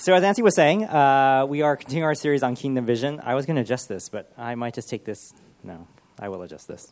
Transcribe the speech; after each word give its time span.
So, 0.00 0.14
as 0.14 0.22
Nancy 0.22 0.40
was 0.40 0.54
saying, 0.54 0.84
uh, 0.84 1.44
we 1.46 1.60
are 1.60 1.76
continuing 1.76 2.06
our 2.06 2.14
series 2.14 2.42
on 2.42 2.56
Kingdom 2.56 2.86
Vision. 2.86 3.20
I 3.22 3.34
was 3.34 3.44
going 3.44 3.56
to 3.56 3.60
adjust 3.60 3.86
this, 3.86 4.08
but 4.08 4.32
I 4.38 4.54
might 4.54 4.72
just 4.72 4.88
take 4.88 5.04
this. 5.04 5.34
No, 5.62 5.86
I 6.18 6.30
will 6.30 6.40
adjust 6.40 6.68
this. 6.68 6.90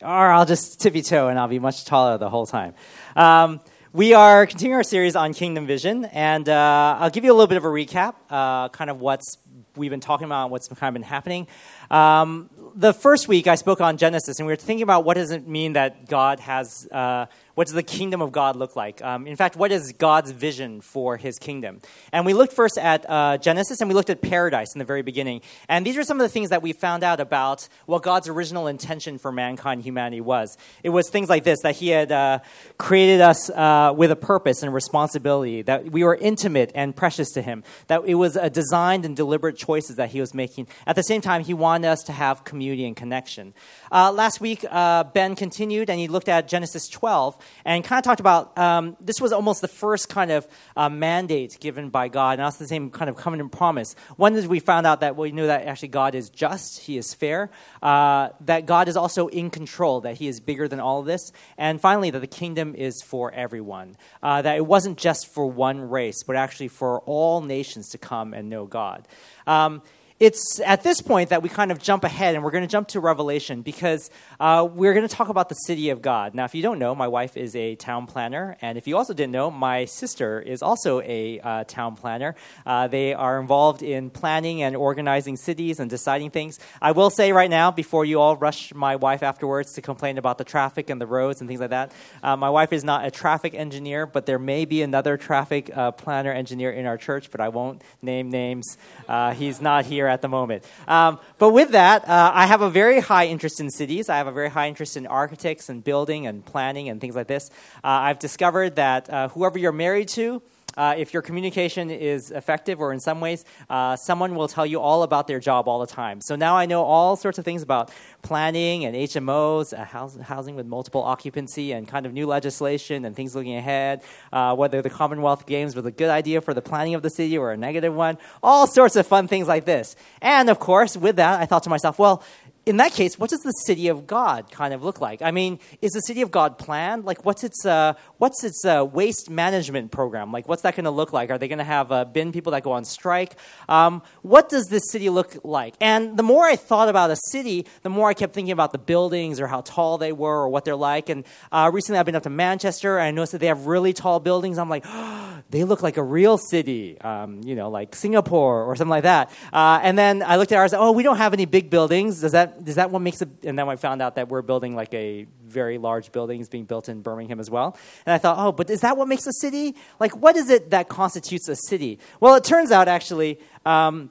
Or 0.00 0.30
I'll 0.30 0.46
just 0.46 0.80
tippy 0.80 1.02
toe 1.02 1.28
and 1.28 1.38
I'll 1.38 1.48
be 1.48 1.58
much 1.58 1.84
taller 1.84 2.16
the 2.16 2.30
whole 2.30 2.46
time. 2.46 2.72
Um, 3.14 3.60
we 3.92 4.14
are 4.14 4.46
continuing 4.46 4.76
our 4.76 4.84
series 4.84 5.16
on 5.16 5.34
Kingdom 5.34 5.66
Vision, 5.66 6.06
and 6.06 6.48
uh, 6.48 6.96
I'll 6.98 7.10
give 7.10 7.24
you 7.24 7.30
a 7.30 7.34
little 7.36 7.46
bit 7.46 7.58
of 7.58 7.66
a 7.66 7.68
recap, 7.68 8.14
uh, 8.30 8.70
kind 8.70 8.88
of 8.88 9.02
what's 9.02 9.36
we've 9.76 9.90
been 9.90 10.00
talking 10.00 10.24
about, 10.24 10.50
what's 10.50 10.68
kind 10.68 10.88
of 10.88 10.94
been 10.94 11.08
happening. 11.08 11.46
Um, 11.90 12.48
the 12.74 12.92
first 12.92 13.28
week 13.28 13.46
I 13.46 13.54
spoke 13.54 13.80
on 13.80 13.96
Genesis, 13.96 14.38
and 14.38 14.46
we 14.46 14.52
were 14.52 14.56
thinking 14.56 14.82
about 14.82 15.04
what 15.04 15.14
does 15.14 15.30
it 15.30 15.46
mean 15.46 15.74
that 15.74 16.08
God 16.08 16.40
has 16.40 16.88
uh, 16.90 17.26
what 17.58 17.66
does 17.66 17.74
the 17.74 17.82
kingdom 17.82 18.22
of 18.22 18.30
God 18.30 18.54
look 18.54 18.76
like? 18.76 19.02
Um, 19.02 19.26
in 19.26 19.34
fact, 19.34 19.56
what 19.56 19.72
is 19.72 19.92
God's 19.92 20.30
vision 20.30 20.80
for 20.80 21.16
his 21.16 21.40
kingdom? 21.40 21.80
And 22.12 22.24
we 22.24 22.32
looked 22.32 22.52
first 22.52 22.78
at 22.78 23.04
uh, 23.10 23.36
Genesis 23.38 23.80
and 23.80 23.90
we 23.90 23.94
looked 23.94 24.10
at 24.10 24.22
paradise 24.22 24.76
in 24.76 24.78
the 24.78 24.84
very 24.84 25.02
beginning. 25.02 25.40
And 25.68 25.84
these 25.84 25.96
are 25.96 26.04
some 26.04 26.20
of 26.20 26.24
the 26.24 26.28
things 26.28 26.50
that 26.50 26.62
we 26.62 26.72
found 26.72 27.02
out 27.02 27.18
about 27.18 27.68
what 27.86 28.04
God's 28.04 28.28
original 28.28 28.68
intention 28.68 29.18
for 29.18 29.32
mankind, 29.32 29.82
humanity 29.82 30.20
was. 30.20 30.56
It 30.84 30.90
was 30.90 31.10
things 31.10 31.28
like 31.28 31.42
this 31.42 31.58
that 31.64 31.74
he 31.74 31.88
had 31.88 32.12
uh, 32.12 32.38
created 32.78 33.20
us 33.20 33.50
uh, 33.50 33.92
with 33.92 34.12
a 34.12 34.16
purpose 34.16 34.62
and 34.62 34.72
responsibility, 34.72 35.62
that 35.62 35.90
we 35.90 36.04
were 36.04 36.14
intimate 36.14 36.70
and 36.76 36.94
precious 36.94 37.32
to 37.32 37.42
him, 37.42 37.64
that 37.88 38.02
it 38.06 38.14
was 38.14 38.36
a 38.36 38.48
designed 38.48 39.04
and 39.04 39.16
deliberate 39.16 39.56
choices 39.56 39.96
that 39.96 40.10
he 40.10 40.20
was 40.20 40.32
making. 40.32 40.68
At 40.86 40.94
the 40.94 41.02
same 41.02 41.22
time, 41.22 41.42
he 41.42 41.54
wanted 41.54 41.88
us 41.88 42.04
to 42.04 42.12
have 42.12 42.44
community 42.44 42.86
and 42.86 42.94
connection. 42.94 43.52
Uh, 43.90 44.12
last 44.12 44.40
week, 44.40 44.64
uh, 44.70 45.04
Ben 45.04 45.34
continued 45.34 45.88
and 45.90 45.98
he 45.98 46.08
looked 46.08 46.28
at 46.28 46.48
Genesis 46.48 46.88
12 46.88 47.36
and 47.64 47.84
kind 47.84 47.98
of 47.98 48.04
talked 48.04 48.20
about 48.20 48.56
um, 48.58 48.96
this 49.00 49.20
was 49.20 49.32
almost 49.32 49.60
the 49.60 49.68
first 49.68 50.08
kind 50.08 50.30
of 50.30 50.46
uh, 50.76 50.88
mandate 50.88 51.58
given 51.60 51.90
by 51.90 52.08
God, 52.08 52.32
and 52.32 52.42
also 52.42 52.64
the 52.64 52.68
same 52.68 52.90
kind 52.90 53.08
of 53.08 53.16
covenant 53.16 53.52
promise. 53.52 53.94
One 54.16 54.34
is 54.34 54.46
we 54.46 54.60
found 54.60 54.86
out 54.86 55.00
that 55.00 55.16
we 55.16 55.32
knew 55.32 55.46
that 55.46 55.66
actually 55.66 55.88
God 55.88 56.14
is 56.14 56.30
just, 56.30 56.80
He 56.80 56.98
is 56.98 57.14
fair, 57.14 57.50
uh, 57.82 58.30
that 58.42 58.66
God 58.66 58.88
is 58.88 58.96
also 58.96 59.28
in 59.28 59.50
control, 59.50 60.02
that 60.02 60.16
He 60.16 60.28
is 60.28 60.40
bigger 60.40 60.68
than 60.68 60.80
all 60.80 61.00
of 61.00 61.06
this, 61.06 61.32
and 61.56 61.80
finally 61.80 62.10
that 62.10 62.20
the 62.20 62.26
kingdom 62.26 62.74
is 62.74 63.02
for 63.02 63.32
everyone, 63.32 63.96
uh, 64.22 64.42
that 64.42 64.56
it 64.56 64.66
wasn't 64.66 64.98
just 64.98 65.28
for 65.28 65.46
one 65.46 65.80
race, 65.80 66.22
but 66.22 66.36
actually 66.36 66.68
for 66.68 67.00
all 67.00 67.40
nations 67.40 67.90
to 67.90 67.98
come 67.98 68.34
and 68.34 68.48
know 68.48 68.66
God. 68.66 69.06
Um, 69.46 69.82
it's 70.20 70.60
at 70.64 70.82
this 70.82 71.00
point 71.00 71.30
that 71.30 71.42
we 71.42 71.48
kind 71.48 71.70
of 71.70 71.80
jump 71.80 72.02
ahead 72.02 72.34
and 72.34 72.42
we're 72.42 72.50
going 72.50 72.64
to 72.64 72.68
jump 72.68 72.88
to 72.88 72.98
Revelation 73.00 73.62
because 73.62 74.10
uh, 74.40 74.68
we're 74.68 74.92
going 74.92 75.06
to 75.06 75.14
talk 75.14 75.28
about 75.28 75.48
the 75.48 75.54
city 75.54 75.90
of 75.90 76.02
God. 76.02 76.34
Now, 76.34 76.44
if 76.44 76.56
you 76.56 76.62
don't 76.62 76.80
know, 76.80 76.94
my 76.94 77.06
wife 77.06 77.36
is 77.36 77.54
a 77.54 77.76
town 77.76 78.06
planner, 78.06 78.56
and 78.60 78.76
if 78.76 78.88
you 78.88 78.96
also 78.96 79.14
didn't 79.14 79.30
know, 79.30 79.50
my 79.50 79.84
sister 79.84 80.40
is 80.40 80.60
also 80.60 81.00
a 81.02 81.38
uh, 81.40 81.64
town 81.64 81.94
planner. 81.94 82.34
Uh, 82.66 82.88
they 82.88 83.14
are 83.14 83.40
involved 83.40 83.82
in 83.82 84.10
planning 84.10 84.62
and 84.62 84.74
organizing 84.74 85.36
cities 85.36 85.78
and 85.78 85.88
deciding 85.88 86.30
things. 86.30 86.58
I 86.82 86.92
will 86.92 87.10
say 87.10 87.32
right 87.32 87.50
now, 87.50 87.70
before 87.70 88.04
you 88.04 88.20
all 88.20 88.36
rush 88.36 88.74
my 88.74 88.96
wife 88.96 89.22
afterwards 89.22 89.74
to 89.74 89.82
complain 89.82 90.18
about 90.18 90.38
the 90.38 90.44
traffic 90.44 90.90
and 90.90 91.00
the 91.00 91.06
roads 91.06 91.40
and 91.40 91.48
things 91.48 91.60
like 91.60 91.70
that, 91.70 91.92
uh, 92.24 92.36
my 92.36 92.50
wife 92.50 92.72
is 92.72 92.82
not 92.82 93.06
a 93.06 93.10
traffic 93.12 93.54
engineer, 93.54 94.04
but 94.04 94.26
there 94.26 94.38
may 94.40 94.64
be 94.64 94.82
another 94.82 95.16
traffic 95.16 95.70
uh, 95.76 95.92
planner 95.92 96.32
engineer 96.32 96.72
in 96.72 96.86
our 96.86 96.96
church, 96.96 97.30
but 97.30 97.40
I 97.40 97.50
won't 97.50 97.82
name 98.02 98.30
names. 98.30 98.76
Uh, 99.08 99.32
he's 99.32 99.60
not 99.60 99.86
here 99.86 100.07
at 100.08 100.22
the 100.22 100.28
moment. 100.28 100.64
Um, 100.86 101.18
but 101.38 101.50
with 101.50 101.70
that, 101.72 102.08
uh, 102.08 102.32
I 102.34 102.46
have 102.46 102.62
a 102.62 102.70
very 102.70 103.00
high 103.00 103.26
interest 103.26 103.60
in 103.60 103.70
cities. 103.70 104.08
I 104.08 104.16
have 104.16 104.26
a 104.26 104.32
very 104.32 104.50
high 104.50 104.68
interest 104.68 104.96
in 104.96 105.06
architects 105.06 105.68
and 105.68 105.82
building 105.82 106.26
and 106.26 106.44
planning 106.44 106.88
and 106.88 107.00
things 107.00 107.14
like 107.14 107.26
this. 107.26 107.50
Uh, 107.84 108.08
I've 108.08 108.18
discovered 108.18 108.76
that 108.76 109.10
uh, 109.10 109.28
whoever 109.28 109.58
you're 109.58 109.72
married 109.72 110.08
to, 110.08 110.42
uh, 110.78 110.94
if 110.96 111.12
your 111.12 111.22
communication 111.22 111.90
is 111.90 112.30
effective 112.30 112.80
or 112.80 112.92
in 112.92 113.00
some 113.00 113.20
ways, 113.20 113.44
uh, 113.68 113.96
someone 113.96 114.36
will 114.36 114.46
tell 114.46 114.64
you 114.64 114.80
all 114.80 115.02
about 115.02 115.26
their 115.26 115.40
job 115.40 115.66
all 115.66 115.80
the 115.80 115.86
time. 115.86 116.20
So 116.20 116.36
now 116.36 116.56
I 116.56 116.66
know 116.66 116.84
all 116.84 117.16
sorts 117.16 117.38
of 117.38 117.44
things 117.44 117.62
about 117.62 117.90
planning 118.22 118.84
and 118.84 118.94
HMOs, 118.94 119.76
uh, 119.76 120.22
housing 120.22 120.54
with 120.54 120.66
multiple 120.66 121.02
occupancy, 121.02 121.72
and 121.72 121.88
kind 121.88 122.06
of 122.06 122.12
new 122.12 122.26
legislation 122.26 123.04
and 123.04 123.16
things 123.16 123.34
looking 123.34 123.56
ahead, 123.56 124.02
uh, 124.32 124.54
whether 124.54 124.80
the 124.80 124.90
Commonwealth 124.90 125.46
Games 125.46 125.74
was 125.74 125.84
a 125.84 125.90
good 125.90 126.10
idea 126.10 126.40
for 126.40 126.54
the 126.54 126.62
planning 126.62 126.94
of 126.94 127.02
the 127.02 127.10
city 127.10 127.36
or 127.36 127.50
a 127.50 127.56
negative 127.56 127.94
one, 127.94 128.16
all 128.40 128.68
sorts 128.68 128.94
of 128.94 129.04
fun 129.04 129.26
things 129.26 129.48
like 129.48 129.64
this. 129.64 129.96
And 130.22 130.48
of 130.48 130.60
course, 130.60 130.96
with 130.96 131.16
that, 131.16 131.40
I 131.40 131.46
thought 131.46 131.64
to 131.64 131.70
myself, 131.70 131.98
well, 131.98 132.22
in 132.68 132.76
that 132.76 132.92
case, 132.92 133.18
what 133.18 133.30
does 133.30 133.40
the 133.40 133.52
city 133.52 133.88
of 133.88 134.06
God 134.06 134.50
kind 134.50 134.74
of 134.74 134.84
look 134.84 135.00
like? 135.00 135.22
I 135.22 135.30
mean, 135.30 135.58
is 135.80 135.92
the 135.92 136.02
city 136.02 136.20
of 136.20 136.30
God 136.30 136.58
planned? 136.58 137.06
Like, 137.06 137.24
what's 137.24 137.42
its 137.42 137.64
uh, 137.64 137.94
what's 138.18 138.44
its 138.44 138.62
uh, 138.62 138.84
waste 138.84 139.30
management 139.30 139.90
program? 139.90 140.32
Like, 140.32 140.46
what's 140.46 140.60
that 140.62 140.76
going 140.76 140.84
to 140.84 140.90
look 140.90 141.10
like? 141.14 141.30
Are 141.30 141.38
they 141.38 141.48
going 141.48 141.60
to 141.60 141.64
have 141.64 141.90
uh, 141.90 142.04
bin 142.04 142.30
people 142.30 142.52
that 142.52 142.62
go 142.62 142.72
on 142.72 142.84
strike? 142.84 143.36
Um, 143.70 144.02
what 144.20 144.50
does 144.50 144.66
this 144.66 144.82
city 144.90 145.08
look 145.08 145.34
like? 145.44 145.76
And 145.80 146.18
the 146.18 146.22
more 146.22 146.44
I 146.44 146.56
thought 146.56 146.90
about 146.90 147.10
a 147.10 147.16
city, 147.30 147.66
the 147.84 147.88
more 147.88 148.10
I 148.10 148.14
kept 148.14 148.34
thinking 148.34 148.52
about 148.52 148.72
the 148.72 148.78
buildings 148.78 149.40
or 149.40 149.46
how 149.46 149.62
tall 149.62 149.96
they 149.96 150.12
were 150.12 150.42
or 150.42 150.50
what 150.50 150.66
they're 150.66 150.76
like. 150.76 151.08
And 151.08 151.24
uh, 151.50 151.70
recently, 151.72 151.98
I've 151.98 152.06
been 152.06 152.16
up 152.16 152.24
to 152.24 152.30
Manchester 152.30 152.98
and 152.98 153.06
I 153.06 153.10
noticed 153.12 153.32
that 153.32 153.38
they 153.38 153.46
have 153.46 153.66
really 153.66 153.94
tall 153.94 154.20
buildings. 154.20 154.58
I'm 154.58 154.68
like, 154.68 154.84
oh, 154.86 155.42
they 155.50 155.64
look 155.64 155.82
like 155.82 155.96
a 155.96 156.02
real 156.02 156.36
city, 156.36 157.00
um, 157.00 157.40
you 157.42 157.54
know, 157.54 157.70
like 157.70 157.94
Singapore 157.94 158.64
or 158.64 158.76
something 158.76 158.90
like 158.90 159.04
that. 159.04 159.30
Uh, 159.54 159.80
and 159.82 159.96
then 159.96 160.22
I 160.22 160.36
looked 160.36 160.52
at 160.52 160.58
ours. 160.58 160.74
Oh, 160.74 160.92
we 160.92 161.02
don't 161.02 161.16
have 161.16 161.32
any 161.32 161.46
big 161.46 161.70
buildings. 161.70 162.20
Does 162.20 162.32
that 162.32 162.57
is 162.66 162.76
that 162.76 162.90
what 162.90 163.00
makes 163.00 163.22
it? 163.22 163.28
And 163.44 163.58
then 163.58 163.68
I 163.68 163.76
found 163.76 164.02
out 164.02 164.16
that 164.16 164.28
we're 164.28 164.42
building 164.42 164.74
like 164.74 164.92
a 164.94 165.26
very 165.46 165.78
large 165.78 166.12
building 166.12 166.40
is 166.40 166.48
being 166.48 166.64
built 166.64 166.88
in 166.88 167.02
Birmingham 167.02 167.40
as 167.40 167.50
well. 167.50 167.76
And 168.06 168.12
I 168.12 168.18
thought, 168.18 168.36
oh, 168.38 168.52
but 168.52 168.70
is 168.70 168.80
that 168.80 168.96
what 168.96 169.08
makes 169.08 169.26
a 169.26 169.32
city? 169.32 169.74
Like, 170.00 170.16
what 170.16 170.36
is 170.36 170.50
it 170.50 170.70
that 170.70 170.88
constitutes 170.88 171.48
a 171.48 171.56
city? 171.56 171.98
Well, 172.20 172.34
it 172.34 172.44
turns 172.44 172.70
out 172.70 172.88
actually. 172.88 173.38
Um, 173.66 174.10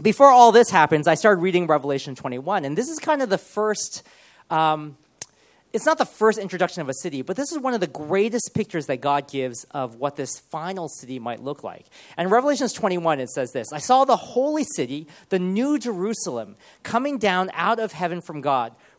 before 0.00 0.28
all 0.28 0.52
this 0.52 0.70
happens, 0.70 1.06
I 1.06 1.14
started 1.14 1.42
reading 1.42 1.66
Revelation 1.66 2.14
21, 2.14 2.64
and 2.64 2.78
this 2.78 2.88
is 2.88 2.98
kind 2.98 3.20
of 3.20 3.28
the 3.28 3.38
first 3.38 4.02
um, 4.48 4.96
it's 5.72 5.86
not 5.86 5.98
the 5.98 6.04
first 6.04 6.38
introduction 6.38 6.82
of 6.82 6.88
a 6.88 6.94
city, 6.94 7.22
but 7.22 7.36
this 7.36 7.52
is 7.52 7.58
one 7.58 7.74
of 7.74 7.80
the 7.80 7.86
greatest 7.86 8.52
pictures 8.54 8.86
that 8.86 9.00
God 9.00 9.28
gives 9.28 9.64
of 9.70 9.96
what 9.96 10.16
this 10.16 10.38
final 10.38 10.88
city 10.88 11.18
might 11.18 11.42
look 11.42 11.62
like. 11.62 11.86
And 12.16 12.30
Revelations 12.30 12.72
21, 12.72 13.20
it 13.20 13.30
says 13.30 13.52
this 13.52 13.72
I 13.72 13.78
saw 13.78 14.04
the 14.04 14.16
holy 14.16 14.64
city, 14.64 15.06
the 15.28 15.38
new 15.38 15.78
Jerusalem, 15.78 16.56
coming 16.82 17.18
down 17.18 17.50
out 17.54 17.78
of 17.78 17.92
heaven 17.92 18.20
from 18.20 18.40
God 18.40 18.74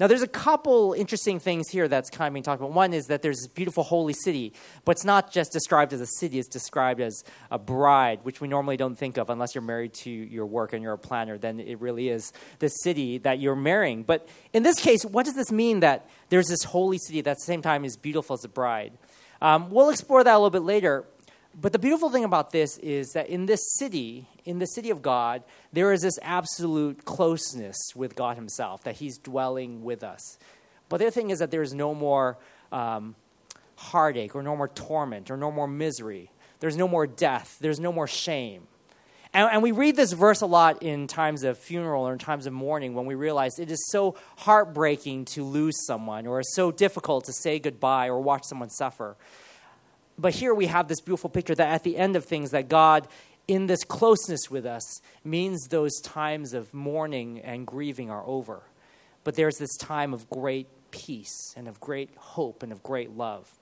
Now, 0.00 0.08
there's 0.08 0.22
a 0.22 0.28
couple 0.28 0.92
interesting 0.92 1.38
things 1.38 1.68
here 1.68 1.86
that's 1.86 2.10
kind 2.10 2.26
of 2.26 2.34
being 2.34 2.42
talked 2.42 2.60
about. 2.60 2.72
One 2.72 2.92
is 2.92 3.06
that 3.06 3.22
there's 3.22 3.38
this 3.38 3.46
beautiful 3.46 3.84
holy 3.84 4.12
city, 4.12 4.52
but 4.84 4.92
it's 4.92 5.04
not 5.04 5.30
just 5.30 5.52
described 5.52 5.92
as 5.92 6.00
a 6.00 6.06
city, 6.18 6.40
it's 6.40 6.48
described 6.48 7.00
as 7.00 7.22
a 7.48 7.58
bride, 7.58 8.18
which 8.24 8.40
we 8.40 8.48
normally 8.48 8.76
don't 8.76 8.96
think 8.96 9.18
of 9.18 9.30
unless 9.30 9.54
you're 9.54 9.62
married 9.62 9.94
to 9.94 10.10
your 10.10 10.46
work 10.46 10.72
and 10.72 10.82
you're 10.82 10.94
a 10.94 10.98
planner. 10.98 11.38
Then 11.38 11.60
it 11.60 11.80
really 11.80 12.08
is 12.08 12.32
the 12.58 12.68
city 12.68 13.18
that 13.18 13.38
you're 13.38 13.54
marrying. 13.54 14.02
But 14.02 14.28
in 14.52 14.64
this 14.64 14.80
case, 14.80 15.04
what 15.04 15.26
does 15.26 15.34
this 15.34 15.52
mean 15.52 15.78
that 15.80 16.08
there's 16.28 16.48
this 16.48 16.64
holy 16.64 16.98
city 16.98 17.20
that 17.20 17.30
at 17.30 17.36
the 17.36 17.44
same 17.44 17.62
time 17.62 17.84
is 17.84 17.96
beautiful 17.96 18.34
as 18.34 18.44
a 18.44 18.48
bride? 18.48 18.94
Um, 19.40 19.70
we'll 19.70 19.90
explore 19.90 20.24
that 20.24 20.32
a 20.32 20.38
little 20.38 20.50
bit 20.50 20.62
later. 20.62 21.04
But 21.60 21.72
the 21.72 21.78
beautiful 21.78 22.10
thing 22.10 22.24
about 22.24 22.50
this 22.50 22.78
is 22.78 23.12
that 23.12 23.28
in 23.28 23.46
this 23.46 23.60
city, 23.76 24.26
in 24.44 24.58
the 24.58 24.66
city 24.66 24.90
of 24.90 25.02
God, 25.02 25.44
there 25.72 25.92
is 25.92 26.02
this 26.02 26.18
absolute 26.22 27.04
closeness 27.04 27.76
with 27.94 28.16
God 28.16 28.36
Himself, 28.36 28.82
that 28.84 28.96
He's 28.96 29.18
dwelling 29.18 29.84
with 29.84 30.02
us. 30.02 30.38
But 30.88 30.98
the 30.98 31.06
other 31.06 31.12
thing 31.12 31.30
is 31.30 31.38
that 31.38 31.50
there's 31.50 31.72
no 31.72 31.94
more 31.94 32.38
um, 32.72 33.14
heartache, 33.76 34.34
or 34.34 34.42
no 34.42 34.56
more 34.56 34.68
torment, 34.68 35.30
or 35.30 35.36
no 35.36 35.50
more 35.50 35.68
misery. 35.68 36.30
There's 36.60 36.76
no 36.76 36.88
more 36.88 37.06
death. 37.06 37.56
There's 37.60 37.78
no 37.80 37.92
more 37.92 38.08
shame. 38.08 38.66
And, 39.32 39.48
and, 39.50 39.62
we 39.62 39.72
read 39.72 39.96
this 39.96 40.12
verse 40.12 40.42
a 40.42 40.46
lot 40.46 40.82
in 40.82 41.08
times 41.08 41.42
of 41.42 41.58
funeral 41.58 42.06
or 42.06 42.12
in 42.12 42.20
times 42.20 42.46
of 42.46 42.52
mourning 42.52 42.94
when 42.94 43.04
we 43.04 43.16
realize 43.16 43.58
it 43.58 43.68
is 43.68 43.84
so 43.90 44.16
heartbreaking 44.38 45.24
to 45.26 45.44
lose 45.44 45.86
someone, 45.86 46.26
or 46.26 46.40
it's 46.40 46.54
so 46.54 46.70
difficult 46.70 47.24
to 47.24 47.32
say 47.32 47.58
goodbye 47.58 48.08
or 48.08 48.20
watch 48.20 48.44
someone 48.44 48.70
suffer. 48.70 49.16
But 50.18 50.34
here 50.34 50.54
we 50.54 50.66
have 50.66 50.88
this 50.88 51.00
beautiful 51.00 51.30
picture 51.30 51.54
that 51.54 51.68
at 51.68 51.82
the 51.82 51.96
end 51.96 52.16
of 52.16 52.24
things, 52.24 52.50
that 52.50 52.68
God, 52.68 53.08
in 53.48 53.66
this 53.66 53.84
closeness 53.84 54.50
with 54.50 54.64
us, 54.64 55.00
means 55.24 55.68
those 55.68 56.00
times 56.00 56.54
of 56.54 56.72
mourning 56.72 57.40
and 57.40 57.66
grieving 57.66 58.10
are 58.10 58.24
over. 58.26 58.62
But 59.24 59.34
there's 59.34 59.56
this 59.56 59.76
time 59.76 60.14
of 60.14 60.28
great 60.30 60.68
peace 60.90 61.52
and 61.56 61.66
of 61.66 61.80
great 61.80 62.10
hope 62.16 62.62
and 62.62 62.70
of 62.70 62.82
great 62.82 63.10
love. 63.10 63.52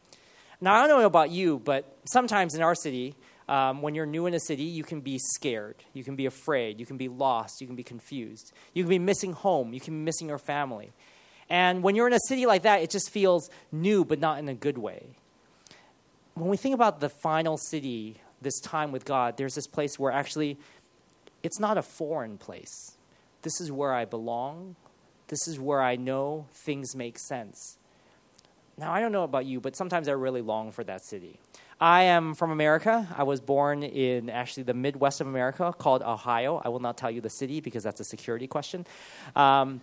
Now, 0.60 0.74
I 0.74 0.86
don't 0.86 1.00
know 1.00 1.06
about 1.06 1.30
you, 1.30 1.58
but 1.58 1.96
sometimes 2.04 2.54
in 2.54 2.62
our 2.62 2.74
city, 2.74 3.16
um, 3.48 3.82
when 3.82 3.94
you're 3.94 4.06
new 4.06 4.26
in 4.26 4.34
a 4.34 4.40
city, 4.40 4.64
you 4.64 4.84
can 4.84 5.00
be 5.00 5.18
scared. 5.18 5.76
You 5.92 6.04
can 6.04 6.14
be 6.14 6.26
afraid. 6.26 6.78
You 6.78 6.86
can 6.86 6.96
be 6.96 7.08
lost. 7.08 7.60
You 7.60 7.66
can 7.66 7.74
be 7.74 7.82
confused. 7.82 8.52
You 8.72 8.84
can 8.84 8.90
be 8.90 8.98
missing 8.98 9.32
home. 9.32 9.72
You 9.72 9.80
can 9.80 9.94
be 9.94 10.04
missing 10.04 10.28
your 10.28 10.38
family. 10.38 10.92
And 11.48 11.82
when 11.82 11.96
you're 11.96 12.06
in 12.06 12.12
a 12.12 12.20
city 12.28 12.46
like 12.46 12.62
that, 12.62 12.82
it 12.82 12.90
just 12.90 13.10
feels 13.10 13.50
new, 13.72 14.04
but 14.04 14.20
not 14.20 14.38
in 14.38 14.48
a 14.48 14.54
good 14.54 14.78
way. 14.78 15.16
When 16.34 16.48
we 16.48 16.56
think 16.56 16.74
about 16.74 17.00
the 17.00 17.08
final 17.08 17.56
city, 17.56 18.20
this 18.40 18.58
time 18.60 18.90
with 18.92 19.04
God, 19.04 19.36
there's 19.36 19.54
this 19.54 19.66
place 19.66 19.98
where 19.98 20.10
actually 20.10 20.58
it's 21.42 21.60
not 21.60 21.78
a 21.78 21.82
foreign 21.82 22.38
place. 22.38 22.96
This 23.42 23.60
is 23.60 23.70
where 23.70 23.92
I 23.92 24.04
belong. 24.04 24.76
This 25.28 25.46
is 25.48 25.58
where 25.58 25.82
I 25.82 25.96
know 25.96 26.46
things 26.52 26.94
make 26.94 27.18
sense. 27.18 27.78
Now, 28.78 28.92
I 28.92 29.00
don't 29.00 29.12
know 29.12 29.24
about 29.24 29.44
you, 29.44 29.60
but 29.60 29.76
sometimes 29.76 30.08
I 30.08 30.12
really 30.12 30.40
long 30.40 30.72
for 30.72 30.84
that 30.84 31.04
city. 31.04 31.38
I 31.80 32.04
am 32.04 32.34
from 32.34 32.50
America. 32.50 33.08
I 33.16 33.24
was 33.24 33.40
born 33.40 33.82
in 33.82 34.30
actually 34.30 34.62
the 34.62 34.74
Midwest 34.74 35.20
of 35.20 35.26
America 35.26 35.74
called 35.76 36.02
Ohio. 36.02 36.62
I 36.64 36.68
will 36.68 36.80
not 36.80 36.96
tell 36.96 37.10
you 37.10 37.20
the 37.20 37.30
city 37.30 37.60
because 37.60 37.82
that's 37.82 38.00
a 38.00 38.04
security 38.04 38.46
question. 38.46 38.86
Um, 39.34 39.80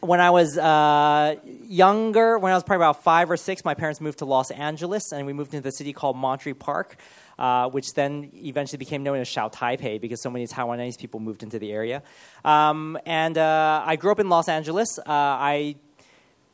when 0.00 0.20
I 0.20 0.30
was 0.30 0.56
uh, 0.56 1.36
younger, 1.44 2.38
when 2.38 2.52
I 2.52 2.54
was 2.54 2.64
probably 2.64 2.84
about 2.84 3.02
five 3.02 3.30
or 3.30 3.36
six, 3.36 3.64
my 3.64 3.74
parents 3.74 4.00
moved 4.00 4.18
to 4.18 4.24
Los 4.24 4.50
Angeles, 4.50 5.12
and 5.12 5.26
we 5.26 5.32
moved 5.32 5.54
into 5.54 5.62
the 5.62 5.72
city 5.72 5.92
called 5.92 6.16
Monterey 6.16 6.54
Park, 6.54 6.96
uh, 7.38 7.68
which 7.68 7.94
then 7.94 8.30
eventually 8.34 8.78
became 8.78 9.02
known 9.02 9.18
as 9.18 9.28
Xiao 9.28 9.52
Taipei 9.52 10.00
because 10.00 10.22
so 10.22 10.30
many 10.30 10.46
Taiwanese 10.46 10.98
people 10.98 11.20
moved 11.20 11.42
into 11.42 11.58
the 11.58 11.72
area. 11.72 12.02
Um, 12.44 12.98
and 13.06 13.36
uh, 13.36 13.82
I 13.84 13.96
grew 13.96 14.12
up 14.12 14.20
in 14.20 14.28
Los 14.28 14.48
Angeles. 14.48 14.98
Uh, 14.98 15.02
I 15.06 15.76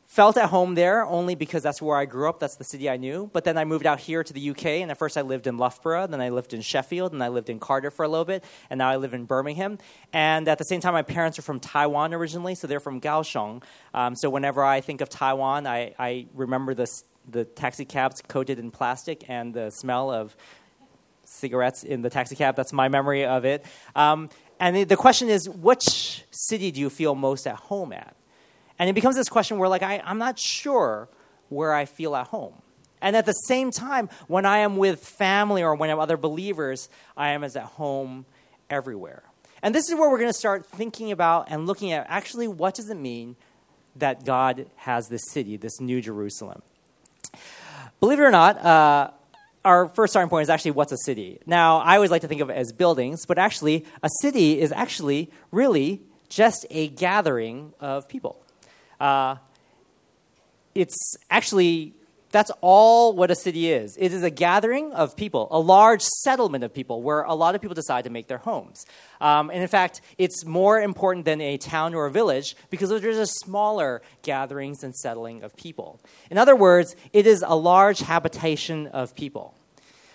felt 0.07 0.37
at 0.37 0.49
home 0.49 0.73
there 0.73 1.05
only 1.05 1.35
because 1.35 1.61
that's 1.61 1.81
where 1.81 1.97
I 1.97 2.05
grew 2.05 2.29
up. 2.29 2.39
That's 2.39 2.55
the 2.55 2.63
city 2.63 2.89
I 2.89 2.95
knew. 2.95 3.29
But 3.33 3.43
then 3.43 3.57
I 3.57 3.65
moved 3.65 3.85
out 3.85 3.99
here 3.99 4.23
to 4.23 4.33
the 4.33 4.49
UK, 4.49 4.65
and 4.65 4.89
at 4.89 4.97
first 4.97 5.17
I 5.17 5.21
lived 5.21 5.47
in 5.47 5.57
Loughborough, 5.57 6.07
then 6.07 6.21
I 6.21 6.29
lived 6.29 6.53
in 6.53 6.61
Sheffield, 6.61 7.11
and 7.11 7.21
I 7.21 7.27
lived 7.27 7.49
in 7.49 7.59
Cardiff 7.59 7.93
for 7.93 8.03
a 8.03 8.07
little 8.07 8.25
bit, 8.25 8.43
and 8.69 8.77
now 8.77 8.89
I 8.89 8.95
live 8.95 9.13
in 9.13 9.25
Birmingham. 9.25 9.77
And 10.13 10.47
at 10.47 10.57
the 10.57 10.63
same 10.63 10.79
time, 10.79 10.93
my 10.93 11.03
parents 11.03 11.37
are 11.37 11.41
from 11.41 11.59
Taiwan 11.59 12.13
originally, 12.13 12.55
so 12.55 12.67
they're 12.67 12.79
from 12.79 13.01
Kaohsiung. 13.01 13.61
Um, 13.93 14.15
so 14.15 14.29
whenever 14.29 14.63
I 14.63 14.79
think 14.79 15.01
of 15.01 15.09
Taiwan, 15.09 15.67
I, 15.67 15.93
I 15.99 16.27
remember 16.33 16.73
this, 16.73 17.03
the 17.29 17.43
taxi 17.43 17.83
cabs 17.83 18.23
coated 18.27 18.59
in 18.59 18.71
plastic 18.71 19.29
and 19.29 19.53
the 19.53 19.69
smell 19.71 20.09
of 20.09 20.35
cigarettes 21.25 21.83
in 21.83 22.01
the 22.01 22.09
taxi 22.09 22.35
cab. 22.35 22.55
That's 22.55 22.71
my 22.71 22.87
memory 22.87 23.25
of 23.25 23.43
it. 23.43 23.65
Um, 23.93 24.29
and 24.59 24.89
the 24.89 24.95
question 24.95 25.27
is, 25.29 25.49
which 25.49 26.23
city 26.31 26.71
do 26.71 26.79
you 26.79 26.89
feel 26.89 27.13
most 27.13 27.45
at 27.45 27.55
home 27.55 27.91
at? 27.91 28.16
And 28.79 28.89
it 28.89 28.93
becomes 28.93 29.15
this 29.15 29.29
question 29.29 29.57
where, 29.57 29.69
like, 29.69 29.83
I, 29.83 30.01
I'm 30.03 30.17
not 30.17 30.37
sure 30.39 31.09
where 31.49 31.73
I 31.73 31.85
feel 31.85 32.15
at 32.15 32.27
home. 32.27 32.61
And 33.01 33.15
at 33.15 33.25
the 33.25 33.33
same 33.33 33.71
time, 33.71 34.09
when 34.27 34.45
I 34.45 34.59
am 34.59 34.77
with 34.77 35.03
family 35.05 35.63
or 35.63 35.75
when 35.75 35.89
I'm 35.89 35.99
other 35.99 36.17
believers, 36.17 36.89
I 37.15 37.29
am 37.29 37.43
as 37.43 37.55
at 37.55 37.63
home 37.63 38.25
everywhere. 38.69 39.23
And 39.61 39.73
this 39.73 39.89
is 39.89 39.95
where 39.95 40.09
we're 40.09 40.17
going 40.17 40.29
to 40.29 40.37
start 40.37 40.65
thinking 40.65 41.11
about 41.11 41.47
and 41.49 41.65
looking 41.65 41.91
at 41.91 42.05
actually 42.09 42.47
what 42.47 42.75
does 42.75 42.89
it 42.89 42.97
mean 42.97 43.35
that 43.95 44.25
God 44.25 44.67
has 44.77 45.07
this 45.07 45.21
city, 45.31 45.57
this 45.57 45.79
New 45.79 46.01
Jerusalem. 46.01 46.61
Believe 47.99 48.19
it 48.19 48.23
or 48.23 48.31
not, 48.31 48.63
uh, 48.63 49.11
our 49.65 49.89
first 49.89 50.13
starting 50.13 50.29
point 50.29 50.43
is 50.43 50.49
actually 50.49 50.71
what's 50.71 50.91
a 50.91 50.97
city. 50.97 51.39
Now, 51.45 51.79
I 51.79 51.95
always 51.95 52.11
like 52.11 52.21
to 52.21 52.27
think 52.27 52.41
of 52.41 52.49
it 52.49 52.53
as 52.53 52.71
buildings, 52.71 53.25
but 53.25 53.37
actually, 53.37 53.85
a 54.03 54.09
city 54.21 54.59
is 54.59 54.71
actually 54.71 55.31
really 55.51 56.01
just 56.29 56.65
a 56.69 56.89
gathering 56.89 57.73
of 57.79 58.07
people. 58.07 58.41
Uh, 58.99 59.35
it's 60.75 61.15
actually 61.29 61.93
that's 62.31 62.51
all 62.61 63.13
what 63.13 63.31
a 63.31 63.35
city 63.35 63.71
is. 63.71 63.95
It 63.97 64.11
is 64.13 64.23
a 64.23 64.29
gathering 64.29 64.93
of 64.93 65.15
people, 65.15 65.47
a 65.49 65.59
large 65.59 66.01
settlement 66.01 66.63
of 66.63 66.73
people 66.73 67.01
where 67.01 67.21
a 67.21 67.33
lot 67.33 67.55
of 67.55 67.61
people 67.61 67.75
decide 67.75 68.03
to 68.03 68.09
make 68.09 68.27
their 68.27 68.37
homes. 68.37 68.85
Um, 69.21 69.49
and 69.49 69.61
in 69.61 69.67
fact, 69.67 70.01
it's 70.17 70.45
more 70.45 70.79
important 70.79 71.25
than 71.25 71.39
a 71.41 71.57
town 71.57 71.95
or 71.95 72.05
a 72.05 72.11
village 72.11 72.55
because 72.69 72.89
there's 72.89 73.17
a 73.17 73.25
smaller 73.25 74.01
gatherings 74.23 74.83
and 74.83 74.93
settling 74.95 75.43
of 75.43 75.55
people. 75.55 75.99
In 76.29 76.37
other 76.37 76.55
words, 76.55 76.95
it 77.13 77.25
is 77.25 77.43
a 77.47 77.55
large 77.55 77.99
habitation 77.99 78.87
of 78.87 79.15
people. 79.15 79.55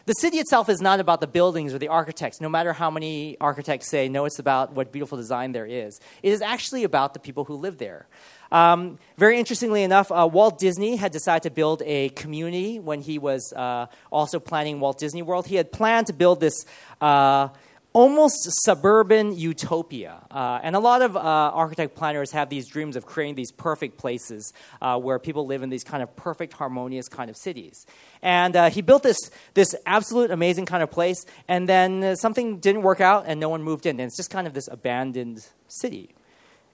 The 0.05 0.15
city 0.15 0.39
itself 0.39 0.69
is 0.69 0.81
not 0.81 0.99
about 0.99 1.21
the 1.21 1.29
buildings 1.29 1.73
or 1.73 1.79
the 1.79 1.87
architects, 1.87 2.41
no 2.41 2.49
matter 2.49 2.73
how 2.73 2.91
many 2.91 3.37
architects 3.41 3.89
say, 3.89 4.09
no, 4.09 4.25
it's 4.25 4.41
about 4.41 4.73
what 4.73 4.91
beautiful 4.91 5.17
design 5.17 5.53
there 5.53 5.67
is. 5.67 6.01
It 6.25 6.33
is 6.33 6.43
actually 6.43 6.83
about 6.83 7.15
the 7.15 7.21
people 7.21 7.45
who 7.45 7.55
live 7.55 7.79
there. 7.79 8.07
Um, 8.53 8.99
very 9.17 9.39
interestingly 9.39 9.83
enough, 9.83 10.13
uh, 10.13 10.29
Walt 10.31 10.59
Disney 10.59 10.97
had 10.97 11.11
decided 11.11 11.45
to 11.45 11.51
build 11.51 11.83
a 11.87 12.11
community 12.11 12.79
when 12.79 13.01
he 13.01 13.19
was 13.19 13.53
uh, 13.57 13.87
also 14.13 14.39
planning 14.39 14.79
Walt 14.79 14.99
Disney 14.99 15.23
World. 15.23 15.47
He 15.47 15.57
had 15.57 15.73
planned 15.73 16.07
to 16.09 16.13
build 16.13 16.39
this. 16.39 16.65
Uh, 17.01 17.49
almost 17.95 18.49
suburban 18.65 19.37
utopia. 19.37 20.17
Uh, 20.31 20.59
and 20.63 20.75
a 20.75 20.79
lot 20.79 21.03
of 21.03 21.15
uh, 21.15 21.21
architect 21.21 21.95
planners 21.95 22.31
have 22.31 22.49
these 22.49 22.67
dreams 22.67 22.97
of 22.97 23.05
creating 23.05 23.35
these 23.35 23.53
perfect 23.53 23.99
places 23.99 24.55
uh, 24.81 24.99
where 24.99 25.19
people 25.19 25.45
live 25.45 25.63
in 25.63 25.69
these 25.69 25.85
kind 25.85 26.03
of 26.03 26.17
perfect, 26.17 26.55
harmonious 26.55 27.07
kind 27.07 27.29
of 27.29 27.37
cities. 27.37 27.85
And 28.23 28.57
uh, 28.57 28.71
he 28.71 28.81
built 28.81 29.03
this, 29.03 29.19
this 29.53 29.75
absolute 29.85 30.31
amazing 30.31 30.65
kind 30.65 30.83
of 30.83 30.91
place, 30.91 31.27
and 31.49 31.69
then 31.69 32.17
something 32.17 32.61
didn't 32.61 32.81
work 32.81 33.03
out, 33.03 33.25
and 33.27 33.39
no 33.39 33.51
one 33.51 33.63
moved 33.63 33.85
in. 33.85 34.01
And 34.01 34.07
it's 34.07 34.17
just 34.17 34.31
kind 34.31 34.47
of 34.47 34.55
this 34.55 34.69
abandoned 34.69 35.47
city. 35.69 36.15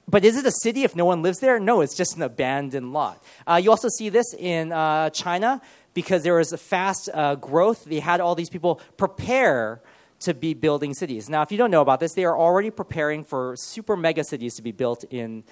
But 0.09 0.25
is 0.25 0.39
it 0.39 0.47
a 0.47 0.51
city 0.51 0.85
if 0.85 0.97
no 0.97 1.05
one 1.05 1.23
lives 1.23 1.39
there? 1.39 1.61
No, 1.61 1.83
it's 1.83 1.95
just 1.95 2.17
an 2.17 2.23
abandoned 2.23 2.95
lot. 2.95 3.23
Uh, 3.47 3.61
you 3.63 3.71
also 3.71 3.89
see 3.89 4.09
this 4.09 4.35
in 4.35 4.73
uh, 4.73 5.11
China 5.11 5.61
because 5.93 6.23
there 6.23 6.37
was 6.37 6.53
a 6.53 6.57
fast 6.57 7.11
uh, 7.13 7.35
growth. 7.35 7.85
They 7.85 8.01
had 8.01 8.21
all 8.21 8.35
these 8.35 8.49
people 8.49 8.81
prepare 8.97 9.83
to 10.21 10.33
be 10.33 10.55
building 10.55 10.95
cities. 10.95 11.29
Now, 11.29 11.43
if 11.43 11.53
you 11.53 11.59
don't 11.59 11.71
know 11.71 11.83
about 11.83 12.01
this, 12.01 12.15
they 12.15 12.25
are 12.25 12.37
already 12.37 12.71
preparing 12.71 13.23
for 13.23 13.55
super 13.57 13.97
mega 13.97 14.25
cities 14.25 14.55
to 14.55 14.63
be 14.63 14.73
built 14.73 15.05
in. 15.11 15.45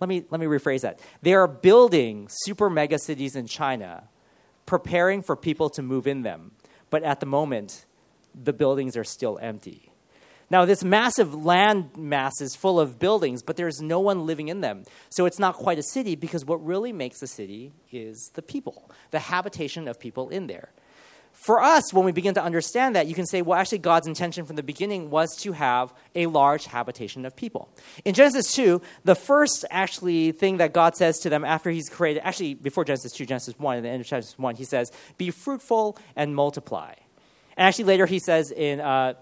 Let 0.00 0.08
me, 0.08 0.24
let 0.30 0.40
me 0.40 0.46
rephrase 0.46 0.82
that. 0.82 1.00
They 1.22 1.34
are 1.34 1.48
building 1.48 2.28
super 2.30 2.70
mega 2.70 2.98
cities 2.98 3.34
in 3.34 3.46
China, 3.46 4.04
preparing 4.66 5.22
for 5.22 5.34
people 5.34 5.68
to 5.70 5.82
move 5.82 6.06
in 6.06 6.22
them. 6.22 6.52
But 6.90 7.02
at 7.02 7.20
the 7.20 7.26
moment, 7.26 7.86
the 8.34 8.52
buildings 8.52 8.96
are 8.96 9.04
still 9.04 9.38
empty. 9.42 9.90
Now, 10.50 10.64
this 10.64 10.84
massive 10.84 11.34
land 11.34 11.96
mass 11.96 12.40
is 12.40 12.54
full 12.54 12.78
of 12.78 12.98
buildings, 12.98 13.42
but 13.42 13.56
there's 13.56 13.80
no 13.80 14.00
one 14.00 14.26
living 14.26 14.48
in 14.48 14.60
them. 14.60 14.84
So 15.10 15.26
it's 15.26 15.38
not 15.38 15.54
quite 15.54 15.78
a 15.78 15.82
city 15.82 16.16
because 16.16 16.44
what 16.44 16.64
really 16.64 16.92
makes 16.92 17.22
a 17.22 17.26
city 17.26 17.72
is 17.90 18.30
the 18.34 18.42
people, 18.42 18.90
the 19.10 19.18
habitation 19.18 19.88
of 19.88 19.98
people 19.98 20.28
in 20.28 20.46
there. 20.46 20.70
For 21.34 21.60
us, 21.60 21.92
when 21.92 22.04
we 22.04 22.12
begin 22.12 22.34
to 22.34 22.42
understand 22.42 22.94
that, 22.94 23.08
you 23.08 23.14
can 23.14 23.26
say, 23.26 23.42
well, 23.42 23.58
actually, 23.58 23.78
God's 23.78 24.06
intention 24.06 24.46
from 24.46 24.54
the 24.54 24.62
beginning 24.62 25.10
was 25.10 25.34
to 25.38 25.50
have 25.50 25.92
a 26.14 26.26
large 26.26 26.66
habitation 26.66 27.26
of 27.26 27.34
people. 27.34 27.68
In 28.04 28.14
Genesis 28.14 28.52
2, 28.54 28.80
the 29.02 29.16
first 29.16 29.64
actually 29.68 30.30
thing 30.30 30.58
that 30.58 30.72
God 30.72 30.94
says 30.94 31.18
to 31.18 31.28
them 31.28 31.44
after 31.44 31.70
He's 31.70 31.88
created, 31.88 32.22
actually, 32.24 32.54
before 32.54 32.84
Genesis 32.84 33.12
2, 33.12 33.26
Genesis 33.26 33.58
1, 33.58 33.78
at 33.78 33.82
the 33.82 33.88
end 33.88 34.00
of 34.00 34.06
Genesis 34.06 34.38
1, 34.38 34.54
He 34.54 34.64
says, 34.64 34.92
be 35.18 35.32
fruitful 35.32 35.98
and 36.14 36.36
multiply. 36.36 36.94
And 37.56 37.66
actually, 37.66 37.86
later 37.86 38.06
He 38.06 38.20
says 38.20 38.52
in 38.52 38.80
uh, 38.80 39.14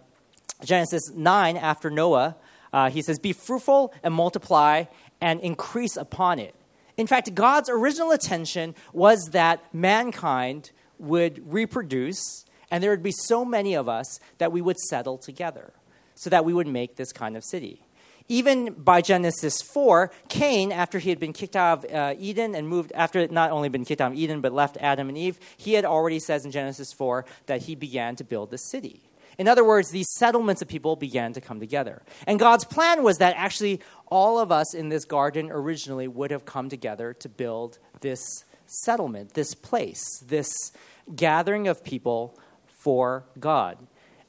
Genesis 0.64 1.10
9, 1.14 1.56
after 1.56 1.90
Noah, 1.90 2.36
uh, 2.72 2.90
he 2.90 3.02
says, 3.02 3.18
Be 3.18 3.32
fruitful 3.32 3.92
and 4.02 4.14
multiply 4.14 4.84
and 5.20 5.40
increase 5.40 5.96
upon 5.96 6.38
it. 6.38 6.54
In 6.96 7.06
fact, 7.06 7.34
God's 7.34 7.68
original 7.68 8.10
intention 8.10 8.74
was 8.92 9.30
that 9.32 9.62
mankind 9.74 10.70
would 10.98 11.42
reproduce, 11.52 12.44
and 12.70 12.82
there 12.82 12.90
would 12.90 13.02
be 13.02 13.12
so 13.12 13.44
many 13.44 13.74
of 13.74 13.88
us 13.88 14.20
that 14.38 14.52
we 14.52 14.60
would 14.60 14.78
settle 14.78 15.18
together, 15.18 15.72
so 16.14 16.30
that 16.30 16.44
we 16.44 16.52
would 16.52 16.66
make 16.66 16.96
this 16.96 17.12
kind 17.12 17.36
of 17.36 17.44
city. 17.44 17.82
Even 18.28 18.72
by 18.74 19.00
Genesis 19.00 19.60
4, 19.60 20.10
Cain, 20.28 20.70
after 20.70 20.98
he 20.98 21.10
had 21.10 21.18
been 21.18 21.32
kicked 21.32 21.56
out 21.56 21.84
of 21.84 21.92
uh, 21.92 22.14
Eden 22.18 22.54
and 22.54 22.68
moved, 22.68 22.92
after 22.94 23.26
not 23.28 23.50
only 23.50 23.68
been 23.68 23.84
kicked 23.84 24.00
out 24.00 24.12
of 24.12 24.18
Eden, 24.18 24.40
but 24.40 24.52
left 24.52 24.76
Adam 24.80 25.08
and 25.08 25.18
Eve, 25.18 25.38
he 25.56 25.74
had 25.74 25.84
already 25.84 26.20
says 26.20 26.44
in 26.44 26.50
Genesis 26.50 26.92
4 26.92 27.24
that 27.46 27.62
he 27.62 27.74
began 27.74 28.16
to 28.16 28.24
build 28.24 28.50
the 28.50 28.58
city. 28.58 29.02
In 29.38 29.48
other 29.48 29.64
words, 29.64 29.90
these 29.90 30.10
settlements 30.16 30.62
of 30.62 30.68
people 30.68 30.96
began 30.96 31.32
to 31.32 31.40
come 31.40 31.60
together. 31.60 32.02
And 32.26 32.38
God's 32.38 32.64
plan 32.64 33.02
was 33.02 33.18
that 33.18 33.34
actually 33.36 33.80
all 34.06 34.38
of 34.38 34.52
us 34.52 34.74
in 34.74 34.88
this 34.88 35.04
garden 35.04 35.50
originally 35.50 36.08
would 36.08 36.30
have 36.30 36.44
come 36.44 36.68
together 36.68 37.14
to 37.14 37.28
build 37.28 37.78
this 38.00 38.44
settlement, 38.66 39.34
this 39.34 39.54
place, 39.54 40.02
this 40.26 40.72
gathering 41.14 41.68
of 41.68 41.84
people 41.84 42.38
for 42.66 43.24
God. 43.38 43.78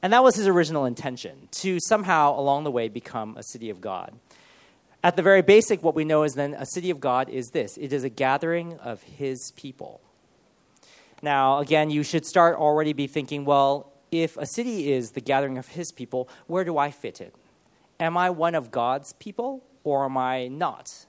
And 0.02 0.12
that 0.12 0.22
was 0.22 0.36
his 0.36 0.46
original 0.46 0.84
intention, 0.84 1.48
to 1.52 1.80
somehow 1.80 2.38
along 2.38 2.64
the 2.64 2.70
way 2.70 2.88
become 2.88 3.36
a 3.36 3.42
city 3.42 3.70
of 3.70 3.80
God. 3.80 4.12
At 5.02 5.16
the 5.16 5.22
very 5.22 5.42
basic, 5.42 5.82
what 5.82 5.94
we 5.94 6.04
know 6.04 6.22
is 6.22 6.34
then 6.34 6.54
a 6.54 6.66
city 6.66 6.90
of 6.90 7.00
God 7.00 7.28
is 7.28 7.48
this 7.50 7.76
it 7.76 7.92
is 7.92 8.04
a 8.04 8.08
gathering 8.08 8.78
of 8.78 9.02
his 9.02 9.52
people. 9.56 10.00
Now, 11.22 11.58
again, 11.60 11.90
you 11.90 12.02
should 12.02 12.26
start 12.26 12.56
already 12.56 12.92
be 12.92 13.06
thinking, 13.06 13.46
well, 13.46 13.93
if 14.22 14.36
a 14.36 14.46
city 14.46 14.92
is 14.92 15.12
the 15.12 15.20
gathering 15.20 15.58
of 15.58 15.68
his 15.68 15.92
people, 15.92 16.28
where 16.46 16.64
do 16.64 16.78
I 16.78 16.90
fit 16.90 17.20
in? 17.20 17.30
Am 17.98 18.16
I 18.16 18.30
one 18.30 18.54
of 18.54 18.70
God's 18.70 19.12
people 19.14 19.64
or 19.82 20.04
am 20.04 20.16
I 20.16 20.48
not? 20.48 21.06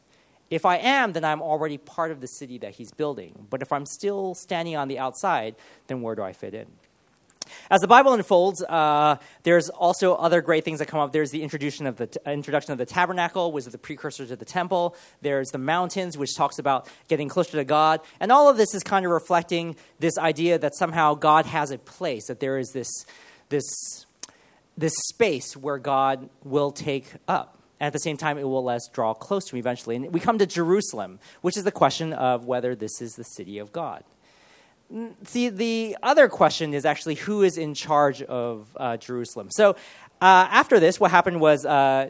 If 0.49 0.65
I 0.65 0.77
am, 0.77 1.13
then 1.13 1.25
I'm 1.25 1.41
already 1.41 1.77
part 1.77 2.11
of 2.11 2.21
the 2.21 2.27
city 2.27 2.57
that 2.59 2.75
he's 2.75 2.91
building. 2.91 3.47
But 3.49 3.61
if 3.61 3.71
I'm 3.71 3.85
still 3.85 4.35
standing 4.35 4.75
on 4.75 4.87
the 4.87 4.99
outside, 4.99 5.55
then 5.87 6.01
where 6.01 6.15
do 6.15 6.21
I 6.21 6.33
fit 6.33 6.53
in? 6.53 6.67
As 7.69 7.81
the 7.81 7.87
Bible 7.87 8.13
unfolds, 8.13 8.63
uh, 8.63 9.17
there's 9.43 9.69
also 9.69 10.15
other 10.15 10.41
great 10.41 10.63
things 10.63 10.79
that 10.79 10.87
come 10.87 10.99
up. 10.99 11.11
There's 11.11 11.31
the 11.31 11.43
introduction 11.43 11.87
of 11.87 11.97
the 11.97 12.07
t- 12.07 12.19
introduction 12.25 12.71
of 12.71 12.77
the 12.77 12.85
tabernacle, 12.85 13.51
which 13.51 13.65
is 13.65 13.71
the 13.71 13.77
precursor 13.77 14.25
to 14.25 14.35
the 14.35 14.45
temple. 14.45 14.95
There's 15.21 15.49
the 15.49 15.57
mountains, 15.57 16.17
which 16.17 16.35
talks 16.35 16.59
about 16.59 16.87
getting 17.07 17.29
closer 17.29 17.53
to 17.53 17.63
God, 17.63 18.01
and 18.19 18.31
all 18.31 18.49
of 18.49 18.57
this 18.57 18.73
is 18.73 18.83
kind 18.83 19.05
of 19.05 19.11
reflecting 19.11 19.75
this 19.99 20.17
idea 20.17 20.57
that 20.59 20.75
somehow 20.75 21.13
God 21.13 21.45
has 21.45 21.71
a 21.71 21.77
place, 21.77 22.27
that 22.27 22.39
there 22.39 22.57
is 22.57 22.71
this 22.73 23.05
this 23.49 24.05
this 24.77 24.93
space 25.09 25.55
where 25.55 25.77
God 25.77 26.29
will 26.43 26.71
take 26.71 27.05
up. 27.27 27.59
And 27.79 27.87
At 27.87 27.93
the 27.93 27.99
same 27.99 28.17
time, 28.17 28.37
it 28.37 28.43
will 28.43 28.63
let 28.63 28.77
us 28.77 28.89
draw 28.91 29.13
close 29.13 29.45
to 29.45 29.55
Him 29.55 29.59
eventually. 29.59 29.95
And 29.95 30.13
we 30.13 30.19
come 30.19 30.37
to 30.37 30.45
Jerusalem, 30.45 31.19
which 31.41 31.57
is 31.57 31.63
the 31.63 31.71
question 31.71 32.13
of 32.13 32.45
whether 32.45 32.75
this 32.75 33.01
is 33.01 33.13
the 33.13 33.23
city 33.23 33.57
of 33.57 33.71
God. 33.71 34.03
See, 35.23 35.49
the 35.49 35.97
other 36.03 36.27
question 36.27 36.73
is 36.73 36.85
actually 36.85 37.15
who 37.15 37.41
is 37.41 37.57
in 37.57 37.73
charge 37.73 38.21
of 38.21 38.67
uh, 38.77 38.97
Jerusalem. 38.97 39.49
So, 39.49 39.71
uh, 40.21 40.47
after 40.49 40.79
this, 40.79 40.99
what 40.99 41.09
happened 41.09 41.41
was 41.41 41.65
uh, 41.65 42.09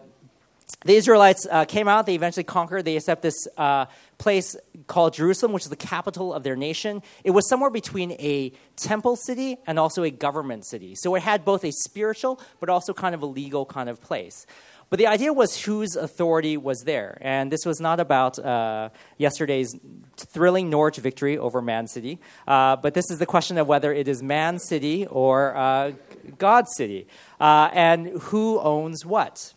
the 0.83 0.93
Israelites 0.93 1.47
uh, 1.49 1.63
came 1.65 1.87
out, 1.87 2.05
they 2.05 2.15
eventually 2.15 2.43
conquered, 2.43 2.83
they 2.83 2.97
accept 2.97 3.21
this 3.21 3.47
uh, 3.57 3.85
place 4.17 4.57
called 4.87 5.13
Jerusalem, 5.13 5.53
which 5.53 5.63
is 5.63 5.69
the 5.69 5.77
capital 5.77 6.33
of 6.33 6.43
their 6.43 6.57
nation. 6.57 7.01
It 7.23 7.31
was 7.31 7.47
somewhere 7.47 7.69
between 7.69 8.11
a 8.13 8.51
temple 8.75 9.15
city 9.15 9.57
and 9.65 9.79
also 9.79 10.03
a 10.03 10.11
government 10.11 10.65
city. 10.65 10.95
So, 10.95 11.15
it 11.15 11.23
had 11.23 11.45
both 11.45 11.63
a 11.63 11.71
spiritual 11.71 12.41
but 12.59 12.69
also 12.69 12.93
kind 12.93 13.15
of 13.15 13.21
a 13.21 13.25
legal 13.25 13.65
kind 13.65 13.87
of 13.87 14.01
place. 14.01 14.45
But 14.89 14.99
the 14.99 15.07
idea 15.07 15.33
was 15.33 15.63
whose 15.63 15.95
authority 15.95 16.57
was 16.57 16.83
there. 16.83 17.17
And 17.21 17.51
this 17.51 17.65
was 17.65 17.79
not 17.79 17.99
about 17.99 18.37
uh, 18.37 18.89
yesterday's 19.17 19.75
thrilling 20.15 20.69
Norwich 20.69 20.97
victory 20.97 21.37
over 21.37 21.61
Man 21.61 21.87
City, 21.87 22.19
uh, 22.47 22.75
but 22.75 22.93
this 22.93 23.09
is 23.09 23.19
the 23.19 23.25
question 23.25 23.57
of 23.57 23.67
whether 23.67 23.91
it 23.93 24.07
is 24.07 24.21
Man 24.21 24.59
City 24.59 25.05
or 25.07 25.55
uh, 25.55 25.91
God 26.37 26.67
City, 26.69 27.07
uh, 27.39 27.69
and 27.73 28.07
who 28.07 28.59
owns 28.59 29.05
what. 29.05 29.53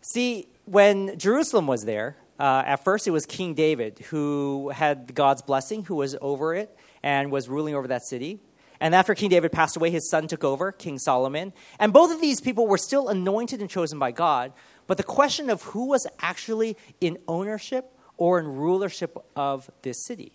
See, 0.00 0.48
when 0.64 1.18
Jerusalem 1.18 1.66
was 1.66 1.84
there, 1.84 2.16
uh, 2.38 2.62
at 2.66 2.82
first 2.82 3.06
it 3.06 3.10
was 3.10 3.26
King 3.26 3.54
David 3.54 3.98
who 4.10 4.70
had 4.70 5.14
God's 5.14 5.42
blessing, 5.42 5.84
who 5.84 5.96
was 5.96 6.16
over 6.22 6.54
it 6.54 6.74
and 7.02 7.30
was 7.30 7.48
ruling 7.48 7.74
over 7.74 7.88
that 7.88 8.02
city. 8.02 8.40
And 8.80 8.94
after 8.94 9.14
King 9.14 9.28
David 9.28 9.52
passed 9.52 9.76
away, 9.76 9.90
his 9.90 10.08
son 10.08 10.26
took 10.26 10.42
over, 10.42 10.72
King 10.72 10.98
Solomon. 10.98 11.52
And 11.78 11.92
both 11.92 12.10
of 12.10 12.20
these 12.20 12.40
people 12.40 12.66
were 12.66 12.78
still 12.78 13.08
anointed 13.08 13.60
and 13.60 13.68
chosen 13.68 13.98
by 13.98 14.10
God. 14.10 14.52
But 14.86 14.96
the 14.96 15.02
question 15.02 15.50
of 15.50 15.62
who 15.62 15.88
was 15.88 16.06
actually 16.20 16.76
in 17.00 17.18
ownership 17.28 17.92
or 18.16 18.38
in 18.38 18.46
rulership 18.46 19.16
of 19.36 19.70
this 19.82 20.04
city. 20.06 20.32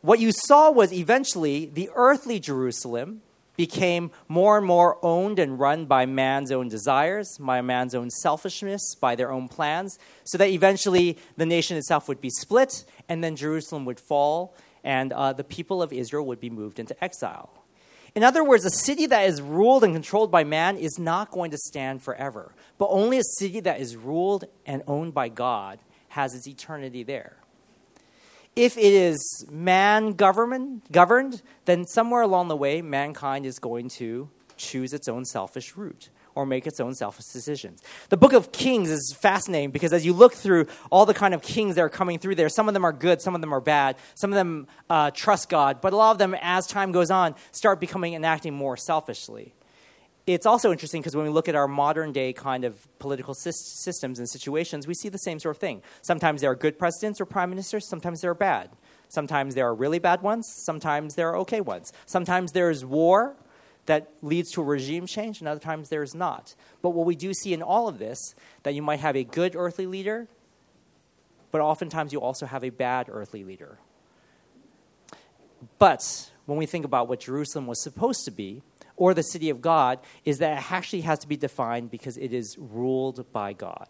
What 0.00 0.20
you 0.20 0.32
saw 0.32 0.70
was 0.70 0.92
eventually 0.92 1.66
the 1.66 1.90
earthly 1.94 2.40
Jerusalem 2.40 3.22
became 3.56 4.10
more 4.28 4.56
and 4.56 4.66
more 4.66 4.98
owned 5.02 5.38
and 5.38 5.58
run 5.58 5.86
by 5.86 6.06
man's 6.06 6.50
own 6.50 6.68
desires, 6.68 7.36
by 7.38 7.60
man's 7.60 7.94
own 7.94 8.10
selfishness, 8.10 8.96
by 9.00 9.14
their 9.14 9.30
own 9.30 9.48
plans, 9.48 9.98
so 10.24 10.38
that 10.38 10.48
eventually 10.48 11.18
the 11.36 11.46
nation 11.46 11.76
itself 11.76 12.08
would 12.08 12.20
be 12.20 12.30
split 12.30 12.84
and 13.08 13.22
then 13.22 13.36
Jerusalem 13.36 13.84
would 13.84 14.00
fall 14.00 14.56
and 14.84 15.12
uh, 15.12 15.32
the 15.32 15.44
people 15.44 15.82
of 15.82 15.92
Israel 15.92 16.26
would 16.26 16.40
be 16.40 16.50
moved 16.50 16.78
into 16.78 17.02
exile. 17.02 17.50
In 18.14 18.22
other 18.22 18.44
words, 18.44 18.64
a 18.64 18.70
city 18.70 19.06
that 19.06 19.22
is 19.22 19.40
ruled 19.40 19.84
and 19.84 19.94
controlled 19.94 20.30
by 20.30 20.44
man 20.44 20.76
is 20.76 20.98
not 20.98 21.30
going 21.30 21.50
to 21.50 21.58
stand 21.58 22.02
forever, 22.02 22.54
but 22.78 22.88
only 22.90 23.18
a 23.18 23.24
city 23.38 23.60
that 23.60 23.80
is 23.80 23.96
ruled 23.96 24.44
and 24.66 24.82
owned 24.86 25.14
by 25.14 25.28
God 25.28 25.78
has 26.08 26.34
its 26.34 26.46
eternity 26.46 27.02
there. 27.02 27.36
If 28.54 28.76
it 28.76 28.92
is 28.92 29.46
man 29.50 30.12
government, 30.12 30.92
governed, 30.92 31.40
then 31.64 31.86
somewhere 31.86 32.20
along 32.20 32.48
the 32.48 32.56
way, 32.56 32.82
mankind 32.82 33.46
is 33.46 33.58
going 33.58 33.88
to 33.90 34.28
choose 34.58 34.92
its 34.92 35.08
own 35.08 35.24
selfish 35.24 35.74
route 35.74 36.10
or 36.34 36.46
make 36.46 36.66
its 36.66 36.80
own 36.80 36.94
selfish 36.94 37.26
decisions. 37.26 37.82
The 38.08 38.16
book 38.16 38.32
of 38.32 38.52
Kings 38.52 38.90
is 38.90 39.14
fascinating 39.18 39.70
because 39.70 39.92
as 39.92 40.04
you 40.04 40.12
look 40.12 40.34
through 40.34 40.66
all 40.90 41.06
the 41.06 41.14
kind 41.14 41.34
of 41.34 41.42
kings 41.42 41.74
that 41.74 41.82
are 41.82 41.88
coming 41.88 42.18
through 42.18 42.36
there, 42.36 42.48
some 42.48 42.68
of 42.68 42.74
them 42.74 42.84
are 42.84 42.92
good, 42.92 43.20
some 43.20 43.34
of 43.34 43.40
them 43.40 43.52
are 43.52 43.60
bad, 43.60 43.96
some 44.14 44.30
of 44.30 44.36
them 44.36 44.66
uh, 44.88 45.10
trust 45.10 45.48
God, 45.48 45.80
but 45.80 45.92
a 45.92 45.96
lot 45.96 46.12
of 46.12 46.18
them, 46.18 46.34
as 46.40 46.66
time 46.66 46.92
goes 46.92 47.10
on, 47.10 47.34
start 47.50 47.80
becoming 47.80 48.14
and 48.14 48.24
acting 48.24 48.54
more 48.54 48.76
selfishly. 48.76 49.54
It's 50.26 50.46
also 50.46 50.70
interesting 50.70 51.00
because 51.00 51.16
when 51.16 51.24
we 51.24 51.32
look 51.32 51.48
at 51.48 51.56
our 51.56 51.66
modern 51.66 52.12
day 52.12 52.32
kind 52.32 52.64
of 52.64 52.86
political 53.00 53.34
systems 53.34 54.20
and 54.20 54.28
situations, 54.28 54.86
we 54.86 54.94
see 54.94 55.08
the 55.08 55.18
same 55.18 55.40
sort 55.40 55.56
of 55.56 55.60
thing. 55.60 55.82
Sometimes 56.00 56.40
there 56.40 56.50
are 56.50 56.54
good 56.54 56.78
presidents 56.78 57.20
or 57.20 57.26
prime 57.26 57.50
ministers, 57.50 57.88
sometimes 57.88 58.20
there 58.20 58.30
are 58.30 58.34
bad. 58.34 58.70
Sometimes 59.08 59.54
there 59.54 59.66
are 59.66 59.74
really 59.74 59.98
bad 59.98 60.22
ones, 60.22 60.46
sometimes 60.46 61.16
there 61.16 61.28
are 61.28 61.36
okay 61.38 61.60
ones. 61.60 61.92
Sometimes 62.06 62.52
there 62.52 62.70
is 62.70 62.84
war, 62.84 63.36
that 63.86 64.10
leads 64.22 64.50
to 64.52 64.60
a 64.60 64.64
regime 64.64 65.06
change, 65.06 65.40
and 65.40 65.48
other 65.48 65.60
times 65.60 65.88
there's 65.88 66.14
not. 66.14 66.54
But 66.82 66.90
what 66.90 67.06
we 67.06 67.16
do 67.16 67.34
see 67.34 67.52
in 67.52 67.62
all 67.62 67.88
of 67.88 67.98
this, 67.98 68.34
that 68.62 68.74
you 68.74 68.82
might 68.82 69.00
have 69.00 69.16
a 69.16 69.24
good 69.24 69.56
earthly 69.56 69.86
leader, 69.86 70.28
but 71.50 71.60
oftentimes 71.60 72.12
you 72.12 72.20
also 72.20 72.46
have 72.46 72.64
a 72.64 72.70
bad 72.70 73.08
earthly 73.10 73.44
leader. 73.44 73.78
But 75.78 76.30
when 76.46 76.58
we 76.58 76.66
think 76.66 76.84
about 76.84 77.08
what 77.08 77.20
Jerusalem 77.20 77.66
was 77.66 77.82
supposed 77.82 78.24
to 78.24 78.30
be, 78.30 78.62
or 78.96 79.14
the 79.14 79.22
city 79.22 79.50
of 79.50 79.60
God, 79.60 79.98
is 80.24 80.38
that 80.38 80.58
it 80.58 80.72
actually 80.72 81.00
has 81.02 81.18
to 81.20 81.28
be 81.28 81.36
defined 81.36 81.90
because 81.90 82.16
it 82.16 82.32
is 82.32 82.56
ruled 82.58 83.32
by 83.32 83.52
God. 83.52 83.88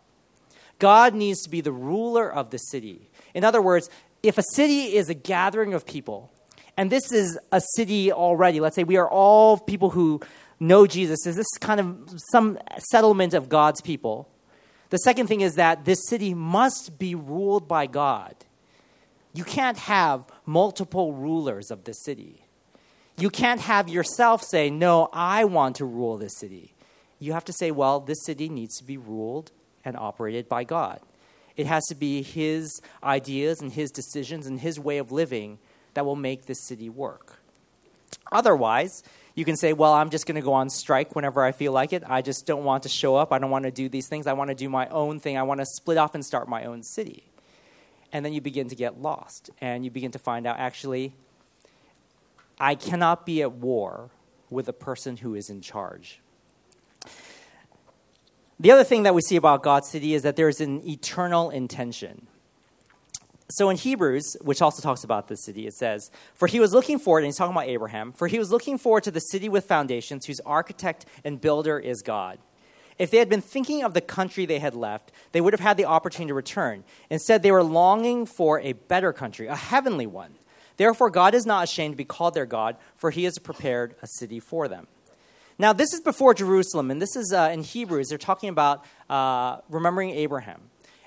God 0.78 1.14
needs 1.14 1.42
to 1.42 1.50
be 1.50 1.60
the 1.60 1.72
ruler 1.72 2.32
of 2.32 2.50
the 2.50 2.58
city. 2.58 3.10
In 3.34 3.44
other 3.44 3.60
words, 3.60 3.90
if 4.22 4.38
a 4.38 4.42
city 4.54 4.96
is 4.96 5.08
a 5.08 5.14
gathering 5.14 5.74
of 5.74 5.86
people, 5.86 6.30
and 6.76 6.90
this 6.90 7.12
is 7.12 7.38
a 7.50 7.60
city 7.76 8.12
already. 8.12 8.60
Let's 8.60 8.76
say 8.76 8.84
we 8.84 8.96
are 8.96 9.08
all 9.08 9.58
people 9.58 9.90
who 9.90 10.20
know 10.58 10.86
Jesus. 10.86 11.26
Is 11.26 11.36
this 11.36 11.50
kind 11.60 11.80
of 11.80 12.20
some 12.30 12.58
settlement 12.90 13.34
of 13.34 13.48
God's 13.48 13.80
people? 13.80 14.28
The 14.90 14.98
second 14.98 15.26
thing 15.26 15.40
is 15.40 15.54
that 15.54 15.84
this 15.84 16.06
city 16.08 16.34
must 16.34 16.98
be 16.98 17.14
ruled 17.14 17.66
by 17.66 17.86
God. 17.86 18.34
You 19.34 19.44
can't 19.44 19.78
have 19.78 20.24
multiple 20.44 21.14
rulers 21.14 21.70
of 21.70 21.84
the 21.84 21.92
city. 21.92 22.44
You 23.18 23.30
can't 23.30 23.60
have 23.60 23.88
yourself 23.88 24.42
say, 24.42 24.70
No, 24.70 25.08
I 25.12 25.44
want 25.44 25.76
to 25.76 25.84
rule 25.84 26.18
this 26.18 26.38
city. 26.38 26.74
You 27.18 27.32
have 27.32 27.44
to 27.46 27.52
say, 27.52 27.70
Well, 27.70 28.00
this 28.00 28.24
city 28.24 28.48
needs 28.48 28.76
to 28.78 28.84
be 28.84 28.96
ruled 28.96 29.52
and 29.84 29.96
operated 29.96 30.48
by 30.48 30.64
God. 30.64 31.00
It 31.56 31.66
has 31.66 31.84
to 31.86 31.94
be 31.94 32.22
His 32.22 32.80
ideas 33.02 33.60
and 33.60 33.72
His 33.72 33.90
decisions 33.90 34.46
and 34.46 34.60
His 34.60 34.78
way 34.78 34.98
of 34.98 35.12
living 35.12 35.58
that 35.94 36.04
will 36.04 36.16
make 36.16 36.46
this 36.46 36.60
city 36.60 36.88
work. 36.88 37.40
Otherwise, 38.30 39.02
you 39.34 39.44
can 39.44 39.56
say, 39.56 39.72
well, 39.72 39.92
I'm 39.92 40.10
just 40.10 40.26
going 40.26 40.36
to 40.36 40.42
go 40.42 40.52
on 40.52 40.68
strike 40.68 41.14
whenever 41.14 41.42
I 41.42 41.52
feel 41.52 41.72
like 41.72 41.92
it. 41.92 42.02
I 42.06 42.22
just 42.22 42.46
don't 42.46 42.64
want 42.64 42.82
to 42.82 42.88
show 42.88 43.16
up. 43.16 43.32
I 43.32 43.38
don't 43.38 43.50
want 43.50 43.64
to 43.64 43.70
do 43.70 43.88
these 43.88 44.08
things. 44.08 44.26
I 44.26 44.32
want 44.34 44.48
to 44.48 44.54
do 44.54 44.68
my 44.68 44.86
own 44.88 45.20
thing. 45.20 45.38
I 45.38 45.42
want 45.42 45.60
to 45.60 45.66
split 45.66 45.98
off 45.98 46.14
and 46.14 46.24
start 46.24 46.48
my 46.48 46.64
own 46.64 46.82
city. 46.82 47.24
And 48.12 48.24
then 48.24 48.32
you 48.32 48.40
begin 48.40 48.68
to 48.68 48.74
get 48.74 49.00
lost. 49.00 49.50
And 49.60 49.84
you 49.84 49.90
begin 49.90 50.10
to 50.12 50.18
find 50.18 50.46
out 50.46 50.58
actually, 50.58 51.14
I 52.60 52.74
cannot 52.74 53.24
be 53.24 53.42
at 53.42 53.52
war 53.52 54.10
with 54.50 54.66
the 54.66 54.72
person 54.72 55.16
who 55.16 55.34
is 55.34 55.48
in 55.48 55.62
charge. 55.62 56.20
The 58.60 58.70
other 58.70 58.84
thing 58.84 59.02
that 59.04 59.14
we 59.14 59.22
see 59.22 59.36
about 59.36 59.62
God's 59.62 59.88
city 59.88 60.14
is 60.14 60.22
that 60.22 60.36
there 60.36 60.48
is 60.48 60.60
an 60.60 60.86
eternal 60.86 61.50
intention. 61.50 62.28
So 63.48 63.68
in 63.70 63.76
Hebrews, 63.76 64.36
which 64.40 64.62
also 64.62 64.82
talks 64.82 65.04
about 65.04 65.28
the 65.28 65.36
city, 65.36 65.66
it 65.66 65.74
says, 65.74 66.10
For 66.34 66.46
he 66.46 66.60
was 66.60 66.72
looking 66.72 66.98
forward, 66.98 67.20
and 67.20 67.26
he's 67.26 67.36
talking 67.36 67.54
about 67.54 67.68
Abraham, 67.68 68.12
for 68.12 68.28
he 68.28 68.38
was 68.38 68.50
looking 68.50 68.78
forward 68.78 69.04
to 69.04 69.10
the 69.10 69.20
city 69.20 69.48
with 69.48 69.66
foundations, 69.66 70.26
whose 70.26 70.40
architect 70.40 71.06
and 71.24 71.40
builder 71.40 71.78
is 71.78 72.02
God. 72.02 72.38
If 72.98 73.10
they 73.10 73.18
had 73.18 73.28
been 73.28 73.40
thinking 73.40 73.82
of 73.82 73.94
the 73.94 74.00
country 74.00 74.46
they 74.46 74.58
had 74.58 74.74
left, 74.74 75.12
they 75.32 75.40
would 75.40 75.52
have 75.52 75.60
had 75.60 75.76
the 75.76 75.86
opportunity 75.86 76.28
to 76.28 76.34
return. 76.34 76.84
Instead, 77.10 77.42
they 77.42 77.50
were 77.50 77.64
longing 77.64 78.26
for 78.26 78.60
a 78.60 78.72
better 78.72 79.12
country, 79.12 79.46
a 79.48 79.56
heavenly 79.56 80.06
one. 80.06 80.34
Therefore, 80.76 81.10
God 81.10 81.34
is 81.34 81.46
not 81.46 81.64
ashamed 81.64 81.94
to 81.94 81.96
be 81.96 82.04
called 82.04 82.34
their 82.34 82.46
God, 82.46 82.76
for 82.96 83.10
he 83.10 83.24
has 83.24 83.38
prepared 83.38 83.94
a 84.02 84.06
city 84.06 84.40
for 84.40 84.68
them. 84.68 84.86
Now, 85.58 85.72
this 85.72 85.92
is 85.92 86.00
before 86.00 86.34
Jerusalem, 86.34 86.90
and 86.90 87.00
this 87.00 87.14
is 87.14 87.32
uh, 87.32 87.50
in 87.52 87.62
Hebrews. 87.62 88.08
They're 88.08 88.18
talking 88.18 88.48
about 88.48 88.84
uh, 89.10 89.58
remembering 89.68 90.10
Abraham. 90.10 90.62